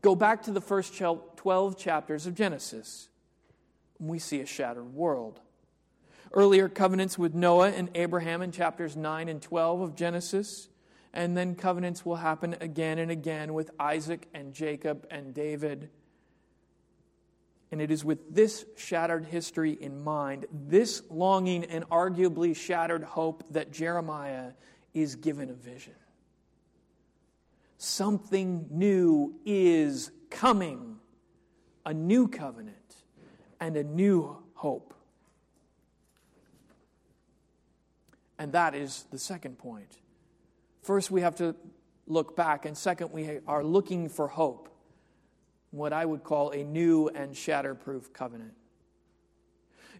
Go 0.01 0.15
back 0.15 0.41
to 0.45 0.51
the 0.51 0.59
first 0.59 0.97
12 0.97 1.77
chapters 1.77 2.25
of 2.25 2.33
Genesis. 2.33 3.09
We 3.99 4.17
see 4.17 4.41
a 4.41 4.47
shattered 4.47 4.91
world. 4.95 5.39
Earlier 6.33 6.67
covenants 6.67 7.15
with 7.15 7.35
Noah 7.35 7.69
and 7.69 7.91
Abraham 7.93 8.41
in 8.41 8.51
chapters 8.51 8.97
9 8.97 9.29
and 9.29 9.39
12 9.39 9.81
of 9.81 9.95
Genesis 9.95 10.67
and 11.13 11.37
then 11.37 11.53
covenants 11.53 12.03
will 12.03 12.15
happen 12.15 12.55
again 12.59 12.97
and 12.97 13.11
again 13.11 13.53
with 13.53 13.69
Isaac 13.79 14.27
and 14.33 14.51
Jacob 14.51 15.05
and 15.11 15.35
David. 15.35 15.91
And 17.71 17.79
it 17.79 17.91
is 17.91 18.03
with 18.03 18.33
this 18.33 18.65
shattered 18.75 19.25
history 19.25 19.77
in 19.79 20.03
mind, 20.03 20.47
this 20.51 21.03
longing 21.11 21.65
and 21.65 21.87
arguably 21.89 22.55
shattered 22.55 23.03
hope, 23.03 23.43
that 23.51 23.71
Jeremiah 23.71 24.53
is 24.95 25.15
given 25.17 25.51
a 25.51 25.53
vision. 25.53 25.93
Something 27.77 28.67
new 28.71 29.35
is 29.45 30.11
coming 30.29 30.97
a 31.85 31.93
new 31.93 32.27
covenant 32.27 32.95
and 33.59 33.77
a 33.77 33.83
new 33.83 34.37
hope. 34.53 34.93
And 38.39 38.51
that 38.51 38.75
is 38.75 39.05
the 39.11 39.17
second 39.17 39.57
point. 39.57 39.97
First, 40.83 41.09
we 41.09 41.21
have 41.21 41.35
to 41.37 41.55
look 42.05 42.35
back, 42.35 42.65
and 42.65 42.77
second, 42.77 43.11
we 43.11 43.39
are 43.47 43.63
looking 43.63 44.09
for 44.09 44.27
hope, 44.27 44.69
what 45.71 45.91
I 45.91 46.05
would 46.05 46.23
call 46.23 46.51
a 46.51 46.63
new 46.63 47.09
and 47.09 47.33
shatterproof 47.33 48.13
covenant. 48.13 48.53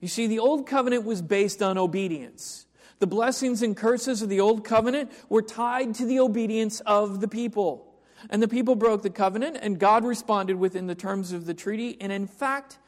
You 0.02 0.08
see, 0.08 0.28
the 0.28 0.40
old 0.40 0.68
covenant 0.68 1.04
was 1.04 1.22
based 1.22 1.64
on 1.64 1.78
obedience. 1.78 2.67
The 3.00 3.08
blessings 3.08 3.62
and 3.62 3.78
curses 3.78 4.22
of 4.22 4.30
the 4.30 4.40
old 4.40 4.64
covenant 4.64 5.12
were 5.30 5.42
tied 5.42 5.96
to 5.96 6.06
the 6.06 6.20
obedience 6.20 6.80
of 6.82 7.22
the 7.22 7.28
people. 7.28 7.94
And 8.30 8.42
the 8.42 8.48
people 8.48 8.76
broke 8.76 9.04
the 9.04 9.12
covenant, 9.12 9.60
and 9.62 9.80
God 9.80 10.04
responded 10.04 10.56
within 10.56 10.88
the 10.88 10.96
terms 10.96 11.32
of 11.32 11.46
the 11.46 11.54
treaty. 11.54 11.98
And 12.02 12.12
in 12.12 12.26
fact, 12.26 12.80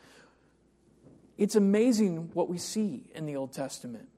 it's 1.37 1.55
amazing 1.55 2.31
what 2.33 2.49
we 2.49 2.57
see 2.57 3.03
in 3.13 3.25
the 3.25 3.35
Old 3.35 3.53
Testament. 3.53 4.09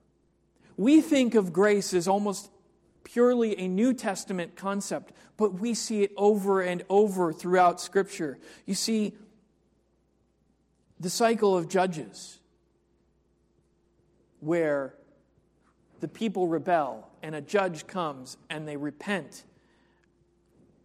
We 0.77 1.01
think 1.01 1.35
of 1.35 1.51
grace 1.51 1.93
as 1.93 2.07
almost 2.07 2.49
purely 3.03 3.59
a 3.59 3.67
New 3.67 3.93
Testament 3.93 4.55
concept, 4.55 5.11
but 5.35 5.55
we 5.55 5.73
see 5.73 6.03
it 6.03 6.13
over 6.15 6.61
and 6.61 6.83
over 6.89 7.33
throughout 7.33 7.81
Scripture. 7.81 8.39
You 8.65 8.73
see, 8.73 9.13
the 10.99 11.09
cycle 11.09 11.57
of 11.57 11.67
Judges, 11.67 12.39
where 14.39 14.95
the 16.01 16.07
people 16.07 16.47
rebel 16.47 17.09
and 17.23 17.35
a 17.35 17.41
judge 17.41 17.87
comes 17.87 18.37
and 18.49 18.67
they 18.67 18.77
repent, 18.77 19.45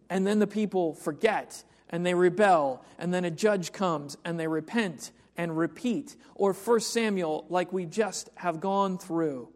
and 0.09 0.25
then 0.25 0.39
the 0.39 0.47
people 0.47 0.93
forget 0.93 1.63
and 1.89 2.05
they 2.05 2.13
rebel, 2.13 2.83
and 2.97 3.13
then 3.13 3.23
a 3.23 3.31
judge 3.31 3.71
comes 3.71 4.17
and 4.25 4.39
they 4.39 4.47
repent 4.47 5.11
and 5.37 5.57
repeat. 5.57 6.15
Or 6.35 6.53
1 6.53 6.79
Samuel, 6.81 7.45
like 7.49 7.71
we 7.71 7.85
just 7.85 8.29
have 8.35 8.59
gone 8.59 8.97
through 8.97 9.49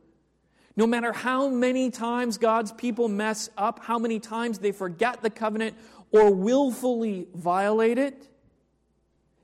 no 0.75 0.87
matter 0.87 1.11
how 1.11 1.49
many 1.49 1.89
times 1.89 2.37
God's 2.37 2.71
people 2.71 3.07
mess 3.07 3.49
up, 3.57 3.83
how 3.83 3.99
many 3.99 4.19
times 4.19 4.59
they 4.59 4.71
forget 4.71 5.21
the 5.21 5.29
covenant 5.29 5.75
or 6.11 6.33
willfully 6.33 7.27
violate 7.35 7.97
it, 7.97 8.29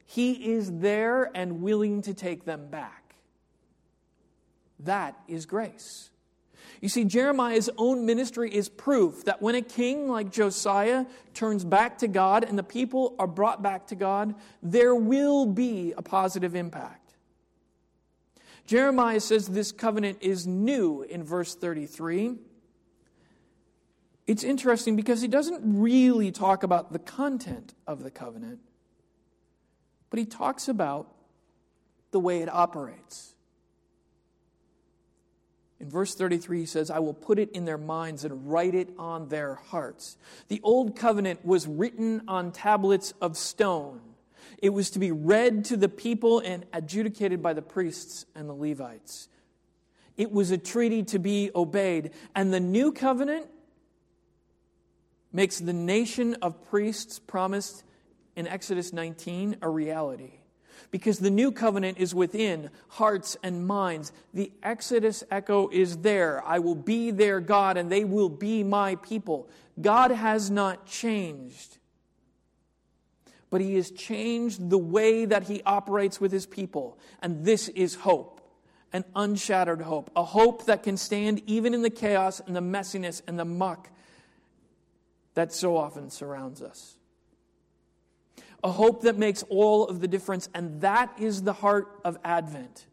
He 0.06 0.53
is 0.53 0.71
there 0.80 1.30
and 1.36 1.62
willing 1.62 2.01
to 2.03 2.13
take 2.13 2.45
them 2.45 2.69
back. 2.69 3.07
That 4.79 5.17
is 5.27 5.45
grace. 5.45 6.09
You 6.81 6.89
see, 6.89 7.05
Jeremiah's 7.05 7.69
own 7.77 8.05
ministry 8.05 8.53
is 8.53 8.69
proof 8.69 9.25
that 9.25 9.41
when 9.41 9.55
a 9.55 9.61
king 9.61 10.09
like 10.09 10.31
Josiah 10.31 11.05
turns 11.33 11.63
back 11.63 11.99
to 11.99 12.07
God 12.07 12.43
and 12.43 12.57
the 12.57 12.63
people 12.63 13.15
are 13.17 13.27
brought 13.27 13.63
back 13.63 13.87
to 13.87 13.95
God, 13.95 14.35
there 14.61 14.93
will 14.93 15.45
be 15.45 15.93
a 15.97 16.01
positive 16.01 16.55
impact. 16.55 17.15
Jeremiah 18.67 19.21
says 19.21 19.47
this 19.47 19.71
covenant 19.71 20.19
is 20.21 20.45
new 20.45 21.01
in 21.03 21.23
verse 21.23 21.55
33. 21.55 22.35
It's 24.27 24.43
interesting 24.43 24.97
because 24.97 25.21
he 25.21 25.29
doesn't 25.29 25.61
really 25.63 26.31
talk 26.31 26.63
about 26.63 26.91
the 26.91 26.99
content 26.99 27.73
of 27.87 28.03
the 28.03 28.11
covenant, 28.11 28.59
but 30.09 30.19
he 30.19 30.25
talks 30.25 30.67
about 30.67 31.07
the 32.11 32.19
way 32.19 32.41
it 32.41 32.49
operates. 32.53 33.33
In 35.79 35.89
verse 35.89 36.15
33, 36.15 36.61
he 36.61 36.65
says, 36.65 36.89
I 36.89 36.99
will 36.99 37.13
put 37.13 37.37
it 37.37 37.51
in 37.51 37.65
their 37.65 37.77
minds 37.77 38.25
and 38.25 38.49
write 38.49 38.73
it 38.73 38.89
on 38.97 39.29
their 39.29 39.55
hearts. 39.55 40.17
The 40.47 40.59
old 40.63 40.95
covenant 40.95 41.45
was 41.45 41.67
written 41.67 42.23
on 42.27 42.51
tablets 42.51 43.13
of 43.21 43.37
stone. 43.37 44.01
It 44.57 44.69
was 44.69 44.89
to 44.91 44.99
be 44.99 45.11
read 45.11 45.65
to 45.65 45.77
the 45.77 45.89
people 45.89 46.39
and 46.39 46.65
adjudicated 46.73 47.43
by 47.43 47.53
the 47.53 47.61
priests 47.61 48.25
and 48.33 48.49
the 48.49 48.55
Levites. 48.55 49.29
It 50.15 50.31
was 50.31 50.49
a 50.49 50.57
treaty 50.57 51.03
to 51.03 51.19
be 51.19 51.51
obeyed. 51.53 52.11
And 52.33 52.51
the 52.51 52.59
new 52.59 52.91
covenant 52.91 53.47
makes 55.31 55.59
the 55.59 55.73
nation 55.73 56.35
of 56.41 56.67
priests 56.69 57.19
promised 57.19 57.83
in 58.35 58.47
Exodus 58.47 58.93
19 58.93 59.57
a 59.61 59.69
reality. 59.69 60.39
Because 60.89 61.19
the 61.19 61.30
new 61.30 61.52
covenant 61.52 61.97
is 61.97 62.15
within 62.15 62.69
hearts 62.88 63.36
and 63.43 63.67
minds. 63.67 64.12
The 64.34 64.52
Exodus 64.63 65.23
echo 65.30 65.69
is 65.69 65.97
there. 65.97 66.43
I 66.45 66.60
will 66.60 66.76
be 66.76 67.12
their 67.12 67.39
God 67.39 67.78
and 67.78 67.91
they 67.91 68.06
will 68.06 68.30
be 68.30 68.63
my 68.63 68.95
people. 68.95 69.50
God 69.82 70.12
has 70.12 70.50
not 70.50 70.86
changed 70.86 71.78
but 73.50 73.62
he 73.62 73.76
has 73.76 73.91
changed 73.91 74.69
the 74.69 74.78
way 74.78 75.26
that 75.26 75.43
he 75.43 75.62
operates 75.63 76.19
with 76.19 76.32
his 76.32 76.45
people. 76.45 76.97
And 77.21 77.45
this 77.45 77.69
is 77.69 77.95
hope, 77.95 78.41
an 78.91 79.06
unshattered 79.15 79.82
hope, 79.82 80.12
a 80.15 80.23
hope 80.23 80.65
that 80.65 80.84
can 80.84 80.97
stand 80.97 81.41
even 81.45 81.73
in 81.73 81.82
the 81.82 81.89
chaos 81.89 82.41
and 82.45 82.56
the 82.56 82.62
messiness 82.62 83.21
and 83.28 83.39
the 83.39 83.45
muck 83.45 83.89
that 85.34 85.54
so 85.54 85.78
often 85.78 86.10
surrounds 86.10 86.62
us. 86.62 86.97
A 88.67 88.71
hope 88.71 89.03
that 89.03 89.17
makes 89.17 89.43
all 89.43 89.88
of 89.88 90.01
the 90.01 90.10
difference, 90.10 90.49
and 90.53 90.82
that 90.82 91.13
is 91.17 91.43
the 91.43 91.53
heart 91.53 91.88
of 92.03 92.17
Advent. 92.21 92.86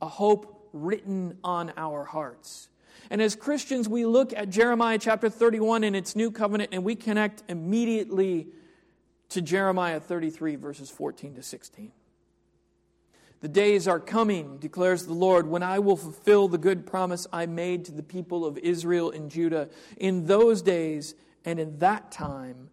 A 0.00 0.06
hope 0.06 0.68
written 0.72 1.36
on 1.42 1.72
our 1.76 2.04
hearts. 2.04 2.68
And 3.10 3.20
as 3.20 3.34
Christians, 3.34 3.88
we 3.88 4.06
look 4.06 4.32
at 4.32 4.50
Jeremiah 4.50 4.98
chapter 4.98 5.28
31 5.28 5.82
in 5.82 5.96
its 5.96 6.14
new 6.14 6.30
covenant 6.30 6.70
and 6.70 6.84
we 6.84 6.94
connect 6.94 7.42
immediately 7.48 8.46
to 9.30 9.42
Jeremiah 9.42 9.98
33, 9.98 10.54
verses 10.54 10.90
14 10.90 11.34
to 11.34 11.42
16. 11.42 11.90
The 13.40 13.48
days 13.48 13.88
are 13.88 13.98
coming, 13.98 14.58
declares 14.58 15.06
the 15.06 15.12
Lord, 15.12 15.48
when 15.48 15.64
I 15.64 15.80
will 15.80 15.96
fulfill 15.96 16.46
the 16.46 16.56
good 16.56 16.86
promise 16.86 17.26
I 17.32 17.46
made 17.46 17.84
to 17.86 17.92
the 17.92 18.04
people 18.04 18.46
of 18.46 18.58
Israel 18.58 19.10
and 19.10 19.28
Judah. 19.28 19.70
In 19.96 20.26
those 20.26 20.62
days 20.62 21.16
and 21.44 21.58
in 21.58 21.80
that 21.80 22.12
time, 22.12 22.70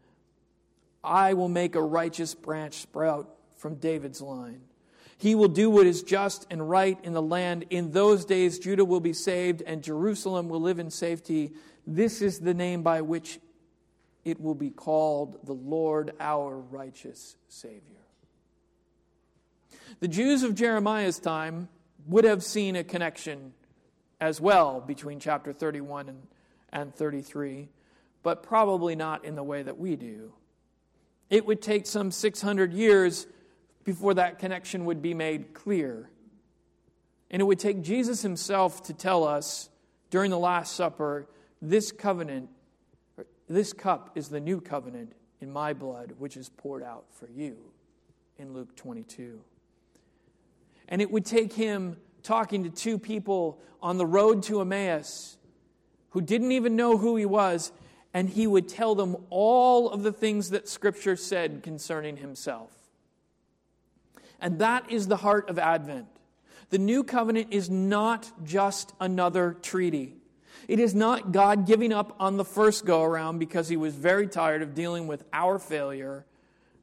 I 1.07 1.33
will 1.33 1.49
make 1.49 1.75
a 1.75 1.81
righteous 1.81 2.35
branch 2.35 2.75
sprout 2.75 3.33
from 3.55 3.75
David's 3.75 4.21
line. 4.21 4.61
He 5.17 5.33
will 5.33 5.47
do 5.47 5.69
what 5.69 5.87
is 5.87 6.03
just 6.03 6.45
and 6.51 6.69
right 6.69 6.99
in 7.03 7.13
the 7.13 7.21
land. 7.21 7.65
In 7.71 7.91
those 7.91 8.25
days, 8.25 8.59
Judah 8.59 8.85
will 8.85 8.99
be 8.99 9.13
saved 9.13 9.63
and 9.63 9.81
Jerusalem 9.81 10.47
will 10.47 10.61
live 10.61 10.77
in 10.77 10.91
safety. 10.91 11.53
This 11.87 12.21
is 12.21 12.39
the 12.39 12.53
name 12.53 12.83
by 12.83 13.01
which 13.01 13.39
it 14.23 14.39
will 14.39 14.55
be 14.55 14.69
called 14.69 15.39
the 15.45 15.53
Lord 15.53 16.11
our 16.19 16.57
righteous 16.57 17.35
Savior. 17.47 17.81
The 19.99 20.07
Jews 20.07 20.43
of 20.43 20.53
Jeremiah's 20.53 21.17
time 21.17 21.69
would 22.05 22.25
have 22.25 22.43
seen 22.43 22.75
a 22.75 22.83
connection 22.83 23.53
as 24.19 24.39
well 24.39 24.81
between 24.81 25.19
chapter 25.19 25.53
31 25.53 26.09
and, 26.09 26.27
and 26.71 26.93
33, 26.93 27.69
but 28.21 28.43
probably 28.43 28.95
not 28.95 29.25
in 29.25 29.35
the 29.35 29.43
way 29.43 29.63
that 29.63 29.77
we 29.79 29.95
do. 29.95 30.33
It 31.29 31.45
would 31.45 31.61
take 31.61 31.85
some 31.85 32.11
600 32.11 32.73
years 32.73 33.27
before 33.83 34.13
that 34.15 34.39
connection 34.39 34.85
would 34.85 35.01
be 35.01 35.13
made 35.13 35.53
clear. 35.53 36.09
And 37.29 37.41
it 37.41 37.45
would 37.45 37.59
take 37.59 37.81
Jesus 37.81 38.21
himself 38.21 38.83
to 38.83 38.93
tell 38.93 39.23
us 39.23 39.69
during 40.09 40.31
the 40.31 40.39
Last 40.39 40.75
Supper 40.75 41.27
this 41.61 41.91
covenant, 41.91 42.49
this 43.49 43.73
cup 43.73 44.11
is 44.15 44.29
the 44.29 44.39
new 44.39 44.61
covenant 44.61 45.13
in 45.41 45.51
my 45.51 45.73
blood, 45.73 46.13
which 46.17 46.37
is 46.37 46.49
poured 46.49 46.83
out 46.83 47.05
for 47.11 47.27
you 47.29 47.57
in 48.37 48.53
Luke 48.53 48.75
22. 48.75 49.41
And 50.89 51.01
it 51.01 51.11
would 51.11 51.25
take 51.25 51.53
him 51.53 51.97
talking 52.23 52.63
to 52.63 52.69
two 52.69 52.97
people 52.97 53.59
on 53.81 53.97
the 53.97 54.05
road 54.05 54.43
to 54.43 54.61
Emmaus 54.61 55.37
who 56.11 56.21
didn't 56.21 56.51
even 56.51 56.75
know 56.75 56.97
who 56.97 57.15
he 57.15 57.25
was, 57.25 57.71
and 58.13 58.29
he 58.29 58.47
would 58.47 58.67
tell 58.67 58.95
them 58.95 59.17
all 59.29 59.89
of 59.89 60.03
the 60.03 60.11
things 60.11 60.49
that 60.51 60.67
Scripture 60.67 61.15
said 61.15 61.61
concerning 61.63 62.17
himself. 62.17 62.71
And 64.39 64.59
that 64.59 64.91
is 64.91 65.07
the 65.07 65.17
heart 65.17 65.49
of 65.49 65.59
Advent. 65.59 66.07
The 66.69 66.77
new 66.77 67.03
covenant 67.03 67.47
is 67.51 67.69
not 67.69 68.29
just 68.43 68.93
another 68.99 69.55
treaty. 69.61 70.15
It 70.67 70.79
is 70.79 70.93
not 70.93 71.31
God 71.31 71.65
giving 71.65 71.93
up 71.93 72.15
on 72.19 72.37
the 72.37 72.45
first 72.45 72.85
go 72.85 73.03
around 73.03 73.39
because 73.39 73.69
he 73.69 73.77
was 73.77 73.95
very 73.95 74.27
tired 74.27 74.61
of 74.61 74.73
dealing 74.73 75.07
with 75.07 75.23
our 75.31 75.59
failure 75.59 76.25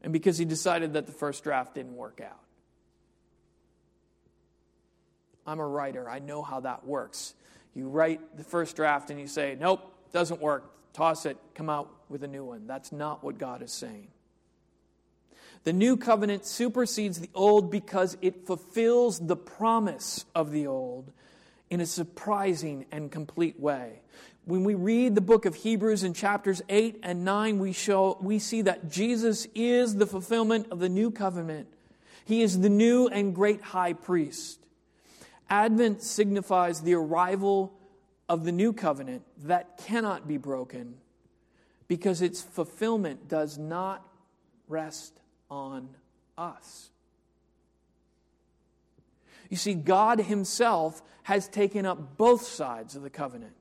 and 0.03 0.13
because 0.13 0.39
he 0.39 0.45
decided 0.45 0.95
that 0.95 1.07
the 1.07 1.13
first 1.13 1.45
draft 1.45 1.75
didn't 1.75 1.97
work 1.97 2.21
out. 2.25 2.41
I'm 5.47 5.61
a 5.61 5.67
writer. 5.67 6.09
I 6.09 6.21
know 6.21 6.43
how 6.43 6.61
that 6.61 6.87
works. 6.87 7.35
You 7.75 7.89
write 7.89 8.37
the 8.37 8.45
first 8.45 8.77
draft 8.77 9.11
and 9.11 9.21
you 9.21 9.27
say, 9.27 9.57
nope, 9.59 9.81
doesn't 10.13 10.41
work. 10.41 10.71
Toss 10.95 11.27
it, 11.27 11.37
come 11.55 11.69
out 11.69 11.91
with 12.09 12.23
a 12.23 12.29
new 12.29 12.45
one. 12.45 12.67
That's 12.67 12.93
not 12.93 13.23
what 13.23 13.37
God 13.37 13.63
is 13.63 13.73
saying. 13.73 14.09
The 15.65 15.73
new 15.73 15.97
covenant 15.97 16.47
supersedes 16.47 17.21
the 17.21 17.31
old 17.35 17.71
because 17.71 18.17
it 18.23 18.47
fulfills 18.47 19.19
the 19.19 19.37
promise 19.37 20.25
of 20.35 20.53
the 20.53 20.67
old 20.67 21.11
in 21.69 21.81
a 21.81 21.87
surprising 21.87 22.87
and 22.93 23.11
complete 23.11 23.59
way. 23.59 24.01
When 24.45 24.63
we 24.63 24.75
read 24.75 25.15
the 25.15 25.21
book 25.21 25.47
of 25.47 25.55
Hebrews 25.55 26.05
in 26.05 26.13
chapters 26.13 26.63
8 26.69 27.01
and 27.03 27.25
9, 27.25 27.59
we, 27.59 27.73
show, 27.73 28.19
we 28.21 28.39
see 28.39 28.63
that 28.63 28.91
Jesus 28.91 29.49
is 29.55 29.97
the 29.97 30.07
fulfillment 30.07 30.69
of 30.71 30.79
the 30.79 30.91
new 30.91 31.11
covenant. 31.11 31.67
He 32.27 32.43
is 32.43 32.61
the 32.61 32.69
new 32.69 33.09
and 33.09 33.35
great 33.35 33.63
high 33.63 33.95
priest. 33.95 34.61
Advent 35.49 36.03
signifies 36.03 36.83
the 36.83 36.95
arrival 36.95 37.73
of 38.29 38.45
the 38.45 38.53
new 38.53 38.73
covenant 38.73 39.23
that 39.45 39.79
cannot 39.79 40.27
be 40.27 40.37
broken 40.37 40.95
because 41.89 42.23
its 42.23 42.41
fulfillment 42.43 43.29
does 43.29 43.59
not 43.59 44.07
rest 44.69 45.21
on 45.51 45.89
us. 46.39 46.91
You 49.51 49.57
see, 49.57 49.75
God 49.75 50.21
Himself 50.21 51.03
has 51.25 51.49
taken 51.49 51.87
up 51.87 52.17
both 52.17 52.43
sides 52.43 52.97
of 52.97 53.03
the 53.03 53.11
covenant. 53.11 53.53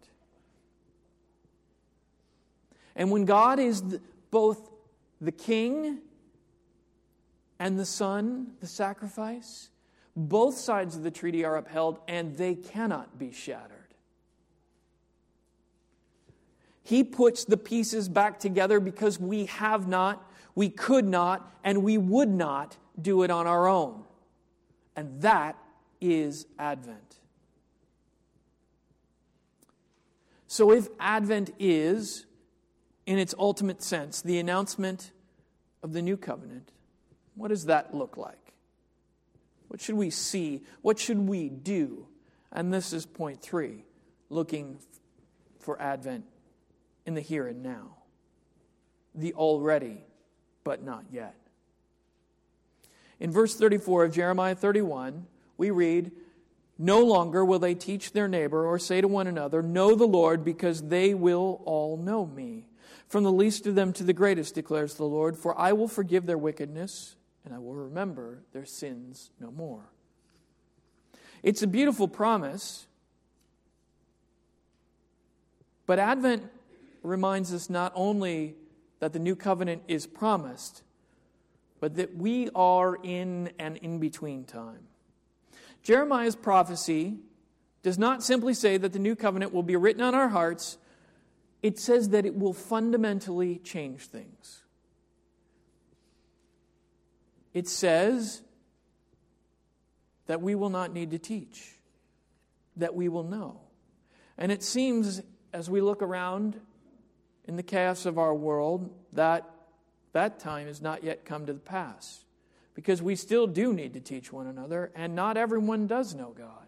And 2.96 3.12
when 3.12 3.26
God 3.26 3.60
is 3.60 3.84
both 4.32 4.70
the 5.20 5.32
king 5.32 6.00
and 7.60 7.80
the 7.80 7.86
son, 7.86 8.54
the 8.60 8.68
sacrifice, 8.68 9.70
both 10.16 10.56
sides 10.56 10.96
of 10.96 11.04
the 11.04 11.12
treaty 11.12 11.44
are 11.44 11.58
upheld 11.58 12.00
and 12.08 12.38
they 12.38 12.56
cannot 12.56 13.18
be 13.18 13.32
shattered. 13.32 13.83
He 16.84 17.04
puts 17.04 17.46
the 17.46 17.58
pieces 17.58 18.10
back 18.10 18.40
together 18.40 18.80
because 18.80 19.20
we 19.20 19.46
have 19.46 19.88
not 19.88 20.30
we 20.56 20.70
could 20.70 21.06
not 21.06 21.52
and 21.64 21.84
we 21.84 21.98
would 21.98 22.30
not 22.30 22.78
do 23.00 23.24
it 23.24 23.32
on 23.32 23.48
our 23.48 23.68
own. 23.68 24.04
And 24.96 25.22
that 25.22 25.58
is 26.00 26.46
Advent. 26.60 27.20
So, 30.48 30.72
if 30.72 30.88
Advent 31.00 31.52
is, 31.58 32.28
in 33.08 33.18
its 33.18 33.34
ultimate 33.40 33.82
sense, 33.82 34.22
the 34.22 34.38
announcement 34.38 35.12
of 35.82 35.94
the 35.94 36.02
new 36.02 36.16
covenant, 36.16 36.72
what 37.34 37.48
does 37.48 37.66
that 37.66 37.96
look 37.96 38.18
like? 38.18 38.54
What 39.70 39.82
should 39.82 39.96
we 39.96 40.12
see? 40.12 40.62
What 40.84 41.00
should 41.00 41.18
we 41.18 41.50
do? 41.50 42.06
And 42.52 42.72
this 42.72 42.94
is 42.94 43.08
point 43.08 43.42
three 43.42 43.86
looking 44.30 44.78
for 45.60 45.82
Advent 45.82 46.26
in 47.06 47.14
the 47.14 47.22
here 47.22 47.48
and 47.48 47.64
now, 47.64 47.98
the 49.14 49.34
already 49.34 50.04
but 50.64 50.84
not 50.84 51.06
yet. 51.12 51.36
In 53.20 53.32
verse 53.32 53.56
34 53.56 54.06
of 54.06 54.14
Jeremiah 54.14 54.56
31, 54.56 55.26
we 55.58 55.72
read, 55.72 56.12
No 56.78 57.02
longer 57.02 57.46
will 57.46 57.60
they 57.60 57.76
teach 57.76 58.12
their 58.12 58.28
neighbor 58.28 58.66
or 58.66 58.80
say 58.80 59.02
to 59.02 59.08
one 59.08 59.28
another, 59.28 59.62
Know 59.62 59.96
the 59.96 60.08
Lord, 60.08 60.44
because 60.44 60.84
they 60.84 61.14
will 61.14 61.62
all 61.66 61.98
know 61.98 62.26
me. 62.26 62.68
From 63.08 63.24
the 63.24 63.32
least 63.32 63.68
of 63.68 63.76
them 63.76 63.94
to 63.94 64.04
the 64.04 64.14
greatest, 64.14 64.56
declares 64.56 64.96
the 64.96 65.04
Lord, 65.04 65.38
for 65.38 65.58
I 65.60 65.74
will 65.74 65.88
forgive 65.88 66.26
their 66.26 66.38
wickedness, 66.38 67.16
and 67.46 67.54
I 67.54 67.60
will 67.60 67.76
remember 67.76 68.44
their 68.54 68.66
sins 68.66 69.32
no 69.40 69.52
more. 69.52 69.84
It's 71.44 71.62
a 71.62 71.68
beautiful 71.68 72.08
promise, 72.08 72.88
but 75.86 76.00
Advent 76.00 76.50
reminds 77.04 77.54
us 77.54 77.70
not 77.70 77.92
only 77.96 78.56
that 79.00 79.14
the 79.14 79.20
new 79.20 79.36
covenant 79.36 79.84
is 79.88 80.08
promised, 80.08 80.84
but 81.80 81.96
that 81.96 82.16
we 82.16 82.50
are 82.56 82.98
in 83.04 83.52
an 83.60 83.76
in 83.78 84.00
between 84.00 84.46
time. 84.46 84.88
Jeremiah's 85.84 86.36
prophecy 86.36 87.18
does 87.82 88.00
not 88.00 88.24
simply 88.24 88.54
say 88.54 88.78
that 88.78 88.94
the 88.94 89.00
new 89.00 89.16
covenant 89.16 89.54
will 89.54 89.64
be 89.64 89.76
written 89.76 90.02
on 90.02 90.16
our 90.16 90.30
hearts, 90.30 90.78
it 91.62 91.78
says 91.78 92.10
that 92.10 92.26
it 92.26 92.38
will 92.38 92.54
fundamentally 92.54 93.58
change 93.58 94.06
things. 94.06 94.64
It 97.54 97.68
says 97.68 98.42
that 100.28 100.42
we 100.42 100.56
will 100.56 100.70
not 100.70 100.94
need 100.94 101.12
to 101.12 101.20
teach, 101.20 101.74
that 102.78 102.96
we 102.96 103.10
will 103.10 103.24
know. 103.24 103.60
And 104.38 104.52
it 104.52 104.64
seems 104.64 105.22
as 105.52 105.70
we 105.70 105.82
look 105.82 106.02
around 106.02 106.60
in 107.48 107.56
the 107.56 107.64
chaos 107.64 108.06
of 108.06 108.18
our 108.18 108.34
world, 108.34 108.90
that 109.14 109.50
that 110.14 110.40
time 110.40 110.68
has 110.68 110.82
not 110.82 111.04
yet 111.04 111.26
come 111.26 111.46
to 111.46 111.54
the 111.54 111.60
pass. 111.60 112.24
Because 112.76 113.02
we 113.02 113.16
still 113.16 113.46
do 113.46 113.74
need 113.74 113.94
to 113.94 114.00
teach 114.00 114.32
one 114.32 114.48
another, 114.48 114.92
and 114.96 115.16
not 115.16 115.38
everyone 115.38 115.86
does 115.86 116.16
know 116.16 116.34
God. 116.36 116.64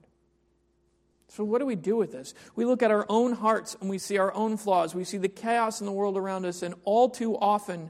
So, 1.30 1.44
what 1.44 1.60
do 1.60 1.66
we 1.66 1.76
do 1.76 1.96
with 1.96 2.12
this? 2.12 2.34
We 2.56 2.66
look 2.66 2.84
at 2.84 2.92
our 2.92 3.06
own 3.10 3.34
hearts 3.34 3.76
and 3.82 3.90
we 3.90 3.98
see 3.98 4.18
our 4.18 4.34
own 4.34 4.58
flaws. 4.58 4.94
We 4.94 5.04
see 5.04 5.18
the 5.18 5.28
chaos 5.28 5.80
in 5.80 5.86
the 5.86 5.92
world 5.92 6.18
around 6.18 6.46
us, 6.46 6.62
and 6.62 6.76
all 6.84 7.10
too 7.10 7.36
often, 7.38 7.90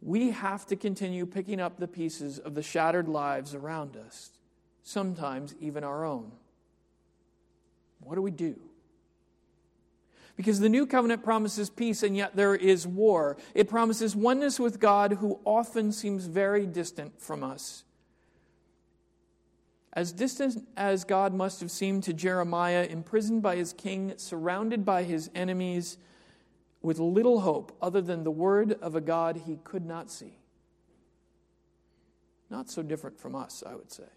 we 0.00 0.30
have 0.30 0.66
to 0.66 0.76
continue 0.76 1.26
picking 1.26 1.60
up 1.60 1.78
the 1.78 1.86
pieces 1.86 2.38
of 2.38 2.54
the 2.54 2.62
shattered 2.62 3.08
lives 3.08 3.54
around 3.54 3.96
us, 3.96 4.30
sometimes 4.82 5.54
even 5.60 5.84
our 5.84 6.04
own. 6.04 6.32
What 8.00 8.16
do 8.16 8.22
we 8.22 8.32
do? 8.32 8.56
Because 10.36 10.60
the 10.60 10.68
new 10.68 10.86
covenant 10.86 11.22
promises 11.22 11.68
peace, 11.68 12.02
and 12.02 12.16
yet 12.16 12.34
there 12.34 12.54
is 12.54 12.86
war. 12.86 13.36
It 13.54 13.68
promises 13.68 14.16
oneness 14.16 14.58
with 14.58 14.80
God, 14.80 15.14
who 15.14 15.40
often 15.44 15.92
seems 15.92 16.26
very 16.26 16.66
distant 16.66 17.20
from 17.20 17.44
us. 17.44 17.84
As 19.92 20.10
distant 20.10 20.66
as 20.74 21.04
God 21.04 21.34
must 21.34 21.60
have 21.60 21.70
seemed 21.70 22.04
to 22.04 22.14
Jeremiah, 22.14 22.86
imprisoned 22.88 23.42
by 23.42 23.56
his 23.56 23.74
king, 23.74 24.14
surrounded 24.16 24.86
by 24.86 25.02
his 25.02 25.30
enemies, 25.34 25.98
with 26.80 26.98
little 26.98 27.40
hope 27.40 27.76
other 27.80 28.00
than 28.00 28.24
the 28.24 28.30
word 28.30 28.72
of 28.80 28.96
a 28.96 29.00
God 29.00 29.42
he 29.46 29.58
could 29.62 29.84
not 29.84 30.10
see. 30.10 30.38
Not 32.50 32.70
so 32.70 32.82
different 32.82 33.20
from 33.20 33.34
us, 33.34 33.62
I 33.66 33.74
would 33.74 33.92
say. 33.92 34.08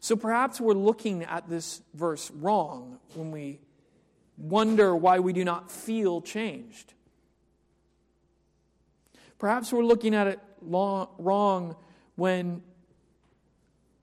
So 0.00 0.16
perhaps 0.16 0.60
we're 0.60 0.74
looking 0.74 1.22
at 1.22 1.48
this 1.48 1.80
verse 1.94 2.30
wrong 2.30 2.98
when 3.14 3.30
we 3.30 3.60
wonder 4.36 4.94
why 4.94 5.18
we 5.20 5.32
do 5.32 5.44
not 5.44 5.70
feel 5.70 6.20
changed. 6.20 6.94
Perhaps 9.38 9.72
we're 9.72 9.84
looking 9.84 10.14
at 10.14 10.26
it 10.26 10.40
long, 10.62 11.08
wrong 11.18 11.76
when 12.16 12.62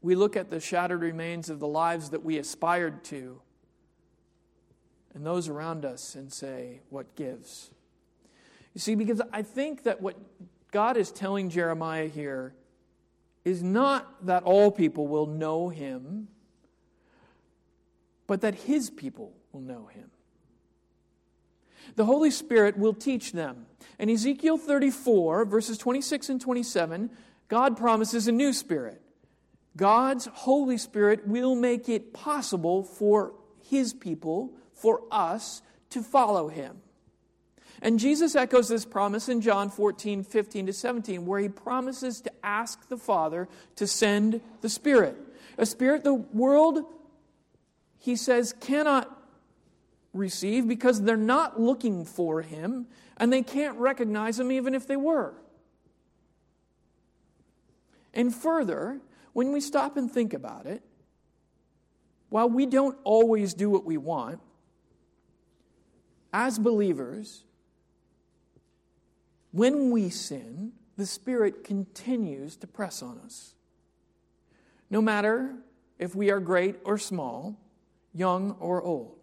we 0.01 0.15
look 0.15 0.35
at 0.35 0.49
the 0.49 0.59
shattered 0.59 1.01
remains 1.01 1.49
of 1.49 1.59
the 1.59 1.67
lives 1.67 2.09
that 2.09 2.23
we 2.23 2.37
aspired 2.37 3.03
to 3.05 3.41
and 5.13 5.25
those 5.25 5.49
around 5.49 5.85
us 5.85 6.15
and 6.15 6.31
say, 6.31 6.81
What 6.89 7.15
gives? 7.15 7.71
You 8.73 8.79
see, 8.79 8.95
because 8.95 9.21
I 9.33 9.41
think 9.41 9.83
that 9.83 10.01
what 10.01 10.15
God 10.71 10.95
is 10.95 11.11
telling 11.11 11.49
Jeremiah 11.49 12.07
here 12.07 12.53
is 13.43 13.61
not 13.61 14.25
that 14.25 14.43
all 14.43 14.71
people 14.71 15.07
will 15.07 15.25
know 15.25 15.69
him, 15.69 16.29
but 18.27 18.41
that 18.41 18.55
his 18.55 18.89
people 18.89 19.33
will 19.51 19.61
know 19.61 19.87
him. 19.87 20.09
The 21.95 22.05
Holy 22.05 22.31
Spirit 22.31 22.77
will 22.77 22.93
teach 22.93 23.31
them. 23.31 23.65
In 23.99 24.09
Ezekiel 24.09 24.57
34, 24.57 25.45
verses 25.45 25.77
26 25.77 26.29
and 26.29 26.41
27, 26.41 27.09
God 27.47 27.77
promises 27.77 28.27
a 28.27 28.31
new 28.31 28.53
spirit. 28.53 29.01
God's 29.77 30.25
Holy 30.25 30.77
Spirit 30.77 31.27
will 31.27 31.55
make 31.55 31.87
it 31.87 32.13
possible 32.13 32.83
for 32.83 33.33
his 33.63 33.93
people, 33.93 34.53
for 34.73 35.01
us, 35.11 35.61
to 35.91 36.01
follow 36.01 36.47
him. 36.47 36.81
And 37.81 37.99
Jesus 37.99 38.35
echoes 38.35 38.67
this 38.69 38.85
promise 38.85 39.27
in 39.27 39.41
John 39.41 39.69
14, 39.69 40.23
15 40.23 40.67
to 40.67 40.73
17, 40.73 41.25
where 41.25 41.39
he 41.39 41.49
promises 41.49 42.21
to 42.21 42.31
ask 42.43 42.87
the 42.89 42.97
Father 42.97 43.47
to 43.77 43.87
send 43.87 44.41
the 44.61 44.69
Spirit. 44.69 45.17
A 45.57 45.65
Spirit 45.65 46.03
the 46.03 46.13
world, 46.13 46.85
he 47.97 48.15
says, 48.15 48.53
cannot 48.53 49.20
receive 50.13 50.67
because 50.67 51.01
they're 51.01 51.17
not 51.17 51.59
looking 51.59 52.05
for 52.05 52.41
him 52.41 52.87
and 53.17 53.31
they 53.31 53.41
can't 53.41 53.77
recognize 53.77 54.39
him 54.39 54.51
even 54.51 54.75
if 54.75 54.87
they 54.87 54.95
were. 54.97 55.33
And 58.13 58.33
further, 58.33 58.99
when 59.33 59.51
we 59.51 59.61
stop 59.61 59.95
and 59.97 60.11
think 60.11 60.33
about 60.33 60.65
it, 60.65 60.83
while 62.29 62.49
we 62.49 62.65
don't 62.65 62.97
always 63.03 63.53
do 63.53 63.69
what 63.69 63.85
we 63.85 63.97
want, 63.97 64.39
as 66.33 66.57
believers, 66.57 67.43
when 69.51 69.91
we 69.91 70.09
sin, 70.09 70.73
the 70.97 71.05
Spirit 71.05 71.63
continues 71.63 72.55
to 72.57 72.67
press 72.67 73.01
on 73.01 73.19
us. 73.19 73.53
No 74.89 75.01
matter 75.01 75.55
if 75.99 76.15
we 76.15 76.31
are 76.31 76.39
great 76.39 76.77
or 76.83 76.97
small, 76.97 77.59
young 78.13 78.55
or 78.59 78.81
old. 78.81 79.20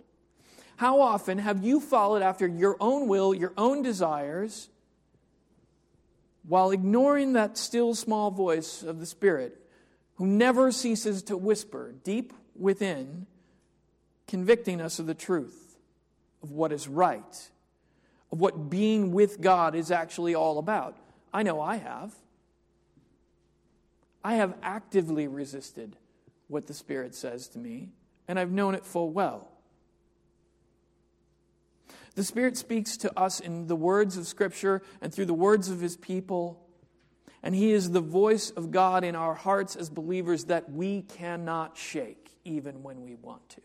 How 0.79 1.01
often 1.01 1.39
have 1.39 1.65
you 1.65 1.81
followed 1.81 2.23
after 2.23 2.47
your 2.47 2.77
own 2.79 3.09
will, 3.09 3.35
your 3.35 3.53
own 3.57 3.83
desires, 3.83 4.69
while 6.47 6.71
ignoring 6.71 7.33
that 7.33 7.59
still 7.59 7.97
small 7.97 8.31
voice 8.31 8.85
of 8.85 9.01
the 9.01 9.07
Spirit 9.07 9.61
who 10.15 10.27
never 10.29 10.71
ceases 10.71 11.25
to 11.25 11.37
whisper 11.37 11.95
deep 12.05 12.33
within, 12.55 13.27
convicting 14.29 14.81
us 14.81 15.01
of 15.01 15.07
the 15.07 15.15
truth 15.15 15.77
of 16.45 16.53
what 16.53 16.71
is 16.71 16.87
right, 16.87 17.51
of 18.31 18.41
what 18.41 18.71
being 18.71 19.11
with 19.11 19.41
God 19.41 19.75
is 19.75 19.91
actually 19.91 20.37
all 20.37 20.59
about? 20.59 20.97
I 21.35 21.43
know 21.43 21.61
I 21.61 21.79
have. 21.79 22.15
I 24.23 24.37
have 24.37 24.55
actively 24.63 25.27
resisted 25.27 25.97
what 26.47 26.69
the 26.69 26.75
Spirit 26.75 27.17
says 27.17 27.49
to 27.49 27.59
me, 27.59 27.89
and 28.29 28.39
I've 28.39 28.53
known 28.53 28.77
it 28.77 28.87
full 28.87 29.11
well. 29.11 29.58
The 32.19 32.25
Spirit 32.25 32.57
speaks 32.57 32.97
to 32.97 33.17
us 33.17 33.39
in 33.39 33.69
the 33.69 33.77
words 33.77 34.17
of 34.17 34.27
Scripture 34.27 34.83
and 35.01 35.15
through 35.15 35.27
the 35.27 35.35
words 35.35 35.69
of 35.69 35.79
His 35.79 35.97
people. 35.97 36.67
And 37.45 37.55
He 37.55 37.71
is 37.71 37.93
the 37.93 38.01
voice 38.01 38.51
of 38.51 38.73
God 38.73 39.05
in 39.05 39.15
our 39.15 39.35
hearts 39.35 39.77
as 39.77 39.89
believers 39.89 40.47
that 40.47 40.69
we 40.69 41.03
cannot 41.03 41.77
shake, 41.77 42.33
even 42.45 42.83
when 42.83 43.03
we 43.03 43.15
want 43.15 43.49
to. 43.51 43.61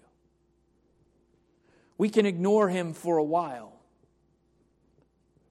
We 1.97 2.09
can 2.09 2.27
ignore 2.27 2.69
Him 2.69 2.93
for 2.93 3.17
a 3.17 3.23
while, 3.23 3.73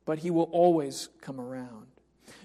but 0.05 0.21
He 0.21 0.31
will 0.31 0.49
always 0.53 1.09
come 1.21 1.41
around. 1.41 1.89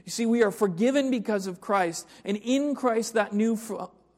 You 0.06 0.12
see, 0.12 0.26
we 0.26 0.42
are 0.42 0.50
forgiven 0.50 1.12
because 1.12 1.46
of 1.46 1.62
Christ, 1.62 2.08
and 2.26 2.36
in 2.36 2.74
Christ, 2.74 3.14
that 3.14 3.32
new 3.32 3.56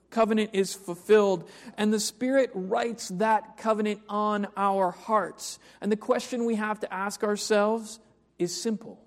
covenant 0.10 0.52
is 0.54 0.74
fulfilled, 0.74 1.50
and 1.78 1.94
the 1.94 2.00
Spirit 2.00 2.52
writes 2.54 3.10
that 3.10 3.58
covenant 3.58 4.02
on 4.10 4.48
our 4.58 4.92
hearts. 4.92 5.60
And 5.82 5.92
the 5.92 5.98
question 5.98 6.46
we 6.46 6.56
have 6.56 6.80
to 6.82 6.94
ask 6.94 7.24
ourselves 7.24 8.00
is 8.38 8.60
simple 8.60 9.00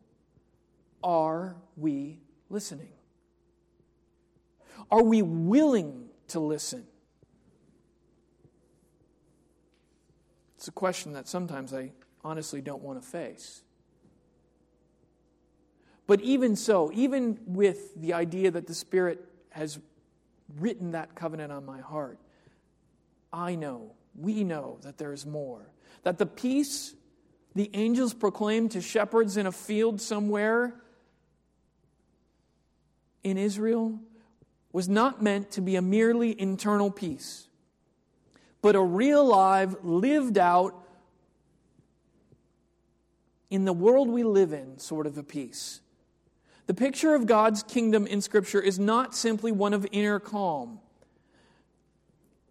Are 1.03 1.57
we 1.77 2.21
listening? 2.49 2.93
Are 4.91 5.03
we 5.03 5.23
willing 5.23 6.09
to 6.29 6.41
listen? 6.41 6.87
It's 10.57 10.69
a 10.69 10.73
question 10.73 11.15
that 11.15 11.27
sometimes 11.27 11.75
I 11.75 11.93
honestly 12.23 12.61
don't 12.61 12.83
want 12.83 13.03
to 13.03 13.09
face. 13.09 13.63
But 16.07 16.21
even 16.21 16.57
so, 16.57 16.91
even 16.93 17.39
with 17.47 17.95
the 18.01 18.13
idea 18.13 18.51
that 18.51 18.67
the 18.67 18.75
Spirit 18.75 19.25
has 19.51 19.79
written 20.59 20.93
that 20.93 21.15
covenant 21.15 21.53
on 21.53 21.65
my 21.65 21.81
heart. 21.81 22.19
I 23.33 23.55
know, 23.55 23.93
we 24.15 24.45
know 24.45 24.79
that 24.83 24.99
there 24.99 25.13
is 25.13 25.25
more. 25.25 25.71
That 26.03 26.19
the 26.19 26.27
peace 26.27 26.95
the 27.55 27.71
angels 27.75 28.15
proclaimed 28.15 28.71
to 28.73 28.81
shepherds 28.81 29.37
in 29.37 29.47
a 29.47 29.53
field 29.53 30.01
somewhere 30.01 30.75
in 33.23 33.37
Israel 33.37 33.99
was 34.73 34.89
not 34.89 35.23
meant 35.23 35.51
to 35.53 35.61
be 35.61 35.77
a 35.77 35.83
merely 35.83 36.39
internal 36.41 36.91
peace, 36.91 37.47
but 38.63 38.75
a 38.75 38.81
real, 38.81 39.25
live, 39.25 39.77
lived 39.85 40.39
out, 40.39 40.79
in 43.51 43.67
the 43.67 43.73
world 43.73 44.09
we 44.09 44.25
live 44.25 44.55
in 44.55 44.79
sort 44.79 45.07
of 45.07 45.19
a 45.19 45.23
peace. 45.23 45.82
The 46.73 46.77
picture 46.77 47.15
of 47.15 47.27
God's 47.27 47.63
kingdom 47.63 48.07
in 48.07 48.23
Scripture 48.23 48.59
is 48.59 48.79
not 48.79 49.15
simply 49.15 49.53
one 49.53 49.75
of 49.75 49.87
inner 49.93 50.19
calm 50.19 50.81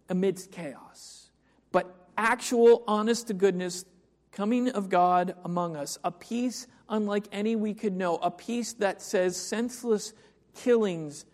amidst 0.08 0.52
chaos, 0.52 1.32
but 1.72 1.92
actual, 2.16 2.84
honest 2.86 3.26
to 3.26 3.34
goodness 3.34 3.84
coming 4.30 4.68
of 4.68 4.88
God 4.88 5.34
among 5.44 5.74
us, 5.74 5.98
a 6.04 6.12
peace 6.12 6.68
unlike 6.88 7.24
any 7.32 7.56
we 7.56 7.74
could 7.74 7.96
know, 7.96 8.14
a 8.18 8.30
peace 8.30 8.74
that 8.74 9.02
says 9.02 9.36
senseless 9.36 10.12
killings 10.54 11.24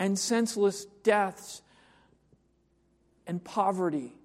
and 0.00 0.18
senseless 0.18 0.84
deaths 1.04 1.62
and 3.28 3.44
poverty 3.44 4.16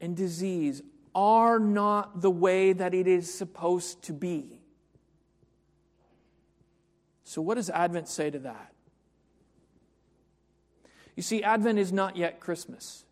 and 0.00 0.16
disease 0.16 0.82
are 1.14 1.60
not 1.60 2.20
the 2.20 2.32
way 2.32 2.72
that 2.72 2.94
it 2.94 3.06
is 3.06 3.32
supposed 3.32 4.02
to 4.02 4.12
be. 4.12 4.61
So, 7.24 7.40
what 7.42 7.54
does 7.54 7.70
Advent 7.70 8.08
say 8.08 8.30
to 8.30 8.38
that? 8.40 8.72
You 11.16 11.22
see, 11.22 11.42
Advent 11.42 11.78
is 11.78 11.92
not 11.92 12.16
yet 12.16 12.40
Christmas. 12.40 13.04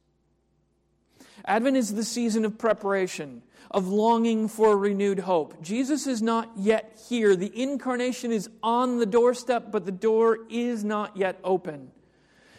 Advent 1.45 1.77
is 1.77 1.95
the 1.95 2.05
season 2.05 2.45
of 2.45 2.59
preparation, 2.59 3.43
of 3.71 3.89
longing 3.89 4.49
for 4.49 4.77
renewed 4.77 5.21
hope. 5.21 5.63
Jesus 5.63 6.07
is 6.07 6.21
not 6.21 6.51
yet 6.57 6.99
here. 7.09 7.37
The 7.37 7.53
incarnation 7.55 8.33
is 8.33 8.49
on 8.63 8.99
the 8.99 9.07
doorstep, 9.07 9.71
but 9.71 9.87
the 9.87 9.93
door 9.93 10.39
is 10.49 10.85
not 10.85 11.17
yet 11.17 11.39
open. 11.45 11.91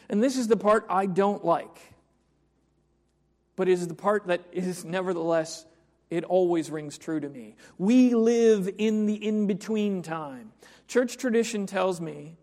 And 0.09 0.23
this 0.23 0.37
is 0.37 0.47
the 0.47 0.57
part 0.57 0.85
I 0.89 1.05
don't 1.05 1.43
like. 1.45 1.93
But 3.55 3.67
is 3.67 3.87
the 3.87 3.93
part 3.93 4.27
that 4.27 4.41
is 4.51 4.83
nevertheless, 4.83 5.65
it 6.11 6.23
always 6.25 6.69
rings 6.69 6.99
true 6.99 7.19
to 7.19 7.29
me. 7.29 7.55
We 7.79 8.13
live 8.13 8.69
in 8.77 9.07
the 9.07 9.15
in 9.15 9.47
between 9.47 10.03
time. 10.03 10.51
Church 10.87 11.17
tradition 11.17 11.65
tells 11.65 11.99
me 11.99 12.35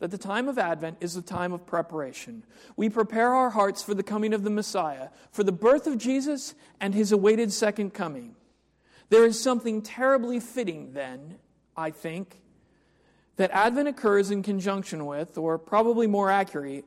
that 0.00 0.10
the 0.10 0.18
time 0.18 0.48
of 0.48 0.58
Advent 0.58 0.98
is 1.00 1.14
the 1.14 1.22
time 1.22 1.52
of 1.52 1.64
preparation. 1.64 2.44
We 2.76 2.90
prepare 2.90 3.32
our 3.32 3.50
hearts 3.50 3.82
for 3.82 3.94
the 3.94 4.02
coming 4.02 4.34
of 4.34 4.42
the 4.42 4.50
Messiah, 4.50 5.10
for 5.30 5.44
the 5.44 5.52
birth 5.52 5.86
of 5.86 5.96
Jesus 5.96 6.54
and 6.80 6.92
his 6.92 7.12
awaited 7.12 7.52
second 7.52 7.94
coming. 7.94 8.34
There 9.10 9.24
is 9.24 9.40
something 9.40 9.80
terribly 9.80 10.40
fitting, 10.40 10.92
then, 10.92 11.36
I 11.76 11.92
think, 11.92 12.40
that 13.36 13.50
Advent 13.52 13.88
occurs 13.88 14.30
in 14.30 14.42
conjunction 14.42 15.06
with, 15.06 15.38
or 15.38 15.58
probably 15.58 16.06
more 16.06 16.30
accurate, 16.30 16.84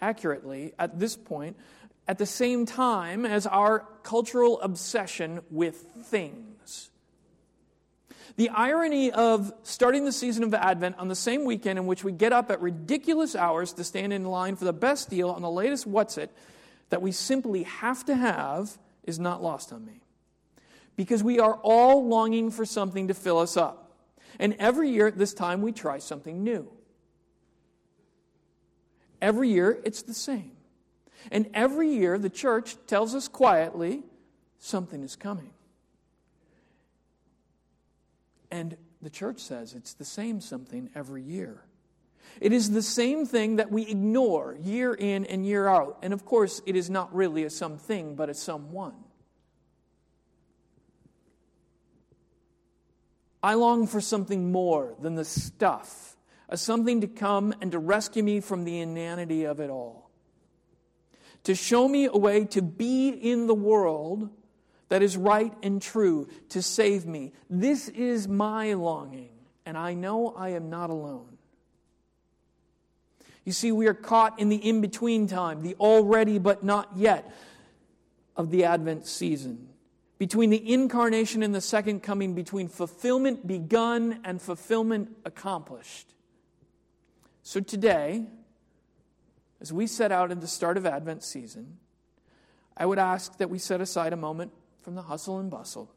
accurately 0.00 0.72
at 0.78 0.98
this 0.98 1.16
point, 1.16 1.56
at 2.08 2.18
the 2.18 2.26
same 2.26 2.66
time 2.66 3.24
as 3.24 3.46
our 3.46 3.86
cultural 4.02 4.60
obsession 4.60 5.40
with 5.50 5.76
things. 6.06 6.90
The 8.36 8.48
irony 8.48 9.12
of 9.12 9.52
starting 9.62 10.04
the 10.04 10.12
season 10.12 10.42
of 10.42 10.54
Advent 10.54 10.96
on 10.98 11.08
the 11.08 11.14
same 11.14 11.44
weekend 11.44 11.78
in 11.78 11.86
which 11.86 12.02
we 12.02 12.12
get 12.12 12.32
up 12.32 12.50
at 12.50 12.60
ridiculous 12.60 13.36
hours 13.36 13.74
to 13.74 13.84
stand 13.84 14.12
in 14.12 14.24
line 14.24 14.56
for 14.56 14.64
the 14.64 14.72
best 14.72 15.10
deal 15.10 15.28
on 15.30 15.42
the 15.42 15.50
latest 15.50 15.86
What's 15.86 16.16
It 16.16 16.30
that 16.88 17.02
we 17.02 17.12
simply 17.12 17.64
have 17.64 18.04
to 18.06 18.14
have 18.14 18.78
is 19.04 19.18
not 19.18 19.42
lost 19.42 19.72
on 19.72 19.84
me. 19.84 20.00
Because 20.96 21.22
we 21.22 21.40
are 21.40 21.54
all 21.62 22.06
longing 22.06 22.50
for 22.50 22.64
something 22.64 23.08
to 23.08 23.14
fill 23.14 23.38
us 23.38 23.56
up. 23.56 23.96
And 24.38 24.54
every 24.58 24.90
year 24.90 25.06
at 25.06 25.18
this 25.18 25.34
time, 25.34 25.62
we 25.62 25.72
try 25.72 25.98
something 25.98 26.42
new. 26.42 26.70
Every 29.20 29.50
year, 29.50 29.78
it's 29.84 30.02
the 30.02 30.14
same. 30.14 30.52
And 31.30 31.48
every 31.54 31.90
year, 31.90 32.18
the 32.18 32.30
church 32.30 32.76
tells 32.86 33.14
us 33.14 33.28
quietly 33.28 34.02
something 34.58 35.02
is 35.02 35.16
coming. 35.16 35.50
And 38.50 38.76
the 39.00 39.10
church 39.10 39.40
says 39.40 39.74
it's 39.74 39.94
the 39.94 40.04
same 40.04 40.40
something 40.40 40.90
every 40.94 41.22
year. 41.22 41.64
It 42.40 42.52
is 42.52 42.70
the 42.70 42.82
same 42.82 43.26
thing 43.26 43.56
that 43.56 43.70
we 43.70 43.82
ignore 43.82 44.56
year 44.60 44.94
in 44.94 45.24
and 45.26 45.44
year 45.44 45.66
out. 45.66 45.98
And 46.02 46.12
of 46.12 46.24
course, 46.24 46.62
it 46.66 46.76
is 46.76 46.88
not 46.88 47.14
really 47.14 47.44
a 47.44 47.50
something, 47.50 48.14
but 48.14 48.30
a 48.30 48.34
someone. 48.34 48.94
I 53.42 53.54
long 53.54 53.86
for 53.86 54.00
something 54.00 54.52
more 54.52 54.94
than 55.00 55.16
the 55.16 55.24
stuff, 55.24 56.16
a 56.48 56.56
something 56.56 57.00
to 57.00 57.08
come 57.08 57.52
and 57.60 57.72
to 57.72 57.78
rescue 57.78 58.22
me 58.22 58.40
from 58.40 58.64
the 58.64 58.78
inanity 58.78 59.44
of 59.44 59.58
it 59.58 59.68
all. 59.68 60.01
To 61.44 61.54
show 61.54 61.88
me 61.88 62.06
a 62.06 62.16
way 62.16 62.44
to 62.46 62.62
be 62.62 63.08
in 63.08 63.46
the 63.46 63.54
world 63.54 64.30
that 64.88 65.02
is 65.02 65.16
right 65.16 65.52
and 65.62 65.80
true, 65.80 66.28
to 66.50 66.60
save 66.60 67.06
me. 67.06 67.32
This 67.48 67.88
is 67.88 68.28
my 68.28 68.74
longing, 68.74 69.30
and 69.64 69.76
I 69.76 69.94
know 69.94 70.34
I 70.36 70.50
am 70.50 70.68
not 70.68 70.90
alone. 70.90 71.38
You 73.44 73.52
see, 73.52 73.72
we 73.72 73.88
are 73.88 73.94
caught 73.94 74.38
in 74.38 74.50
the 74.50 74.56
in 74.56 74.80
between 74.80 75.26
time, 75.26 75.62
the 75.62 75.74
already 75.76 76.38
but 76.38 76.62
not 76.62 76.90
yet 76.94 77.34
of 78.36 78.50
the 78.50 78.64
Advent 78.64 79.06
season. 79.06 79.68
Between 80.18 80.50
the 80.50 80.72
incarnation 80.72 81.42
and 81.42 81.54
the 81.54 81.60
second 81.60 82.02
coming, 82.02 82.34
between 82.34 82.68
fulfillment 82.68 83.46
begun 83.46 84.20
and 84.24 84.40
fulfillment 84.40 85.16
accomplished. 85.24 86.14
So 87.42 87.58
today, 87.58 88.26
as 89.62 89.72
we 89.72 89.86
set 89.86 90.10
out 90.10 90.32
at 90.32 90.40
the 90.40 90.48
start 90.48 90.76
of 90.76 90.84
Advent 90.84 91.22
season, 91.22 91.78
I 92.76 92.84
would 92.84 92.98
ask 92.98 93.38
that 93.38 93.48
we 93.48 93.60
set 93.60 93.80
aside 93.80 94.12
a 94.12 94.16
moment 94.16 94.50
from 94.82 94.96
the 94.96 95.02
hustle 95.02 95.38
and 95.38 95.48
bustle 95.48 95.88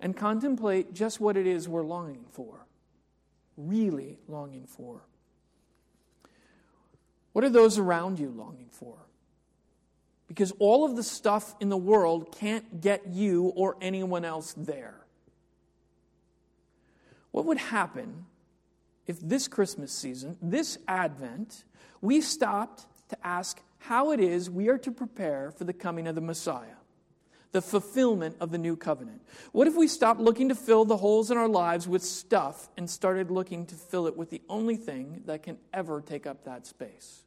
and 0.00 0.16
contemplate 0.16 0.92
just 0.92 1.20
what 1.20 1.36
it 1.36 1.46
is 1.46 1.68
we're 1.68 1.84
longing 1.84 2.24
for, 2.32 2.66
really 3.56 4.18
longing 4.26 4.66
for. 4.66 5.02
What 7.32 7.44
are 7.44 7.50
those 7.50 7.78
around 7.78 8.18
you 8.18 8.30
longing 8.30 8.68
for? 8.72 8.96
Because 10.26 10.52
all 10.58 10.84
of 10.84 10.96
the 10.96 11.04
stuff 11.04 11.54
in 11.60 11.68
the 11.68 11.76
world 11.76 12.34
can't 12.36 12.80
get 12.80 13.06
you 13.06 13.52
or 13.54 13.76
anyone 13.80 14.24
else 14.24 14.54
there. 14.56 15.06
What 17.30 17.44
would 17.44 17.58
happen 17.58 18.24
if 19.06 19.20
this 19.20 19.46
Christmas 19.46 19.92
season, 19.92 20.36
this 20.42 20.78
Advent, 20.88 21.62
we 22.00 22.20
stopped 22.20 22.86
to 23.08 23.26
ask 23.26 23.60
how 23.78 24.12
it 24.12 24.20
is 24.20 24.50
we 24.50 24.68
are 24.68 24.78
to 24.78 24.90
prepare 24.90 25.50
for 25.50 25.64
the 25.64 25.72
coming 25.72 26.06
of 26.06 26.14
the 26.14 26.20
Messiah, 26.20 26.76
the 27.52 27.62
fulfillment 27.62 28.36
of 28.40 28.50
the 28.50 28.58
new 28.58 28.76
covenant? 28.76 29.22
What 29.52 29.66
if 29.66 29.76
we 29.76 29.88
stopped 29.88 30.20
looking 30.20 30.48
to 30.48 30.54
fill 30.54 30.84
the 30.84 30.96
holes 30.96 31.30
in 31.30 31.36
our 31.36 31.48
lives 31.48 31.86
with 31.86 32.02
stuff 32.02 32.68
and 32.76 32.88
started 32.88 33.30
looking 33.30 33.66
to 33.66 33.74
fill 33.74 34.06
it 34.06 34.16
with 34.16 34.30
the 34.30 34.42
only 34.48 34.76
thing 34.76 35.22
that 35.26 35.42
can 35.42 35.58
ever 35.72 36.00
take 36.00 36.26
up 36.26 36.44
that 36.44 36.66
space? 36.66 37.22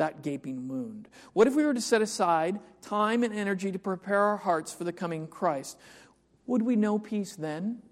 that 0.00 0.22
gaping 0.22 0.66
wound? 0.66 1.08
What 1.34 1.46
if 1.46 1.54
we 1.54 1.64
were 1.64 1.74
to 1.74 1.80
set 1.80 2.00
aside 2.00 2.58
time 2.80 3.22
and 3.22 3.34
energy 3.34 3.70
to 3.70 3.78
prepare 3.78 4.18
our 4.18 4.38
hearts 4.38 4.72
for 4.72 4.84
the 4.84 4.94
coming 4.94 5.26
Christ? 5.26 5.78
Would 6.46 6.62
we 6.62 6.74
know 6.74 6.98
peace 6.98 7.36
then? 7.36 7.82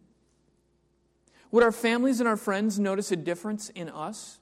Would 1.51 1.63
our 1.63 1.73
families 1.73 2.21
and 2.21 2.29
our 2.29 2.39
friends 2.39 2.79
notice 2.79 3.13
a 3.13 3.17
difference 3.17 3.69
in 3.69 3.91
us? 3.91 4.38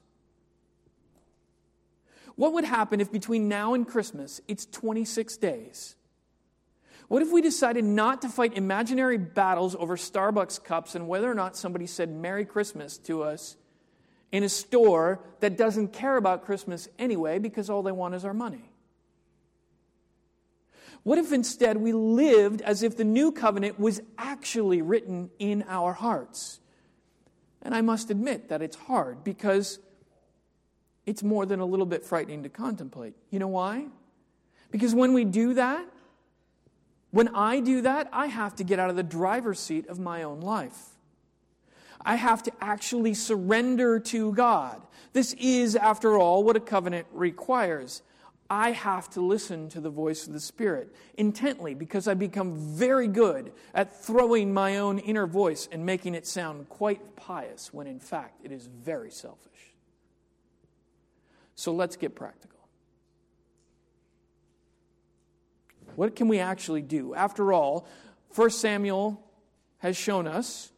What 2.37 2.53
would 2.53 2.63
happen 2.63 3.01
if 3.01 3.11
between 3.11 3.49
now 3.49 3.73
and 3.73 3.85
Christmas 3.85 4.39
it's 4.47 4.65
26 4.67 5.37
days? 5.37 5.95
What 7.07 7.21
if 7.21 7.31
we 7.31 7.41
decided 7.41 7.83
not 7.83 8.21
to 8.21 8.29
fight 8.29 8.55
imaginary 8.55 9.17
battles 9.17 9.75
over 9.75 9.97
Starbucks 9.97 10.63
cups 10.63 10.93
and 10.93 11.07
whether 11.07 11.29
or 11.29 11.33
not 11.33 11.57
somebody 11.57 11.87
said 11.87 12.09
Merry 12.09 12.45
Christmas 12.45 12.97
to 12.99 13.23
us 13.23 13.57
in 14.31 14.43
a 14.43 14.49
store 14.49 15.19
that 15.39 15.57
doesn't 15.57 15.93
care 15.93 16.15
about 16.15 16.45
Christmas 16.45 16.87
anyway 16.99 17.39
because 17.39 17.69
all 17.69 17.81
they 17.81 17.91
want 17.91 18.13
is 18.13 18.23
our 18.23 18.35
money? 18.35 18.69
What 21.01 21.17
if 21.17 21.31
instead 21.31 21.77
we 21.77 21.93
lived 21.93 22.61
as 22.61 22.83
if 22.83 22.97
the 22.97 23.03
new 23.03 23.31
covenant 23.31 23.79
was 23.79 23.99
actually 24.17 24.83
written 24.83 25.31
in 25.39 25.63
our 25.67 25.93
hearts? 25.93 26.59
And 27.63 27.73
I 27.73 27.81
must 27.81 28.11
admit 28.11 28.49
that 28.49 28.61
it's 28.61 28.75
hard 28.75 29.23
because 29.23 29.79
it's 31.07 31.23
more 31.23 31.45
than 31.45 31.61
a 31.61 31.65
little 31.65 31.85
bit 31.85 32.03
frightening 32.03 32.43
to 32.43 32.49
contemplate. 32.49 33.15
You 33.31 33.39
know 33.39 33.47
why? 33.47 33.85
Because 34.69 34.93
when 34.93 35.13
we 35.13 35.23
do 35.23 35.53
that, 35.55 35.85
when 37.11 37.29
I 37.29 37.61
do 37.61 37.81
that, 37.81 38.09
I 38.11 38.27
have 38.27 38.57
to 38.57 38.65
get 38.65 38.77
out 38.77 38.89
of 38.89 38.97
the 38.97 39.03
driver's 39.03 39.59
seat 39.59 39.87
of 39.87 39.97
my 39.97 40.23
own 40.23 40.41
life. 40.41 40.77
I 42.05 42.15
have 42.15 42.43
to 42.43 42.51
actually 42.61 43.13
surrender 43.13 43.99
to 43.99 44.33
God. 44.33 44.81
This 45.13 45.33
is, 45.39 45.77
after 45.77 46.17
all, 46.17 46.43
what 46.43 46.57
a 46.57 46.59
covenant 46.59 47.07
requires. 47.11 48.01
I 48.49 48.71
have 48.71 49.09
to 49.11 49.21
listen 49.21 49.69
to 49.69 49.81
the 49.81 49.89
voice 49.89 50.27
of 50.27 50.33
the 50.33 50.39
Spirit 50.41 50.93
intently 51.17 51.73
because 51.73 52.07
I 52.07 52.13
become 52.13 52.57
very 52.75 53.07
good 53.07 53.53
at 53.73 54.03
throwing 54.03 54.53
my 54.53 54.77
own 54.77 54.99
inner 54.99 55.25
voice 55.25 55.67
and 55.71 55.85
making 55.85 56.15
it 56.15 56.27
sound 56.27 56.69
quite 56.69 57.15
pious 57.15 57.73
when 57.73 57.87
in 57.87 57.99
fact 57.99 58.41
it 58.43 58.51
is 58.51 58.67
very 58.67 59.11
selfish. 59.11 59.73
So 61.57 61.73
let's 61.73 61.95
get 61.95 62.15
practical. 62.15 62.59
What 65.95 66.15
can 66.15 66.27
we 66.27 66.37
actually 66.37 66.83
do? 66.83 67.15
After 67.15 67.51
all, 67.51 67.87
1 68.35 68.51
Samuel 68.51 69.19
has 69.79 69.97
shown 69.97 70.27
us 70.27 70.71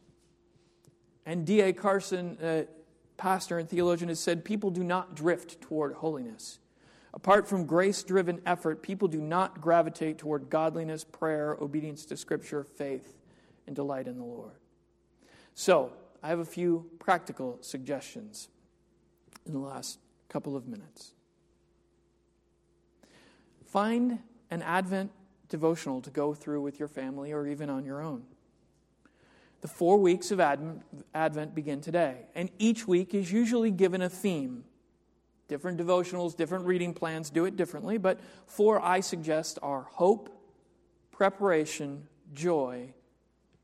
and 1.26 1.46
D.A. 1.46 1.74
Carson, 1.74 2.38
uh, 2.38 2.62
pastor 3.18 3.58
and 3.58 3.68
theologian, 3.68 4.08
has 4.08 4.20
said 4.20 4.42
people 4.42 4.70
do 4.70 4.82
not 4.82 5.14
drift 5.14 5.60
toward 5.60 5.92
holiness. 5.92 6.58
Apart 7.12 7.46
from 7.46 7.66
grace 7.66 8.02
driven 8.02 8.40
effort, 8.46 8.82
people 8.82 9.06
do 9.06 9.20
not 9.20 9.60
gravitate 9.60 10.16
toward 10.16 10.48
godliness, 10.48 11.04
prayer, 11.04 11.58
obedience 11.60 12.06
to 12.06 12.16
Scripture, 12.16 12.64
faith, 12.64 13.18
and 13.66 13.76
delight 13.76 14.08
in 14.08 14.16
the 14.16 14.24
Lord. 14.24 14.56
So, 15.52 15.92
I 16.22 16.28
have 16.28 16.38
a 16.38 16.44
few 16.44 16.88
practical 16.98 17.58
suggestions 17.60 18.48
in 19.44 19.52
the 19.52 19.58
last 19.58 19.98
couple 20.30 20.56
of 20.56 20.66
minutes. 20.66 21.12
Find 23.66 24.20
an 24.50 24.62
Advent 24.62 25.10
devotional 25.48 26.00
to 26.00 26.10
go 26.10 26.32
through 26.32 26.62
with 26.62 26.78
your 26.78 26.88
family 26.88 27.32
or 27.32 27.46
even 27.46 27.68
on 27.68 27.84
your 27.84 28.00
own. 28.00 28.22
The 29.60 29.68
four 29.68 29.98
weeks 29.98 30.30
of 30.30 30.40
Advent 30.40 31.54
begin 31.54 31.82
today, 31.82 32.22
and 32.34 32.48
each 32.58 32.88
week 32.88 33.14
is 33.14 33.30
usually 33.30 33.70
given 33.70 34.00
a 34.00 34.08
theme. 34.08 34.64
Different 35.48 35.78
devotionals, 35.78 36.34
different 36.34 36.64
reading 36.64 36.94
plans 36.94 37.28
do 37.28 37.44
it 37.44 37.56
differently, 37.56 37.98
but 37.98 38.20
four 38.46 38.80
I 38.80 39.00
suggest 39.00 39.58
are 39.62 39.82
hope, 39.82 40.30
preparation, 41.10 42.06
joy, 42.32 42.94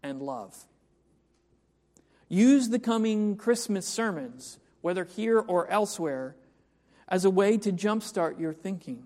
and 0.03 0.21
love. 0.21 0.55
Use 2.29 2.69
the 2.69 2.79
coming 2.79 3.37
Christmas 3.37 3.87
sermons, 3.87 4.59
whether 4.83 5.05
here 5.05 5.39
or 5.39 5.71
elsewhere, 5.71 6.37
as 7.09 7.25
a 7.25 7.31
way 7.31 7.57
to 7.59 7.73
jumpstart 7.73 8.41
your 8.41 8.53
thinking. 8.53 9.05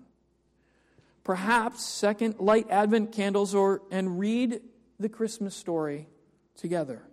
Perhaps 1.23 1.85
second, 1.85 2.39
light 2.39 2.67
Advent 2.69 3.11
candles 3.11 3.53
or 3.53 3.81
and 3.91 4.19
read 4.19 4.61
the 4.99 5.09
Christmas 5.09 5.55
story 5.55 6.07
together. 6.55 7.03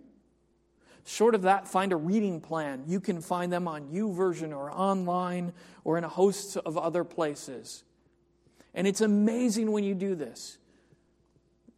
Short 1.05 1.35
of 1.35 1.43
that, 1.43 1.67
find 1.67 1.91
a 1.91 1.95
reading 1.95 2.41
plan. 2.41 2.83
You 2.85 2.99
can 2.99 3.21
find 3.21 3.51
them 3.51 3.67
on 3.67 3.87
YouVersion 3.87 4.55
or 4.55 4.71
online 4.71 5.53
or 5.83 5.97
in 5.97 6.03
a 6.03 6.09
host 6.09 6.57
of 6.57 6.77
other 6.77 7.03
places. 7.03 7.83
And 8.73 8.85
it's 8.85 9.01
amazing 9.01 9.71
when 9.71 9.83
you 9.83 9.95
do 9.95 10.15
this. 10.15 10.57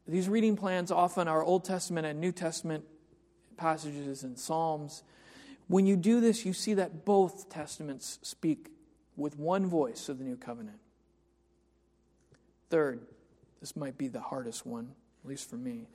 These 0.08 0.28
reading 0.28 0.58
plans 0.58 0.92
often 0.92 1.28
are 1.28 1.44
Old 1.44 1.64
Testament 1.64 2.06
and 2.08 2.20
New 2.20 2.34
Testament 2.34 2.84
passages 3.56 4.24
and 4.24 4.38
Psalms. 4.38 5.04
When 5.68 5.86
you 5.86 5.96
do 5.96 6.20
this, 6.20 6.46
you 6.46 6.52
see 6.52 6.74
that 6.74 7.06
both 7.06 7.50
Testaments 7.50 8.20
speak 8.22 8.72
with 9.16 9.38
one 9.38 9.66
voice 9.66 10.10
of 10.10 10.18
the 10.18 10.24
New 10.24 10.38
Covenant. 10.38 10.80
Third, 12.70 13.02
this 13.60 13.76
might 13.76 13.98
be 13.98 14.08
the 14.08 14.22
hardest 14.22 14.66
one, 14.66 14.92
at 15.24 15.30
least 15.30 15.50
for 15.50 15.58
me. 15.58 15.88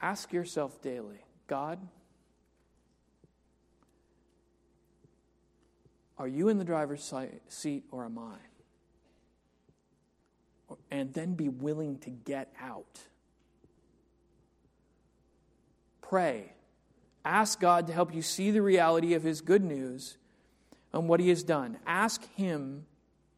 Ask 0.00 0.32
yourself 0.32 0.80
daily 0.82 1.20
God, 1.46 1.78
are 6.18 6.28
you 6.28 6.48
in 6.48 6.58
the 6.58 6.64
driver's 6.64 7.12
seat 7.48 7.84
or 7.90 8.04
am 8.04 8.18
I? 8.18 8.36
And 10.90 11.14
then 11.14 11.34
be 11.34 11.48
willing 11.48 11.98
to 12.00 12.10
get 12.10 12.52
out. 12.60 13.00
Pray. 16.02 16.52
Ask 17.24 17.60
God 17.60 17.86
to 17.86 17.92
help 17.92 18.14
you 18.14 18.22
see 18.22 18.50
the 18.50 18.62
reality 18.62 19.14
of 19.14 19.22
His 19.22 19.40
good 19.40 19.64
news 19.64 20.18
and 20.92 21.08
what 21.08 21.20
he 21.20 21.28
has 21.28 21.42
done. 21.42 21.78
Ask 21.86 22.24
him 22.34 22.86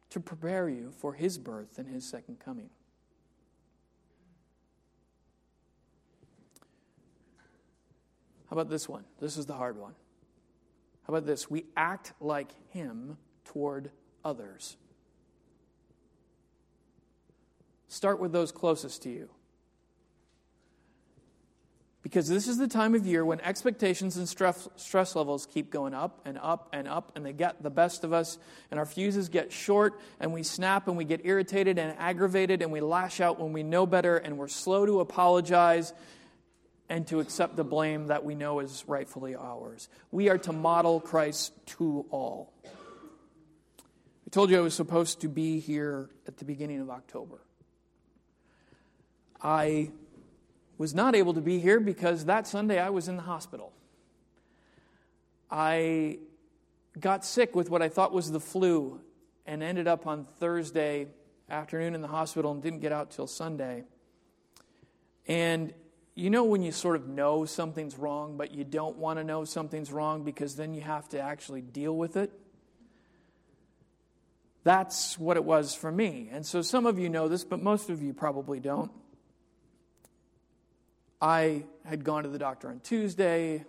to 0.09 0.19
prepare 0.19 0.69
you 0.69 0.91
for 0.91 1.13
his 1.13 1.37
birth 1.37 1.77
and 1.77 1.87
his 1.87 2.07
second 2.07 2.39
coming. 2.39 2.69
How 8.49 8.55
about 8.55 8.69
this 8.69 8.89
one? 8.89 9.05
This 9.19 9.37
is 9.37 9.45
the 9.45 9.53
hard 9.53 9.77
one. 9.77 9.93
How 11.03 11.13
about 11.13 11.25
this? 11.25 11.49
We 11.49 11.65
act 11.77 12.11
like 12.19 12.51
him 12.69 13.17
toward 13.45 13.91
others. 14.25 14.75
Start 17.87 18.19
with 18.19 18.33
those 18.33 18.51
closest 18.51 19.03
to 19.03 19.09
you. 19.09 19.29
Because 22.03 22.27
this 22.27 22.47
is 22.47 22.57
the 22.57 22.67
time 22.67 22.95
of 22.95 23.05
year 23.05 23.23
when 23.23 23.39
expectations 23.41 24.17
and 24.17 24.27
stress, 24.27 24.67
stress 24.75 25.15
levels 25.15 25.45
keep 25.45 25.69
going 25.69 25.93
up 25.93 26.21
and 26.25 26.39
up 26.41 26.69
and 26.73 26.87
up, 26.87 27.11
and 27.15 27.23
they 27.23 27.33
get 27.33 27.61
the 27.61 27.69
best 27.69 28.03
of 28.03 28.11
us, 28.11 28.39
and 28.71 28.79
our 28.79 28.87
fuses 28.87 29.29
get 29.29 29.51
short, 29.51 29.99
and 30.19 30.33
we 30.33 30.41
snap, 30.41 30.87
and 30.87 30.97
we 30.97 31.03
get 31.05 31.21
irritated 31.25 31.77
and 31.77 31.95
aggravated, 31.99 32.63
and 32.63 32.71
we 32.71 32.81
lash 32.81 33.21
out 33.21 33.39
when 33.39 33.53
we 33.53 33.61
know 33.61 33.85
better, 33.85 34.17
and 34.17 34.37
we're 34.37 34.47
slow 34.47 34.85
to 34.85 34.99
apologize 34.99 35.93
and 36.89 37.07
to 37.07 37.19
accept 37.19 37.55
the 37.55 37.63
blame 37.63 38.07
that 38.07 38.25
we 38.25 38.35
know 38.35 38.59
is 38.59 38.83
rightfully 38.87 39.35
ours. 39.35 39.87
We 40.11 40.27
are 40.29 40.39
to 40.39 40.51
model 40.51 40.99
Christ 40.99 41.53
to 41.77 42.05
all. 42.09 42.51
I 42.65 44.29
told 44.31 44.49
you 44.49 44.57
I 44.57 44.61
was 44.61 44.73
supposed 44.73 45.21
to 45.21 45.29
be 45.29 45.59
here 45.59 46.09
at 46.27 46.37
the 46.37 46.45
beginning 46.45 46.81
of 46.81 46.89
October. 46.89 47.39
I 49.41 49.91
was 50.81 50.95
not 50.95 51.13
able 51.13 51.35
to 51.35 51.41
be 51.41 51.59
here 51.59 51.79
because 51.79 52.25
that 52.25 52.47
Sunday 52.47 52.79
I 52.79 52.89
was 52.89 53.07
in 53.07 53.15
the 53.15 53.21
hospital. 53.21 53.71
I 55.51 56.17
got 56.99 57.23
sick 57.23 57.55
with 57.55 57.69
what 57.69 57.83
I 57.83 57.87
thought 57.87 58.11
was 58.11 58.31
the 58.31 58.39
flu 58.39 58.99
and 59.45 59.61
ended 59.61 59.87
up 59.87 60.07
on 60.07 60.25
Thursday 60.39 61.05
afternoon 61.47 61.93
in 61.93 62.01
the 62.01 62.07
hospital 62.07 62.51
and 62.51 62.63
didn't 62.63 62.79
get 62.79 62.91
out 62.91 63.11
till 63.11 63.27
Sunday. 63.27 63.83
And 65.27 65.71
you 66.15 66.31
know 66.31 66.45
when 66.45 66.63
you 66.63 66.71
sort 66.71 66.95
of 66.95 67.07
know 67.07 67.45
something's 67.45 67.95
wrong, 67.95 68.35
but 68.35 68.51
you 68.51 68.63
don't 68.63 68.97
want 68.97 69.19
to 69.19 69.23
know 69.23 69.45
something's 69.45 69.91
wrong 69.91 70.23
because 70.23 70.55
then 70.55 70.73
you 70.73 70.81
have 70.81 71.07
to 71.09 71.19
actually 71.19 71.61
deal 71.61 71.95
with 71.95 72.17
it? 72.17 72.31
That's 74.63 75.19
what 75.19 75.37
it 75.37 75.43
was 75.43 75.75
for 75.75 75.91
me. 75.91 76.29
And 76.31 76.43
so 76.43 76.63
some 76.63 76.87
of 76.87 76.97
you 76.97 77.07
know 77.07 77.27
this, 77.27 77.43
but 77.43 77.61
most 77.61 77.91
of 77.91 78.01
you 78.01 78.15
probably 78.15 78.59
don't. 78.59 78.91
I 81.21 81.65
had 81.85 82.03
gone 82.03 82.23
to 82.23 82.29
the 82.29 82.39
doctor 82.39 82.69
on 82.69 82.79
Tuesday, 82.79 83.63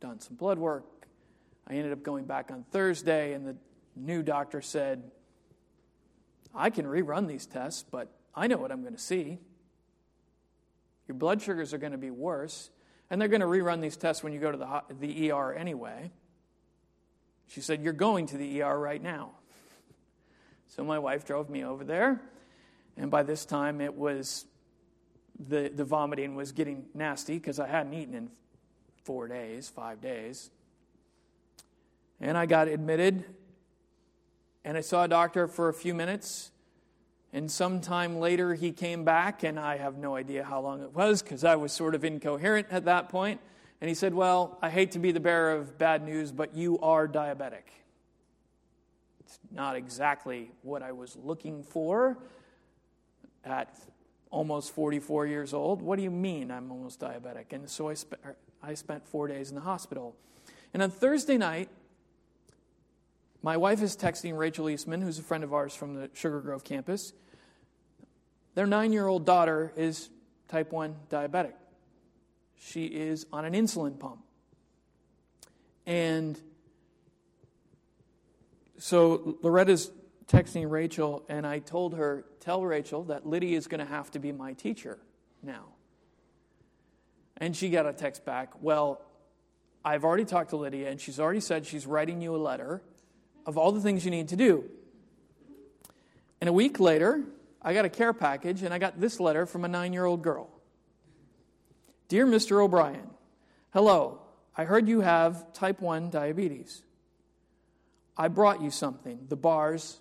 done 0.00 0.20
some 0.20 0.36
blood 0.36 0.58
work. 0.58 0.84
I 1.66 1.74
ended 1.74 1.92
up 1.92 2.02
going 2.02 2.26
back 2.26 2.50
on 2.50 2.64
Thursday, 2.70 3.32
and 3.32 3.46
the 3.46 3.56
new 3.96 4.22
doctor 4.22 4.60
said, 4.60 5.10
I 6.54 6.68
can 6.70 6.84
rerun 6.84 7.26
these 7.26 7.46
tests, 7.46 7.84
but 7.88 8.12
I 8.34 8.48
know 8.48 8.58
what 8.58 8.70
I'm 8.70 8.82
going 8.82 8.94
to 8.94 9.00
see. 9.00 9.38
Your 11.08 11.14
blood 11.14 11.40
sugars 11.40 11.72
are 11.72 11.78
going 11.78 11.92
to 11.92 11.98
be 11.98 12.10
worse, 12.10 12.70
and 13.08 13.20
they're 13.20 13.28
going 13.28 13.40
to 13.40 13.46
rerun 13.46 13.80
these 13.80 13.96
tests 13.96 14.22
when 14.22 14.32
you 14.32 14.40
go 14.40 14.52
to 14.52 14.58
the, 14.58 14.82
the 15.00 15.30
ER 15.30 15.54
anyway. 15.54 16.10
She 17.48 17.60
said, 17.60 17.82
You're 17.82 17.92
going 17.92 18.26
to 18.26 18.36
the 18.36 18.62
ER 18.62 18.78
right 18.78 19.02
now. 19.02 19.32
So 20.68 20.84
my 20.84 20.98
wife 20.98 21.24
drove 21.24 21.48
me 21.48 21.64
over 21.64 21.82
there, 21.82 22.20
and 22.96 23.10
by 23.10 23.22
this 23.22 23.44
time 23.44 23.80
it 23.80 23.94
was 23.94 24.44
the, 25.48 25.70
the 25.74 25.84
vomiting 25.84 26.34
was 26.34 26.52
getting 26.52 26.86
nasty 26.94 27.34
because 27.34 27.58
I 27.58 27.66
hadn't 27.66 27.94
eaten 27.94 28.14
in 28.14 28.30
four 29.04 29.28
days, 29.28 29.68
five 29.68 30.00
days. 30.00 30.50
And 32.20 32.36
I 32.36 32.46
got 32.46 32.68
admitted, 32.68 33.24
and 34.64 34.76
I 34.76 34.82
saw 34.82 35.04
a 35.04 35.08
doctor 35.08 35.46
for 35.46 35.68
a 35.68 35.74
few 35.74 35.94
minutes. 35.94 36.50
And 37.32 37.50
sometime 37.50 38.18
later, 38.18 38.54
he 38.54 38.72
came 38.72 39.04
back, 39.04 39.42
and 39.42 39.58
I 39.58 39.78
have 39.78 39.96
no 39.96 40.16
idea 40.16 40.44
how 40.44 40.60
long 40.60 40.82
it 40.82 40.94
was 40.94 41.22
because 41.22 41.44
I 41.44 41.56
was 41.56 41.72
sort 41.72 41.94
of 41.94 42.04
incoherent 42.04 42.66
at 42.70 42.84
that 42.86 43.08
point. 43.08 43.40
And 43.80 43.88
he 43.88 43.94
said, 43.94 44.12
Well, 44.12 44.58
I 44.60 44.68
hate 44.68 44.92
to 44.92 44.98
be 44.98 45.12
the 45.12 45.20
bearer 45.20 45.52
of 45.52 45.78
bad 45.78 46.04
news, 46.04 46.32
but 46.32 46.54
you 46.54 46.78
are 46.80 47.08
diabetic. 47.08 47.62
It's 49.20 49.38
not 49.50 49.76
exactly 49.76 50.50
what 50.62 50.82
I 50.82 50.92
was 50.92 51.16
looking 51.16 51.62
for 51.62 52.18
at 53.44 53.74
almost 54.30 54.72
44 54.74 55.26
years 55.26 55.52
old. 55.52 55.82
What 55.82 55.96
do 55.96 56.02
you 56.02 56.10
mean 56.10 56.50
I'm 56.50 56.70
almost 56.70 57.00
diabetic? 57.00 57.52
And 57.52 57.68
so 57.68 57.88
I, 57.88 57.94
sp- 57.98 58.22
er, 58.24 58.36
I 58.62 58.74
spent 58.74 59.06
four 59.06 59.28
days 59.28 59.50
in 59.50 59.56
the 59.56 59.60
hospital. 59.62 60.16
And 60.72 60.82
on 60.82 60.90
Thursday 60.90 61.36
night, 61.36 61.68
my 63.42 63.56
wife 63.56 63.82
is 63.82 63.96
texting 63.96 64.36
Rachel 64.36 64.68
Eastman, 64.68 65.02
who's 65.02 65.18
a 65.18 65.22
friend 65.22 65.42
of 65.42 65.52
ours 65.52 65.74
from 65.74 65.94
the 65.94 66.10
Sugar 66.12 66.40
Grove 66.40 66.62
campus. 66.62 67.12
Their 68.54 68.66
nine 68.66 68.92
year 68.92 69.06
old 69.06 69.24
daughter 69.24 69.72
is 69.76 70.10
type 70.48 70.72
1 70.72 70.94
diabetic. 71.08 71.54
She 72.56 72.86
is 72.86 73.26
on 73.32 73.44
an 73.44 73.54
insulin 73.54 73.98
pump. 73.98 74.20
And 75.86 76.38
so 78.76 79.38
Loretta's 79.42 79.90
texting 80.30 80.70
Rachel, 80.70 81.24
and 81.28 81.46
I 81.46 81.58
told 81.58 81.94
her, 81.94 82.24
Tell 82.38 82.64
Rachel 82.64 83.04
that 83.04 83.26
Lydia 83.26 83.56
is 83.56 83.66
going 83.66 83.84
to 83.84 83.90
have 83.90 84.10
to 84.12 84.18
be 84.18 84.30
my 84.32 84.52
teacher 84.52 84.98
now. 85.42 85.66
And 87.36 87.56
she 87.56 87.70
got 87.70 87.86
a 87.86 87.92
text 87.92 88.24
back, 88.24 88.62
Well, 88.62 89.02
I've 89.84 90.04
already 90.04 90.24
talked 90.24 90.50
to 90.50 90.56
Lydia, 90.56 90.90
and 90.90 91.00
she's 91.00 91.18
already 91.18 91.40
said 91.40 91.66
she's 91.66 91.86
writing 91.86 92.22
you 92.22 92.36
a 92.36 92.38
letter 92.38 92.82
of 93.44 93.58
all 93.58 93.72
the 93.72 93.80
things 93.80 94.04
you 94.04 94.10
need 94.10 94.28
to 94.28 94.36
do. 94.36 94.64
And 96.40 96.48
a 96.48 96.52
week 96.52 96.78
later, 96.78 97.24
I 97.60 97.74
got 97.74 97.84
a 97.84 97.88
care 97.88 98.12
package, 98.12 98.62
and 98.62 98.72
I 98.72 98.78
got 98.78 99.00
this 99.00 99.18
letter 99.18 99.46
from 99.46 99.64
a 99.64 99.68
nine 99.68 99.92
year 99.92 100.04
old 100.04 100.22
girl 100.22 100.48
Dear 102.08 102.26
Mr. 102.26 102.62
O'Brien, 102.62 103.10
hello. 103.72 104.22
I 104.56 104.64
heard 104.64 104.88
you 104.88 105.00
have 105.00 105.52
type 105.52 105.80
1 105.80 106.10
diabetes. 106.10 106.82
I 108.16 108.28
brought 108.28 108.60
you 108.60 108.70
something 108.70 109.26
the 109.28 109.36
bars 109.36 110.00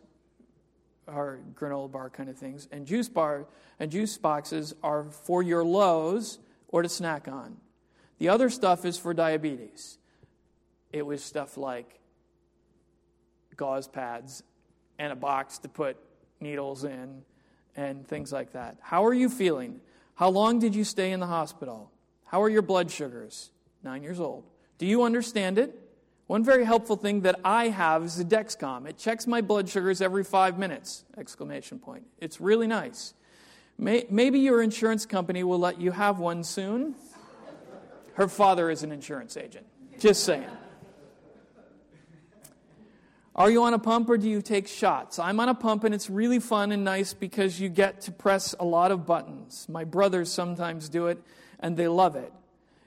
are 1.10 1.40
granola 1.56 1.92
bar 1.92 2.10
kind 2.10 2.30
of 2.30 2.38
things, 2.38 2.68
and 2.72 2.86
juice 2.86 3.10
bar 3.10 3.46
and 3.80 3.92
juice 3.92 4.18
boxes 4.18 4.74
are 4.84 5.06
for 5.10 5.44
your 5.44 5.64
lows 5.64 6.40
or 6.68 6.82
to 6.82 6.90
snack 6.90 7.28
on. 7.28 7.58
The 8.20 8.30
other 8.30 8.50
stuff 8.50 8.86
is 8.86 8.98
for 8.98 9.14
diabetes. 9.14 9.98
It 10.92 11.06
was 11.06 11.24
stuff 11.24 11.58
like 11.58 12.00
gauze 13.56 13.88
pads 13.88 14.44
and 14.98 15.12
a 15.12 15.16
box 15.16 15.58
to 15.60 15.70
put 15.70 15.98
needles 16.40 16.84
in 16.84 17.24
and 17.76 18.08
things 18.08 18.32
like 18.32 18.54
that. 18.54 18.78
How 18.82 19.06
are 19.06 19.14
you 19.14 19.30
feeling? 19.30 19.80
How 20.16 20.30
long 20.30 20.60
did 20.60 20.76
you 20.76 20.84
stay 20.84 21.12
in 21.12 21.20
the 21.20 21.28
hospital? 21.28 21.92
How 22.26 22.42
are 22.42 22.50
your 22.50 22.62
blood 22.62 22.92
sugars? 22.92 23.52
Nine 23.84 24.04
years 24.04 24.20
old. 24.20 24.44
Do 24.78 24.86
you 24.86 25.04
understand 25.04 25.58
it? 25.58 25.78
One 26.30 26.44
very 26.44 26.64
helpful 26.64 26.96
thing 26.96 27.22
that 27.22 27.40
I 27.44 27.70
have 27.70 28.04
is 28.04 28.20
a 28.20 28.24
Dexcom. 28.24 28.88
It 28.88 29.00
checks 29.00 29.26
my 29.26 29.42
blood 29.42 29.68
sugars 29.68 30.00
every 30.00 30.24
five 30.24 30.60
minutes! 30.60 31.04
Exclamation 31.18 31.80
point. 31.80 32.04
It's 32.20 32.40
really 32.40 32.68
nice. 32.68 33.16
May, 33.80 34.06
maybe 34.12 34.38
your 34.38 34.62
insurance 34.62 35.08
company 35.08 35.44
will 35.44 35.58
let 35.58 35.82
you 35.82 35.90
have 35.90 36.20
one 36.20 36.44
soon. 36.44 36.94
Her 38.14 38.28
father 38.28 38.70
is 38.70 38.84
an 38.84 38.92
insurance 38.92 39.38
agent. 39.38 39.66
Just 39.98 40.24
saying. 40.24 40.46
Are 43.34 43.50
you 43.50 43.64
on 43.64 43.74
a 43.74 43.80
pump 43.80 44.08
or 44.08 44.18
do 44.20 44.30
you 44.30 44.44
take 44.44 44.68
shots? 44.68 45.18
I'm 45.18 45.40
on 45.40 45.50
a 45.50 45.56
pump 45.56 45.84
and 45.84 45.96
it's 45.96 46.12
really 46.12 46.38
fun 46.38 46.72
and 46.72 46.84
nice 46.84 47.12
because 47.12 47.60
you 47.60 47.70
get 47.70 48.02
to 48.02 48.12
press 48.12 48.54
a 48.60 48.66
lot 48.66 48.92
of 48.92 49.04
buttons. 49.08 49.66
My 49.68 49.84
brothers 49.84 50.32
sometimes 50.32 50.90
do 50.90 51.08
it 51.08 51.24
and 51.60 51.76
they 51.76 51.88
love 51.88 52.16
it. 52.16 52.32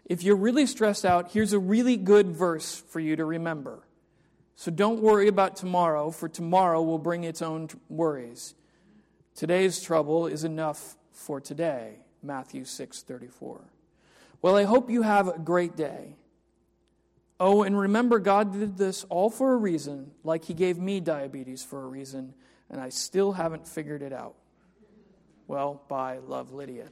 If 0.06 0.22
you're 0.22 0.36
really 0.36 0.66
stressed 0.66 1.04
out, 1.04 1.32
here's 1.32 1.52
a 1.52 1.58
really 1.58 1.96
good 1.96 2.28
verse 2.28 2.74
for 2.74 3.00
you 3.00 3.16
to 3.16 3.24
remember. 3.24 3.86
So 4.56 4.70
don't 4.70 5.00
worry 5.00 5.28
about 5.28 5.56
tomorrow, 5.56 6.10
for 6.10 6.28
tomorrow 6.28 6.82
will 6.82 6.98
bring 6.98 7.24
its 7.24 7.42
own 7.42 7.68
worries. 7.88 8.54
Today's 9.34 9.80
trouble 9.80 10.26
is 10.26 10.44
enough 10.44 10.96
for 11.10 11.40
today. 11.40 11.98
Matthew 12.22 12.64
6:34. 12.64 13.60
Well, 14.40 14.56
I 14.56 14.64
hope 14.64 14.90
you 14.90 15.02
have 15.02 15.28
a 15.28 15.38
great 15.38 15.76
day. 15.76 16.16
Oh, 17.40 17.62
and 17.62 17.78
remember 17.78 18.18
God 18.18 18.52
did 18.52 18.76
this 18.76 19.04
all 19.04 19.30
for 19.30 19.52
a 19.52 19.56
reason, 19.56 20.12
like 20.22 20.44
he 20.44 20.54
gave 20.54 20.78
me 20.78 21.00
diabetes 21.00 21.64
for 21.64 21.82
a 21.82 21.88
reason, 21.88 22.34
and 22.70 22.80
I 22.80 22.88
still 22.88 23.32
haven't 23.32 23.66
figured 23.66 24.02
it 24.02 24.12
out. 24.12 24.34
Well, 25.48 25.82
bye, 25.88 26.18
love 26.18 26.52
Lydia. 26.52 26.90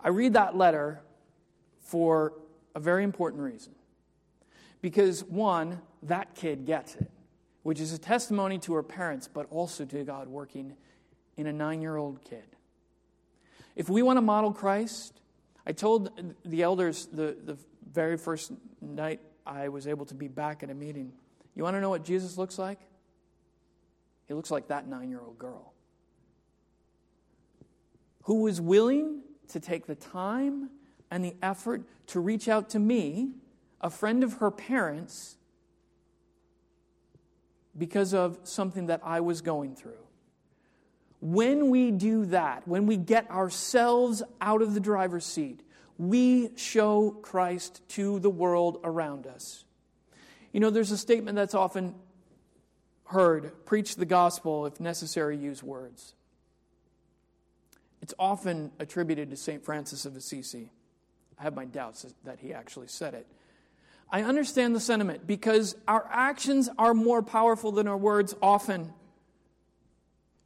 I 0.00 0.08
read 0.08 0.34
that 0.34 0.56
letter 0.56 1.00
for 1.80 2.34
a 2.74 2.80
very 2.80 3.04
important 3.04 3.42
reason. 3.42 3.74
Because, 4.80 5.24
one, 5.24 5.80
that 6.04 6.34
kid 6.34 6.64
gets 6.64 6.94
it, 6.94 7.10
which 7.62 7.80
is 7.80 7.92
a 7.92 7.98
testimony 7.98 8.58
to 8.60 8.74
her 8.74 8.82
parents, 8.82 9.28
but 9.32 9.46
also 9.50 9.84
to 9.84 10.04
God 10.04 10.28
working 10.28 10.74
in 11.36 11.46
a 11.46 11.52
nine 11.52 11.82
year 11.82 11.96
old 11.96 12.22
kid. 12.22 12.44
If 13.74 13.88
we 13.88 14.02
want 14.02 14.16
to 14.16 14.22
model 14.22 14.52
Christ, 14.52 15.20
I 15.66 15.72
told 15.72 16.34
the 16.44 16.62
elders 16.62 17.06
the, 17.06 17.36
the 17.44 17.56
very 17.92 18.16
first 18.16 18.52
night 18.80 19.20
I 19.46 19.68
was 19.68 19.86
able 19.86 20.06
to 20.06 20.14
be 20.14 20.28
back 20.28 20.62
at 20.62 20.70
a 20.70 20.74
meeting, 20.74 21.12
you 21.54 21.64
want 21.64 21.74
to 21.74 21.80
know 21.80 21.90
what 21.90 22.04
Jesus 22.04 22.38
looks 22.38 22.58
like? 22.58 22.78
He 24.26 24.34
looks 24.34 24.50
like 24.50 24.68
that 24.68 24.86
nine 24.86 25.10
year 25.10 25.20
old 25.20 25.38
girl 25.38 25.72
who 28.22 28.42
was 28.42 28.60
willing 28.60 29.22
to 29.48 29.60
take 29.60 29.86
the 29.86 29.94
time, 29.94 30.70
and 31.10 31.24
the 31.24 31.34
effort 31.42 31.82
to 32.08 32.20
reach 32.20 32.48
out 32.48 32.70
to 32.70 32.78
me, 32.78 33.30
a 33.80 33.90
friend 33.90 34.22
of 34.22 34.34
her 34.34 34.50
parents, 34.50 35.36
because 37.76 38.12
of 38.12 38.38
something 38.42 38.86
that 38.86 39.00
I 39.04 39.20
was 39.20 39.40
going 39.40 39.76
through. 39.76 40.04
When 41.20 41.70
we 41.70 41.90
do 41.90 42.26
that, 42.26 42.66
when 42.66 42.86
we 42.86 42.96
get 42.96 43.30
ourselves 43.30 44.22
out 44.40 44.62
of 44.62 44.74
the 44.74 44.80
driver's 44.80 45.24
seat, 45.24 45.62
we 45.96 46.50
show 46.56 47.10
Christ 47.10 47.82
to 47.90 48.20
the 48.20 48.30
world 48.30 48.80
around 48.84 49.26
us. 49.26 49.64
You 50.52 50.60
know, 50.60 50.70
there's 50.70 50.92
a 50.92 50.98
statement 50.98 51.36
that's 51.36 51.54
often 51.54 51.94
heard 53.04 53.64
preach 53.64 53.96
the 53.96 54.06
gospel, 54.06 54.66
if 54.66 54.80
necessary, 54.80 55.36
use 55.36 55.62
words. 55.62 56.14
It's 58.08 58.14
often 58.18 58.72
attributed 58.78 59.28
to 59.28 59.36
St. 59.36 59.62
Francis 59.62 60.06
of 60.06 60.16
Assisi. 60.16 60.70
I 61.38 61.42
have 61.42 61.54
my 61.54 61.66
doubts 61.66 62.06
that 62.24 62.38
he 62.40 62.54
actually 62.54 62.86
said 62.86 63.12
it. 63.12 63.26
I 64.10 64.22
understand 64.22 64.74
the 64.74 64.80
sentiment 64.80 65.26
because 65.26 65.76
our 65.86 66.08
actions 66.10 66.70
are 66.78 66.94
more 66.94 67.20
powerful 67.22 67.70
than 67.70 67.86
our 67.86 67.98
words 67.98 68.34
often. 68.40 68.94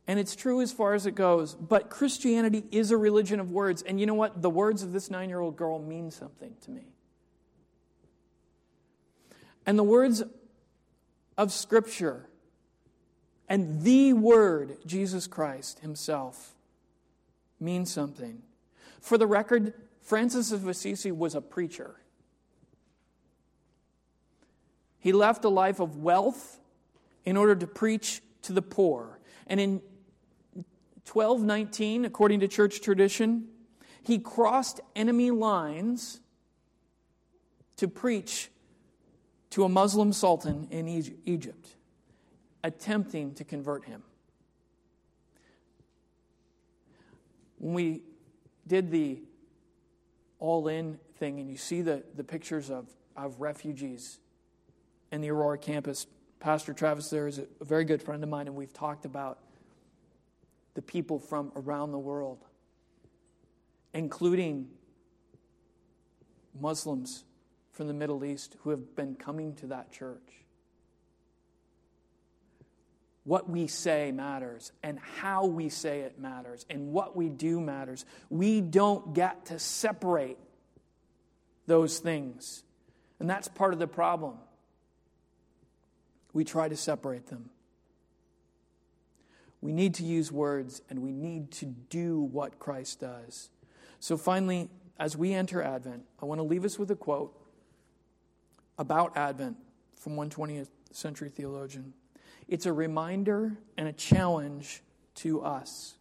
And 0.08 0.18
it's 0.18 0.34
true 0.34 0.60
as 0.60 0.72
far 0.72 0.94
as 0.94 1.06
it 1.06 1.14
goes. 1.14 1.54
But 1.54 1.88
Christianity 1.88 2.64
is 2.72 2.90
a 2.90 2.96
religion 2.96 3.38
of 3.38 3.52
words. 3.52 3.82
And 3.82 4.00
you 4.00 4.06
know 4.06 4.14
what? 4.14 4.42
The 4.42 4.50
words 4.50 4.82
of 4.82 4.92
this 4.92 5.08
nine 5.08 5.28
year 5.28 5.38
old 5.38 5.54
girl 5.54 5.78
mean 5.78 6.10
something 6.10 6.56
to 6.62 6.70
me. 6.72 6.88
And 9.66 9.78
the 9.78 9.84
words 9.84 10.24
of 11.38 11.52
Scripture 11.52 12.26
and 13.48 13.82
the 13.82 14.14
Word, 14.14 14.78
Jesus 14.84 15.28
Christ 15.28 15.78
Himself, 15.78 16.56
mean 17.62 17.86
something. 17.86 18.42
For 19.00 19.16
the 19.16 19.26
record, 19.26 19.72
Francis 20.00 20.52
of 20.52 20.66
Assisi 20.66 21.12
was 21.12 21.34
a 21.34 21.40
preacher. 21.40 21.96
He 24.98 25.12
left 25.12 25.44
a 25.44 25.48
life 25.48 25.80
of 25.80 25.96
wealth 25.96 26.60
in 27.24 27.36
order 27.36 27.56
to 27.56 27.66
preach 27.66 28.22
to 28.42 28.52
the 28.52 28.62
poor. 28.62 29.18
And 29.46 29.58
in 29.58 29.82
1219, 31.10 32.04
according 32.04 32.40
to 32.40 32.48
church 32.48 32.80
tradition, 32.80 33.48
he 34.02 34.18
crossed 34.18 34.80
enemy 34.94 35.30
lines 35.30 36.20
to 37.76 37.88
preach 37.88 38.50
to 39.50 39.64
a 39.64 39.68
Muslim 39.68 40.12
sultan 40.12 40.68
in 40.70 40.88
Egypt, 41.26 41.76
attempting 42.62 43.34
to 43.34 43.44
convert 43.44 43.84
him. 43.84 44.02
When 47.62 47.74
we 47.74 48.02
did 48.66 48.90
the 48.90 49.22
all 50.40 50.66
in 50.66 50.98
thing, 51.18 51.38
and 51.38 51.48
you 51.48 51.56
see 51.56 51.80
the, 51.80 52.02
the 52.16 52.24
pictures 52.24 52.70
of, 52.70 52.88
of 53.16 53.40
refugees 53.40 54.18
in 55.12 55.20
the 55.20 55.30
Aurora 55.30 55.58
campus, 55.58 56.08
Pastor 56.40 56.72
Travis 56.72 57.08
there 57.08 57.28
is 57.28 57.38
a, 57.38 57.46
a 57.60 57.64
very 57.64 57.84
good 57.84 58.02
friend 58.02 58.20
of 58.24 58.28
mine, 58.28 58.48
and 58.48 58.56
we've 58.56 58.72
talked 58.72 59.04
about 59.04 59.38
the 60.74 60.82
people 60.82 61.20
from 61.20 61.52
around 61.54 61.92
the 61.92 62.00
world, 62.00 62.44
including 63.94 64.66
Muslims 66.60 67.22
from 67.70 67.86
the 67.86 67.94
Middle 67.94 68.24
East 68.24 68.56
who 68.64 68.70
have 68.70 68.96
been 68.96 69.14
coming 69.14 69.54
to 69.54 69.68
that 69.68 69.92
church. 69.92 70.42
What 73.24 73.48
we 73.48 73.68
say 73.68 74.10
matters, 74.10 74.72
and 74.82 74.98
how 74.98 75.46
we 75.46 75.68
say 75.68 76.00
it 76.00 76.18
matters, 76.18 76.66
and 76.68 76.92
what 76.92 77.16
we 77.16 77.28
do 77.28 77.60
matters. 77.60 78.04
We 78.30 78.60
don't 78.60 79.14
get 79.14 79.46
to 79.46 79.58
separate 79.58 80.38
those 81.66 81.98
things. 82.00 82.64
And 83.20 83.30
that's 83.30 83.46
part 83.46 83.72
of 83.72 83.78
the 83.78 83.86
problem. 83.86 84.34
We 86.32 86.44
try 86.44 86.68
to 86.68 86.76
separate 86.76 87.26
them. 87.26 87.50
We 89.60 89.72
need 89.72 89.94
to 89.94 90.04
use 90.04 90.32
words 90.32 90.82
and 90.90 91.00
we 91.00 91.12
need 91.12 91.52
to 91.52 91.66
do 91.66 92.20
what 92.20 92.58
Christ 92.58 93.00
does. 93.00 93.48
So, 94.00 94.16
finally, 94.16 94.68
as 94.98 95.16
we 95.16 95.32
enter 95.32 95.62
Advent, 95.62 96.02
I 96.20 96.26
want 96.26 96.40
to 96.40 96.42
leave 96.42 96.64
us 96.64 96.78
with 96.78 96.90
a 96.90 96.96
quote 96.96 97.32
about 98.76 99.16
Advent 99.16 99.56
from 99.94 100.16
one 100.16 100.30
20th 100.30 100.68
century 100.90 101.28
theologian. 101.28 101.94
It's 102.52 102.66
a 102.66 102.72
reminder 102.72 103.56
and 103.78 103.88
a 103.88 103.94
challenge 103.94 104.82
to 105.14 105.40
us. 105.40 105.94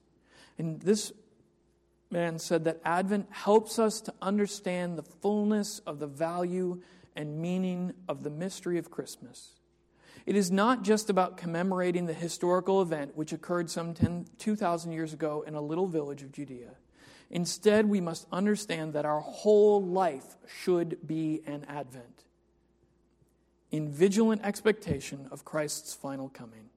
And 0.58 0.82
this 0.82 1.14
man 2.10 2.39
said 2.39 2.66
that 2.66 2.82
Advent 2.84 3.28
helps 3.30 3.80
us 3.80 4.02
to 4.02 4.14
understand 4.22 4.97
the 4.97 5.04
fullness 5.04 5.80
of 5.88 5.99
the 5.99 6.08
value 6.08 6.82
and 7.16 7.41
meaning 7.41 7.93
of 8.10 8.24
the 8.24 8.30
mystery 8.30 8.78
of 8.78 8.91
Christmas. 8.91 9.56
It 10.26 10.36
is 10.36 10.52
not 10.52 10.84
just 10.84 11.10
about 11.10 11.38
commemorating 11.38 12.06
the 12.06 12.14
historical 12.14 12.82
event 12.82 13.16
which 13.16 13.32
occurred 13.32 13.70
some 13.70 13.93
10, 13.93 14.26
2,000 14.38 14.91
years 14.91 15.14
ago 15.14 15.45
in 15.47 15.56
a 15.56 15.62
little 15.62 15.88
village 15.88 16.22
of 16.22 16.34
Judea. 16.34 16.76
Instead, 17.30 17.86
we 17.86 18.02
must 18.02 18.28
understand 18.30 18.91
that 18.91 19.06
our 19.06 19.22
whole 19.22 19.82
life 19.82 20.36
should 20.62 20.97
be 21.08 21.43
an 21.45 21.64
Advent 21.70 22.26
in 23.72 23.89
vigilant 23.89 24.41
expectation 24.43 25.28
of 25.32 25.45
Christ's 25.45 25.93
final 25.93 26.30
coming, 26.30 26.69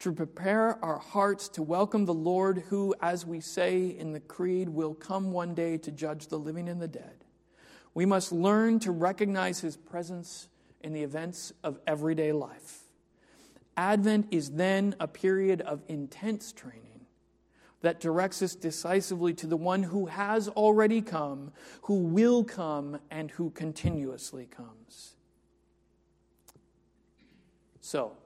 to 0.00 0.12
prepare 0.12 0.82
our 0.82 0.98
hearts 0.98 1.48
to 1.50 1.62
welcome 1.62 2.06
the 2.06 2.14
Lord 2.14 2.64
who, 2.70 2.94
as 3.02 3.26
we 3.26 3.40
say 3.40 3.86
in 3.86 4.12
the 4.12 4.20
Creed, 4.20 4.68
will 4.70 4.94
come 4.94 5.30
one 5.30 5.54
day 5.54 5.76
to 5.78 5.90
judge 5.90 6.28
the 6.28 6.38
living 6.38 6.68
and 6.68 6.80
the 6.80 6.88
dead. 6.88 7.24
We 7.92 8.06
must 8.06 8.32
learn 8.32 8.78
to 8.80 8.92
recognize 8.92 9.60
his 9.60 9.76
presence 9.76 10.48
in 10.80 10.94
the 10.94 11.02
events 11.02 11.52
of 11.62 11.78
everyday 11.86 12.32
life. 12.32 12.78
Advent 13.76 14.28
is 14.30 14.52
then 14.52 14.94
a 14.98 15.06
period 15.06 15.60
of 15.60 15.82
intense 15.88 16.52
training 16.52 17.06
that 17.82 18.00
directs 18.00 18.42
us 18.42 18.54
decisively 18.54 19.34
to 19.34 19.46
the 19.46 19.56
one 19.56 19.82
who 19.82 20.06
has 20.06 20.48
already 20.48 21.00
come, 21.02 21.52
who 21.82 21.98
will 21.98 22.44
come, 22.44 22.98
and 23.10 23.30
who 23.32 23.50
continuously 23.50 24.46
comes. 24.46 25.16
So, 27.80 28.16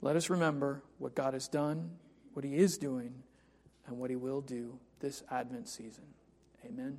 let 0.00 0.16
us 0.16 0.30
remember 0.30 0.82
what 0.98 1.14
God 1.14 1.34
has 1.34 1.48
done, 1.48 1.90
what 2.32 2.44
He 2.44 2.56
is 2.56 2.78
doing, 2.78 3.14
and 3.86 3.98
what 3.98 4.10
He 4.10 4.16
will 4.16 4.40
do 4.40 4.78
this 5.00 5.22
Advent 5.30 5.68
season. 5.68 6.04
Amen. 6.64 6.98